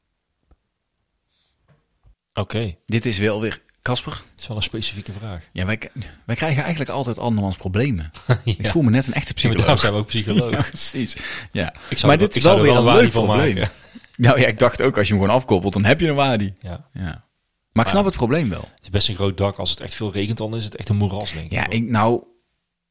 [2.36, 3.64] Oké, Dit is wel weer...
[3.82, 5.48] Casper, dat is wel een specifieke vraag.
[5.52, 5.78] ja, wij,
[6.24, 8.10] wij krijgen eigenlijk altijd andermans problemen.
[8.44, 9.80] Ik voel me net een echte maar daarom psycholoog.
[9.80, 10.50] zijn we ook psycholoog.
[10.56, 11.16] Ja, precies.
[11.52, 11.74] Ja.
[11.90, 13.54] Ik zou maar dit is wel er weer een wadi leuk probleem.
[13.54, 13.70] maken.
[14.16, 16.54] Nou ja, ik dacht ook, als je hem gewoon afkoppelt, dan heb je een wadi.
[16.58, 16.88] Ja.
[16.92, 17.24] Ja.
[17.72, 18.60] Maar ik snap het probleem wel.
[18.74, 19.56] Het is best een groot dak.
[19.56, 21.52] Als het echt veel regent, dan is het echt een moeras, denk ik.
[21.52, 22.24] Ja, ik, nou,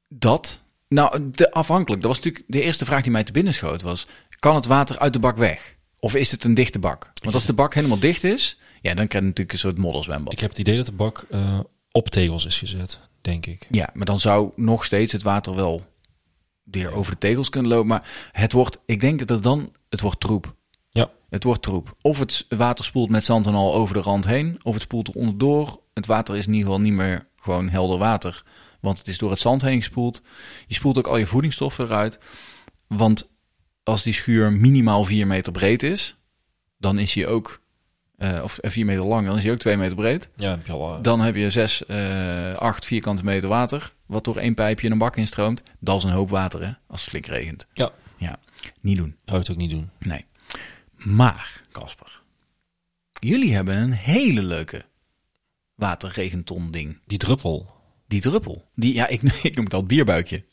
[0.10, 0.62] dat...
[0.88, 2.02] Nou, de, afhankelijk.
[2.02, 3.82] Dat was natuurlijk de eerste vraag die mij te binnen schoot.
[3.82, 4.08] Was,
[4.40, 5.76] kan het water uit de bak weg?
[6.00, 7.12] Of is het een dichte bak?
[7.22, 10.34] Want als de bak helemaal dicht is, ja, dan krijg je natuurlijk een soort modderzwembad.
[10.34, 11.60] Ik heb het idee dat de bak eh,
[11.92, 13.68] op tegels is gezet, denk ik.
[13.70, 15.86] Ja, maar dan zou nog steeds het water wel
[16.64, 17.88] weer over de tegels kunnen lopen.
[17.88, 20.56] Maar het wordt, ik denk dat het dan, het wordt troep.
[20.90, 21.12] Ja.
[21.30, 21.96] Het wordt troep.
[22.02, 25.08] Of het water spoelt met zand en al over de rand heen, of het spoelt
[25.08, 25.82] er onderdoor.
[25.94, 28.44] Het water is in ieder geval niet meer gewoon helder water,
[28.82, 30.22] want het is door het zand heen gespoeld.
[30.68, 32.20] Je spoelt ook al je voedingsstoffen eruit.
[32.88, 33.36] Want
[33.84, 36.16] als die schuur minimaal 4 meter breed is,
[36.78, 37.62] dan is hij ook,
[38.18, 40.30] eh, of 4 meter lang, dan is hij ook 2 meter breed.
[40.36, 40.96] Ja, heb je al...
[40.96, 44.92] eh, Dan heb je 6, eh 8 vierkante meter water, wat door één pijpje in
[44.92, 45.64] een bak instroomt.
[45.80, 47.68] Dat is een hoop water, hè, als het flink regent.
[47.74, 47.92] Ja.
[48.18, 48.40] Ja,
[48.82, 49.16] niet doen.
[49.26, 49.90] zou het ook niet doen.
[50.00, 50.26] Nee.
[50.96, 52.22] Maar, Casper,
[53.20, 54.86] jullie hebben een hele leuke
[55.76, 57.00] waterregenton ding.
[57.06, 57.74] Die druppel.
[58.08, 58.66] Die druppel.
[58.74, 60.44] Die, ja, ik, ik noem het al het bierbuikje.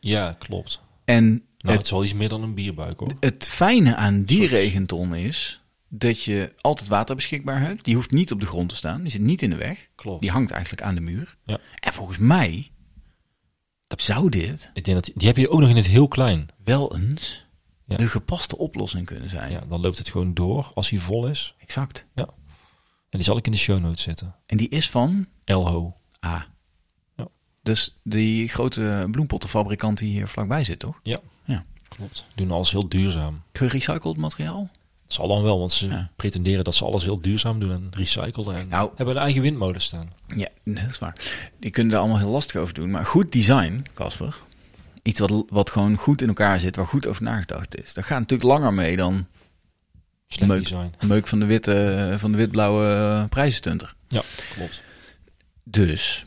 [0.00, 0.80] Ja, klopt.
[1.04, 3.12] En Nou, het het, is wel iets meer dan een bierbuik, hoor.
[3.20, 5.62] het fijne aan die regenton is
[5.92, 7.84] dat je altijd water beschikbaar hebt.
[7.84, 9.02] Die hoeft niet op de grond te staan.
[9.02, 9.88] Die zit niet in de weg.
[9.94, 10.20] Klopt.
[10.20, 11.36] Die hangt eigenlijk aan de muur.
[11.44, 11.58] Ja.
[11.80, 12.70] En volgens mij
[13.96, 16.48] zou dit Ik denk dat die, die heb je ook nog in het heel klein.
[16.64, 17.46] wel eens
[17.84, 17.96] Ja.
[17.96, 19.50] de gepaste oplossing kunnen zijn.
[19.50, 21.54] Ja, dan loopt het gewoon door als hij vol is.
[21.58, 22.06] Exact.
[22.14, 24.34] En die zal ik in de show notes zetten.
[24.46, 25.96] En die is van Elho.
[26.26, 26.46] A.
[27.16, 27.28] Ja.
[27.62, 31.00] Dus die grote bloempottenfabrikant die hier vlakbij zit, toch?
[31.96, 32.26] Klopt.
[32.34, 33.42] Doen alles heel duurzaam.
[33.52, 34.70] Gerecycled materiaal?
[35.12, 36.10] Zal dan wel, want ze Ja.
[36.16, 38.56] pretenderen dat ze alles heel duurzaam doen en recyclen.
[38.56, 40.12] En Nou- hebben een eigen windmolen staan.
[40.36, 41.16] Ja, dat is waar.
[41.58, 42.90] Die kunnen daar allemaal heel lastig over doen.
[42.90, 44.36] Maar goed design, Casper.
[45.02, 47.92] Iets wat, wat gewoon goed in elkaar zit, waar goed over nagedacht is.
[47.94, 49.26] Dat gaat natuurlijk langer mee dan
[50.28, 50.62] Slecht Meuk.
[50.62, 50.90] design.
[51.06, 53.94] meuk van de, witte, van de wit-blauwe prijzenstunter.
[54.08, 54.22] Ja,
[54.54, 54.82] klopt.
[55.64, 56.24] Dus,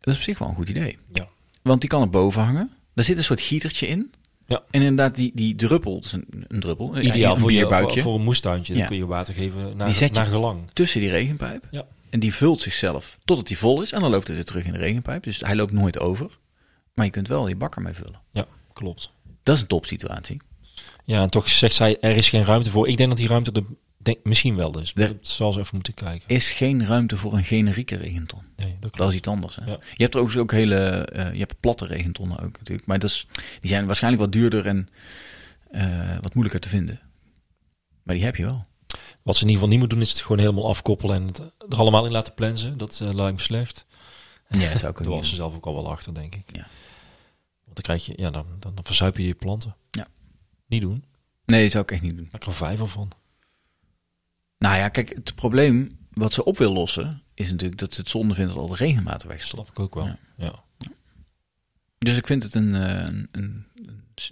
[0.00, 0.98] dat is op zich wel een goed idee.
[1.12, 1.28] Ja.
[1.62, 2.70] Want die kan er boven hangen.
[2.94, 4.12] Daar zit een soort gietertje in.
[4.46, 4.62] Ja.
[4.70, 6.98] En inderdaad, die, die druppel, dat is een, een druppel.
[7.00, 8.74] Ideaal een voor, je, voor, een moestuintje.
[8.74, 10.60] Dan kun je water geven naar, Die zet je- naar gelang.
[10.72, 11.64] tussen die regenpijp.
[11.70, 11.86] Ja.
[12.10, 13.92] En die vult zichzelf totdat die vol is.
[13.92, 15.22] En dan loopt het weer terug in de regenpijp.
[15.22, 16.38] Dus hij loopt nooit over.
[16.94, 18.20] Maar je kunt wel je bakker mee vullen.
[18.32, 19.10] Ja, klopt.
[19.42, 20.40] Dat is een topsituatie.
[21.04, 22.88] Ja, en toch zegt zij, er is geen ruimte voor.
[22.88, 23.64] Ik denk dat die ruimte er
[24.04, 24.92] denk, misschien wel is.
[24.94, 26.28] Er- zal ze even moeten kijken.
[26.28, 28.42] Is geen ruimte voor een generieke regenton.
[28.56, 29.56] Nee, dat is iets anders.
[29.56, 29.64] Hè?
[29.64, 29.78] Ja.
[29.94, 32.86] Je hebt er ook, ook hele, eh, je hebt platte regentonnen ook natuurlijk.
[32.86, 33.26] Maar dat is,
[33.60, 34.88] die zijn waarschijnlijk wat duurder en
[35.70, 37.00] eh, wat moeilijker te vinden.
[38.02, 38.66] Maar die heb je wel.
[39.22, 41.38] Wat ze in ieder geval niet moeten doen, is het gewoon helemaal afkoppelen en het
[41.68, 42.78] er allemaal in laten plensen.
[42.78, 43.86] Dat eh, lijkt me slecht.
[44.48, 46.44] Ja, dat zou ik Daar was ze zelf ook al wel achter, denk ik.
[46.52, 46.68] Ja.
[47.64, 49.76] Want dan krijg je, ja, dan, dan, dan verzuip je je planten.
[49.90, 50.06] Ja.
[50.66, 51.04] Niet doen.
[51.44, 52.28] Nee, dat zou ik echt niet doen.
[52.32, 53.10] Maak er vijver van.
[54.58, 57.22] Nou ja, kijk, het probleem wat ze op wil lossen...
[57.34, 59.62] is natuurlijk dat ze het zonde vindt dat al de regenwater wegstopt.
[59.62, 60.06] Snap ik ook wel.
[60.06, 60.18] Ja.
[60.36, 60.52] Ja.
[61.98, 63.66] Dus ik vind het een, eh, een, een,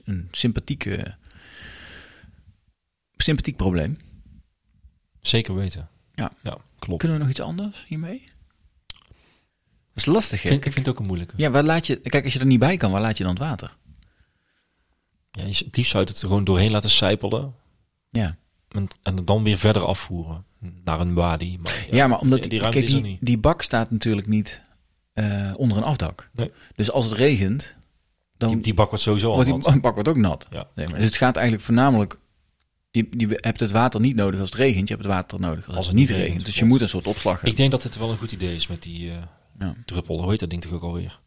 [0.04, 1.14] een, sympathieke,
[3.16, 3.98] sympathiek probleem.
[5.20, 5.88] Zeker weten.
[6.14, 6.32] Ja.
[6.42, 6.98] Ja, klopt.
[6.98, 8.22] Kunnen we nog iets anders hiermee?
[9.94, 10.48] Dat is lastig, hè?
[10.48, 11.34] Vind, ik vind het ook een moeilijke.
[11.36, 11.96] Ja, waar laat je...
[11.96, 13.76] Kijk, als je er niet bij kan, waar laat je dan het water?
[15.30, 17.54] Ja, het liefst zou je het er gewoon doorheen laten sijpelen.
[18.10, 18.36] Ja.
[19.02, 20.44] En, dan weer verder afvoeren.
[20.84, 21.58] Naar een wadi.
[21.62, 22.40] Maar Ja, maar omdat...
[22.40, 24.60] die, Die, kijk, die, die bak staat natuurlijk niet
[25.12, 26.30] eh, onder een afdak.
[26.32, 26.50] Nee.
[26.74, 27.76] Dus als het regent,
[28.36, 29.80] dan Die, die bak wordt sowieso al wordt die nat.
[29.80, 30.46] bak wordt ook nat.
[30.50, 30.66] Ja.
[30.74, 30.98] Zeg maar.
[30.98, 32.18] Dus het gaat eigenlijk voornamelijk...
[32.90, 34.88] Je, je hebt het water niet nodig als het regent.
[34.88, 36.26] Je hebt het water nodig als, Als het niet regent.
[36.26, 37.58] regent, Dus je moet een soort opslag Ik hebben.
[37.58, 39.16] denk dat het wel een goed idee is met die eh,
[39.58, 39.74] Ja.
[39.86, 40.20] druppel.
[40.22, 41.20] Hoe heet dat ding toch ook alweer?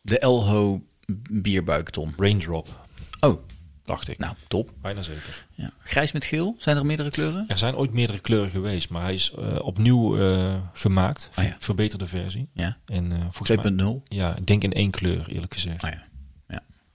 [0.00, 0.82] De Elho
[1.30, 2.14] bierbuikton.
[2.16, 2.86] Raindrop,
[3.20, 3.42] Oh,
[3.84, 4.18] dacht ik.
[4.18, 4.72] nou, top.
[4.80, 5.46] Bijna zeker.
[5.50, 5.70] Ja.
[5.82, 6.54] Grijs met geel.
[6.58, 7.44] Zijn er meerdere kleuren?
[7.48, 11.30] Er zijn ooit meerdere kleuren geweest, maar hij is eh, opnieuw eh, gemaakt.
[11.34, 11.56] Ah, ja.
[11.58, 12.48] Verbeterde versie.
[12.54, 12.76] Ja.
[12.86, 14.02] En eh volgens mij, 2.0.
[14.08, 15.84] ja, ik denk in één kleur, eerlijk gezegd.
[15.84, 16.10] Ah, ja.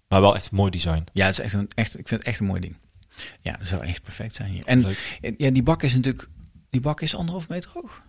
[0.07, 1.03] Maar wel echt mooi design.
[1.13, 2.77] Ja, het is echt een, echt, ik vind het echt een mooi ding.
[3.41, 4.65] Ja, dat zou echt perfect zijn hier.
[4.65, 5.35] En Leuk.
[5.37, 6.29] ja, die bak is natuurlijk...
[6.69, 8.01] Die bak is anderhalf meter hoog.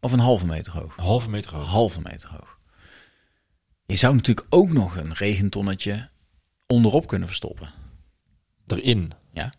[0.00, 0.96] Of een halve meter hoog.
[0.96, 1.66] Een halve meter hoog.
[1.68, 2.58] halve meter hoog.
[3.86, 6.08] Je zou natuurlijk ook nog een regentonnetje
[6.72, 7.72] onderop kunnen verstoppen.
[8.66, 9.12] Erin.
[9.32, 9.54] Ja.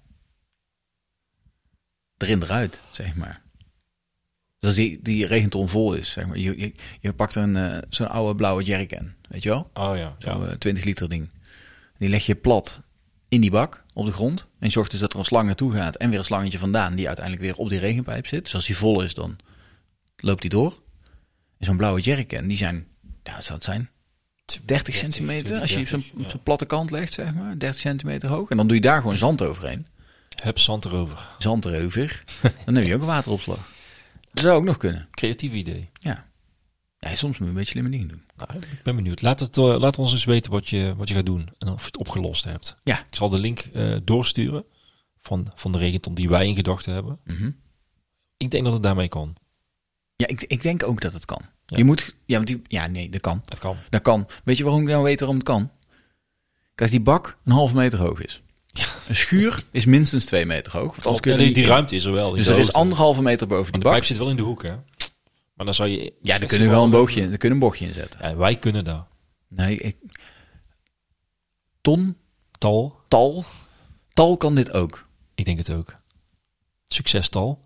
[2.17, 3.41] Erin eruit, zeg maar.
[4.57, 6.37] Dus als die, die regenton vol is, zeg maar.
[6.37, 9.69] Je, je, je pakt een, eh, zo'n oude blauwe jerrycan, weet je wel?
[9.73, 10.15] Oh ja.
[10.19, 10.47] Zo'n ja.
[10.47, 11.29] eh, 20 liter ding.
[11.97, 12.81] Die leg je plat
[13.29, 14.47] in die bak op de grond.
[14.59, 17.07] En zorgt dus dat er een slang naartoe gaat en weer een slangetje vandaan die
[17.07, 18.43] uiteindelijk weer op die regenpijp zit.
[18.43, 19.37] Dus als die vol is, dan
[20.17, 20.81] loopt die door.
[21.57, 22.87] En zo'n blauwe jerrycan, die zijn,
[23.23, 23.89] ja, zou het zijn?
[24.65, 26.37] 30 centimeter, 20, als je op zo'n 30, op ja.
[26.43, 27.57] platte kant legt, zeg maar.
[27.57, 28.49] 30 centimeter hoog.
[28.49, 29.87] En dan doe je daar gewoon zand overheen.
[30.35, 31.27] Heb zand erover.
[31.37, 32.23] Zand erover.
[32.65, 33.69] dan heb je ook een wateropslag.
[34.31, 35.07] Dat zou ook nog kunnen.
[35.11, 35.89] Creatief idee.
[35.99, 36.25] Ja.
[36.99, 38.23] ja soms moet je een beetje slimme dingen doen.
[38.35, 39.21] Nou, ik ben benieuwd.
[39.21, 41.49] Laat, het, eh, laat ons eens weten wat je, wat je gaat doen.
[41.59, 42.77] En of je het opgelost hebt.
[42.83, 42.99] Ja.
[42.99, 44.63] Ik zal de link eh, doorsturen
[45.19, 47.19] van, van de regenton die wij in gedachten hebben.
[47.23, 47.51] Mhm.
[48.37, 49.35] Ik denk dat het daarmee kan.
[50.15, 51.41] Ja, ik, ik denk ook dat het kan.
[51.69, 51.77] Ja.
[51.77, 53.41] Je moet, ja, want die, ja, nee, dat kan.
[53.45, 53.77] Het kan.
[53.89, 54.27] Dat kan.
[54.43, 55.71] Weet je waarom ik nou weet waarom het kan?
[56.75, 58.41] Kijk, als die bak een halve meter hoog is.
[59.07, 60.95] Een schuur is minstens twee meter hoog.
[61.03, 62.31] Want Ja, er die, die ruimte is er wel.
[62.31, 64.05] Dus er is anderhalve meter boven Maar die de pijp bak.
[64.07, 64.75] zit wel in de hoek, hè?
[65.53, 66.13] Maar dan zou je...
[66.21, 68.29] Ja, daar kunnen we wel een boogje in, daar kunnen een bochtje in zetten.
[68.29, 69.05] Ja, wij kunnen dat.
[69.47, 69.95] Nee, ik...
[71.81, 72.17] Ton,
[72.57, 73.45] Tal, Tal,
[74.13, 75.05] Tal kan dit ook.
[75.35, 75.95] ik denk het ook.
[76.87, 77.61] Succes, Tal.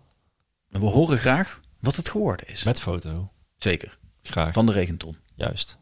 [0.68, 2.62] We horen graag wat het geworden is.
[2.62, 3.32] Met foto.
[3.64, 3.98] Zeker.
[4.22, 4.52] Graag.
[4.52, 5.16] Van de regenton.
[5.34, 5.78] Juist.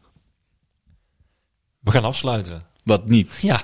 [1.79, 2.63] We gaan afsluiten.
[2.83, 3.31] Wat niet.
[3.41, 3.61] Ja.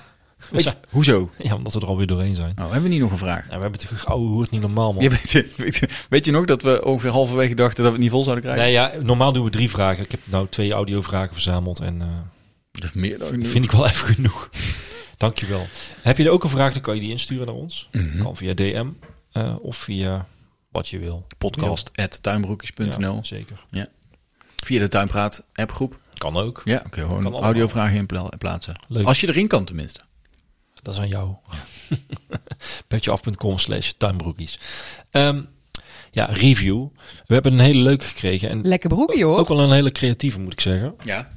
[0.52, 1.32] Weet je, hoezo?
[1.38, 2.52] ja, omdat we er alweer doorheen zijn.
[2.58, 3.42] Oh, hebben we niet nog een vraag?
[3.50, 5.04] Ja, we hebben het oude hoort niet normaal, man.
[5.04, 8.02] Je weet, weet, je- weet je nog dat we ongeveer halverwege dachten dat we het
[8.02, 8.64] niet vol zouden krijgen?
[8.66, 10.04] Nee, ja, normaal doen we drie vragen.
[10.04, 12.08] Ik heb nou twee audiovragen verzameld en eh,
[12.72, 13.48] Dat is meer dan genoeg.
[13.48, 14.50] vind ik wel even genoeg.
[15.18, 15.68] Dankjewel.
[16.02, 17.90] Heb je er ook een vraag, dan kan je die insturen naar ons.
[17.92, 18.22] Mhm.
[18.22, 18.88] Kan via DM
[19.32, 20.28] eh, of via
[20.72, 21.28] wat je wil.
[21.38, 23.16] Podcast at tuinbroekjes.nl.
[23.16, 23.66] Ja, zeker.
[24.66, 26.00] Via de Tuinpraat appgroep.
[26.18, 26.62] Kan ook.
[26.66, 28.76] Ja, kun je gewoon audiovragen in pla- plaatsen.
[28.88, 29.06] Leuk.
[29.06, 30.00] Als je erin kan tenminste.
[30.82, 31.36] Dat is aan jou.
[32.88, 34.60] Petjeaf.com slash tuinbroekies.
[35.12, 35.42] Ehm,
[36.12, 36.88] ja, review.
[37.28, 38.50] We hebben een hele leuke gekregen.
[38.50, 39.38] En Lekker broekje hoor.
[39.38, 40.96] ook wel een hele creatieve, moet ik zeggen.
[41.04, 41.30] Ja.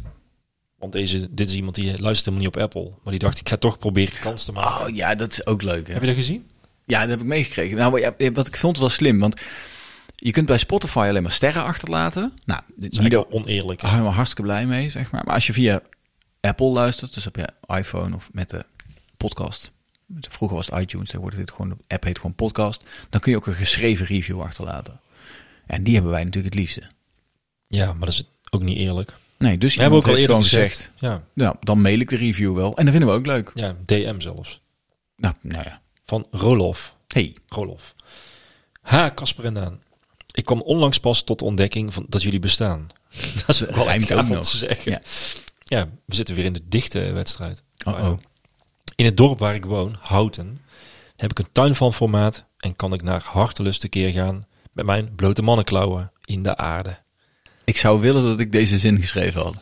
[0.78, 2.90] Want deze, dit is iemand die luistert helemaal niet op Apple.
[3.02, 4.86] Maar die dacht, ik ga toch proberen kans te maken.
[4.86, 5.86] Oh ja, dat is ook leuk.
[5.86, 5.92] Hè?
[5.92, 6.46] Heb je dat gezien?
[6.86, 7.76] Ja, dat heb ik meegekregen.
[7.76, 9.40] Nou, wat ik vond wel slim, want
[10.24, 12.32] je kunt bij Spotify alleen maar sterren achterlaten.
[12.44, 13.80] Nou, dit is niet wel oneerlijk.
[13.80, 15.24] Daar zijn we hartstikke blij mee, zeg maar.
[15.24, 15.82] Maar als je via
[16.40, 18.64] Apple luistert, dus op je iPhone of met de
[19.16, 19.72] podcast.
[20.20, 22.82] Vroeger was het iTunes, tegenwoordig heet het gewoon, de app heet gewoon podcast.
[23.10, 25.00] Dan kun je ook een geschreven review achterlaten.
[25.66, 26.82] En die hebben wij natuurlijk het liefste.
[27.66, 29.14] Ja, maar dat is ook niet eerlijk.
[29.38, 30.92] Nee, dus We hebben ook al eerder gewoon gezegd.
[30.96, 32.76] Ja, nou, dan mail ik de review wel.
[32.76, 33.50] En dat vinden we ook leuk.
[33.54, 34.60] ja, DM zelfs.
[35.16, 35.80] Nou, nou ja.
[36.04, 36.94] Van Rolof.
[37.06, 37.94] Hey, Rolof.
[38.80, 39.80] Ha, Casper en Daan.
[40.32, 42.86] Ik kwam onlangs pas tot de ontdekking van dat jullie bestaan.
[43.46, 44.92] Dat is wel echt om te zeggen.
[44.92, 45.00] Ja.
[45.58, 45.88] Ja.
[46.06, 47.62] we zitten weer in de dichte wedstrijd.
[47.86, 48.18] Uh-oh.
[48.96, 50.60] In het dorp waar ik woon, Houten,
[51.16, 55.14] heb ik een tuin van formaat en kan ik naar hartelust tekeer gaan met mijn
[55.14, 56.98] blote mannenklauwen in de aarde.
[57.64, 59.56] ik zou willen dat ik deze zin geschreven had.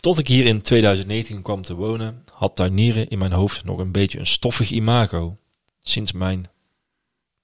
[0.00, 3.92] Tot ik hier in 2019 kwam te wonen, had tuinieren in mijn hoofd nog een
[3.92, 5.36] beetje een stoffig imago.
[5.82, 6.50] Sinds mijn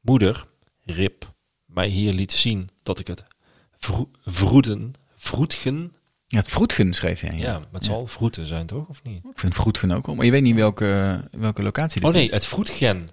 [0.01, 0.47] moeder,
[0.85, 1.34] Rip,
[1.75, 3.25] mij hier liet zien dat ik het
[3.79, 5.95] vro vroeten, vroetgen,
[6.27, 7.35] Ja, het vroetgen schreef jij.
[7.37, 7.53] ja, Ja.
[7.59, 9.25] maar het zal vroeten zijn toch, of niet?
[9.25, 10.14] Ik vind vroetgen ook wel.
[10.14, 12.31] Maar je weet niet welke, welke locatie dit Oh nee, is.
[12.31, 13.09] het vroetgen.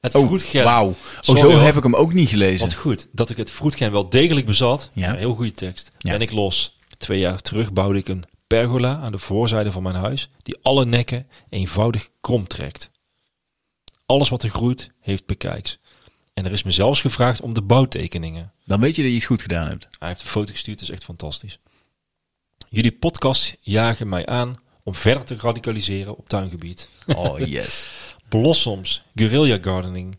[0.00, 0.64] Het Oh, vroetgen.
[0.64, 0.88] wauw.
[0.88, 1.60] Oh, zo hoor.
[1.60, 2.66] heb ik hem ook niet gelezen.
[2.66, 4.90] Wat goed, dat ik het vroetgen wel degelijk bezat.
[4.92, 5.14] Ja.
[5.14, 5.92] Heel goede tekst.
[5.98, 6.78] Ben ik los.
[6.96, 10.84] Twee jaar terug bouwde ik een pergola aan de voorzijde van mijn huis, die alle
[10.86, 12.90] nekken eenvoudig krom trekt.
[14.06, 15.78] Alles wat er groeit, heeft bekijks.
[16.36, 18.52] En er is me zelfs gevraagd om de bouwtekeningen.
[18.64, 19.88] Dan weet je dat je iets goed gedaan hebt.
[19.98, 21.58] Hij heeft een foto gestuurd, dat is echt fantastisch.
[22.68, 26.88] Jullie podcast jagen mij aan om verder te radicaliseren op tuingebied.
[27.06, 27.88] Oh, yes.
[28.28, 30.18] Blossoms, guerrilla gardening,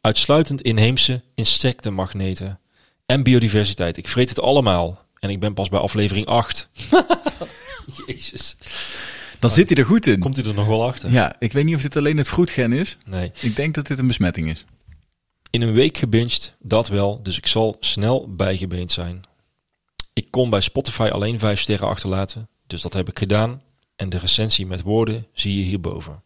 [0.00, 2.60] uitsluitend inheemse insectenmagneten
[3.06, 3.96] en biodiversiteit.
[3.96, 5.04] Ik vreet het allemaal.
[5.18, 6.68] En ik ben pas bij aflevering 8.
[8.06, 8.56] Jezus.
[9.38, 10.18] Dan zit hij er goed in.
[10.18, 11.10] Komt hij er nog wel achter?
[11.10, 12.98] Ja, ik weet niet of dit alleen het vroedgen is.
[13.06, 13.32] Nee.
[13.40, 14.64] Ik denk dat dit een besmetting is.
[15.56, 19.24] In een week gebinged, dat wel, dus ik zal snel bijgebeend zijn.
[20.12, 23.62] Ik kon bij Spotify alleen 5 sterren achterlaten, dus dat heb ik gedaan.
[23.94, 26.22] En de recensie met woorden zie je hierboven.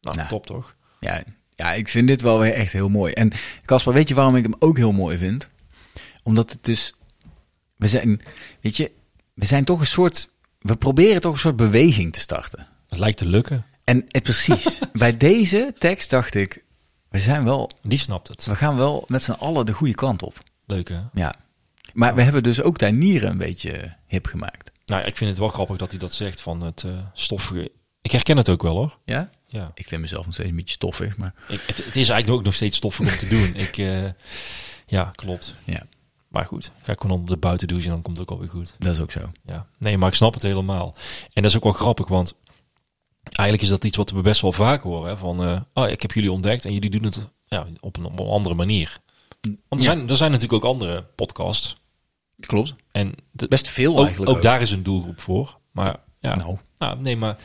[0.00, 0.28] Nou, Nou.
[0.28, 0.74] top toch?
[1.00, 1.22] Ja,
[1.54, 3.12] ja, ik vind dit wel weer echt heel mooi.
[3.12, 3.32] En
[3.64, 5.48] Caspar, weet je waarom ik hem ook heel mooi vind?
[6.22, 6.94] Omdat het dus...
[7.76, 8.20] We zijn,
[8.60, 8.90] weet je,
[9.34, 10.30] we zijn toch een soort...
[10.58, 12.66] We proberen toch een soort beweging te starten.
[12.88, 13.66] Het lijkt te lukken.
[13.84, 16.66] En eh, precies, bij deze tekst dacht ik...
[17.10, 17.70] We zijn wel...
[17.82, 18.44] Die snapt het.
[18.46, 20.38] We gaan wel met z'n allen de goede kant op.
[20.66, 21.00] Leuk hè?
[21.12, 21.34] Ja.
[21.92, 24.70] Maar we hebben dus ook Tuinieren een beetje hip gemaakt.
[24.86, 27.70] Nou, ik vind het wel grappig dat hij dat zegt van het eh, stoffige.
[28.02, 28.98] Ik herken het ook wel hoor.
[29.04, 29.30] Ja?
[29.46, 29.70] Ja.
[29.74, 31.34] Ik vind mezelf nog steeds een beetje stoffig, maar...
[31.48, 33.54] Ik, het, het is eigenlijk ook nog steeds stoffig om te doen.
[33.54, 34.04] Ik, eh,
[34.86, 35.54] ja, klopt.
[35.64, 35.82] Ja,
[36.28, 38.50] Maar goed, ga ik gewoon onder de buiten douchen en dan komt het ook alweer
[38.50, 38.74] goed.
[38.78, 39.32] dat is ook zo.
[39.44, 40.94] Ja, nee, maar ik snap het helemaal.
[41.32, 42.34] En dat is ook wel grappig, want
[43.32, 45.08] eigenlijk is dat iets wat we best wel vaak horen.
[45.10, 45.16] Hè?
[45.16, 48.18] Van, eh, oh, ik heb jullie ontdekt en jullie doen het ja, op, een, op
[48.18, 48.98] een andere manier.
[49.40, 49.82] Want er, Ja.
[49.84, 51.76] zijn, er zijn natuurlijk ook andere podcasts.
[52.40, 52.74] Klopt.
[52.92, 54.42] En de, Best veel ook, eigenlijk ook ook.
[54.42, 55.58] daar is een doelgroep voor.
[55.72, 56.58] Maar ja, Nou.
[56.78, 57.36] nou, nee, maar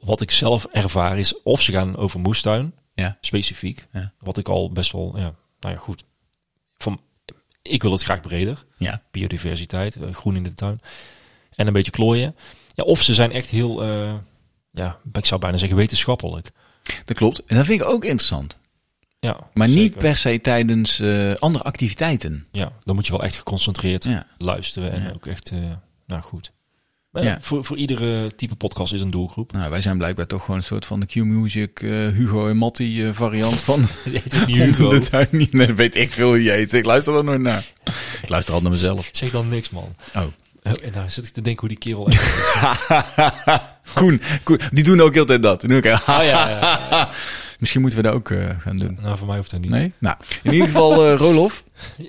[0.00, 3.18] wat ik zelf ervaar is of ze gaan over moestuin, Ja.
[3.20, 3.86] specifiek.
[3.92, 4.12] Ja.
[4.18, 6.04] Wat ik al best wel, ja, nou ja, goed.
[6.76, 7.00] Van,
[7.62, 8.64] ik wil het graag breder.
[8.76, 9.02] Ja.
[9.10, 10.80] Biodiversiteit, eh, groen in de tuin.
[11.54, 12.36] En een beetje klooien.
[12.74, 14.14] Ja, of ze zijn echt heel, eh,
[14.70, 16.50] ja, ik zou bijna zeggen wetenschappelijk.
[17.04, 17.44] Dat klopt.
[17.46, 18.58] En dat vind ik ook interessant.
[19.20, 22.46] Ja, Maar niet per se tijdens eh, andere activiteiten.
[22.52, 24.26] Ja, dan moet je wel echt geconcentreerd Ja.
[24.38, 25.10] luisteren en Ja.
[25.14, 25.58] ook echt, eh,
[26.06, 26.52] nou goed.
[27.10, 27.38] Maar Ja.
[27.40, 29.52] voor, voor iedere type podcast is een doelgroep.
[29.52, 33.10] Nou, wij zijn blijkbaar toch gewoon een soort van de Q-Music, eh, Hugo en Matti
[33.14, 33.84] variant van...
[34.04, 35.00] Heet ook niet Hugo.
[35.30, 36.72] Niet, nee, weet ik veel wie heet.
[36.72, 37.72] Ik luister er nooit naar.
[38.22, 39.08] Ik luister altijd naar mezelf.
[39.12, 39.94] Zeg dan niks, man.
[40.14, 40.24] Oh.
[40.72, 42.08] Oh, En daar zit ik te denken hoe die kerel.
[43.94, 45.60] Koen, Koen, die doen ook altijd dat.
[45.60, 46.48] Die doen ook, Oh ja, ja,
[46.90, 47.10] ja.
[47.60, 48.98] Misschien moeten we dat ook eh, gaan doen.
[49.00, 49.70] Nou, voor mij hoeft dat niet.
[49.70, 49.92] Nee?
[49.98, 51.64] Nou, in ieder geval eh Rolof.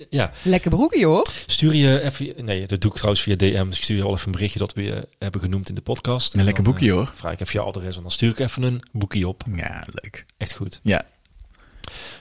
[0.09, 1.27] Ja, Lekker broekje hoor.
[1.45, 2.45] stuur je even...
[2.45, 3.65] Nee, dat doe ik trouwens via DM.
[3.67, 5.81] Dus ik stuur je wel even een berichtje dat we je hebben genoemd in de
[5.81, 6.33] podcast.
[6.33, 7.11] Een lekker boekje eh, hoor.
[7.15, 9.43] Vraag ik even je adres en dan stuur ik even een boekje op.
[9.55, 10.25] Ja, leuk.
[10.37, 10.79] Echt goed.
[10.83, 11.05] Ja.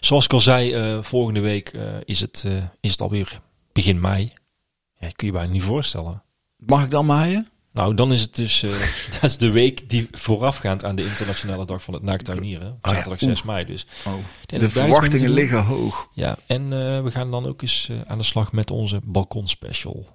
[0.01, 3.41] Zoals ik al zei, eh, volgende week eh, is, het, eh, is het alweer
[3.73, 4.33] begin mei.
[4.99, 6.23] Ja, kun je bijna niet voorstellen.
[6.67, 7.49] Mag ik dan maaien?
[7.73, 8.71] Nou, dan is het dus eh,
[9.13, 12.69] dat is de week die voorafgaand aan de internationale dag van het naaktuinieren.
[12.69, 13.87] Oh ja, zaterdag 6 mei dus.
[14.07, 14.13] Oh.
[14.47, 16.09] De verwachtingen liggen hoog.
[16.13, 20.07] Ja, en eh, we gaan dan ook eens eh, aan de slag met onze balkonspecial.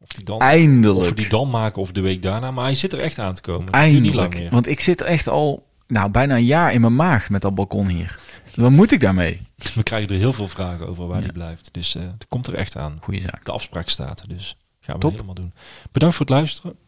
[0.00, 1.16] Of die dan, of we Eindelijk.
[1.16, 2.50] die dan maken of de week daarna.
[2.50, 3.64] Maar hij zit er echt aan te komen.
[3.64, 4.34] Niet lang Eindelijk.
[4.38, 4.50] meer.
[4.50, 7.88] Want ik zit echt al nou, bijna een jaar in mijn maag met dat balkon
[7.88, 8.18] hier.
[8.54, 9.40] Wat moet ik daarmee?
[9.74, 11.22] We krijgen er heel veel vragen over waar Ja.
[11.24, 11.68] die blijft.
[11.72, 12.98] Dus het komt er echt aan.
[13.00, 13.44] Goeie zaak.
[13.44, 14.56] De afspraak staat er, dus
[14.88, 15.12] gaan we Top.
[15.12, 15.52] helemaal doen.
[15.92, 16.78] Bedankt voor het luisteren.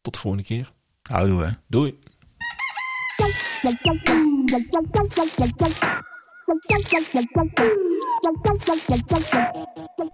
[0.00, 0.72] Tot de volgende keer.
[1.02, 1.50] Houdoe hè.
[1.66, 1.98] Doei.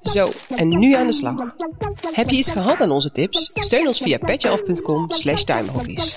[0.01, 1.55] Zo, en nu aan de slag.
[2.13, 3.49] Heb je iets gehad aan onze tips?
[3.49, 6.17] Steun ons via petjeaf.com slash tuinbroekies.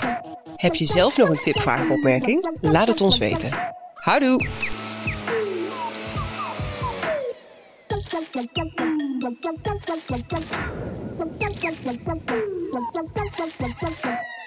[0.55, 2.57] Heb je zelf nog een tip, vraag of opmerking?
[2.62, 3.49] Laat het ons weten.
[3.93, 4.47] Houdoe!
[9.21, 9.46] Thank
[14.05, 14.38] you.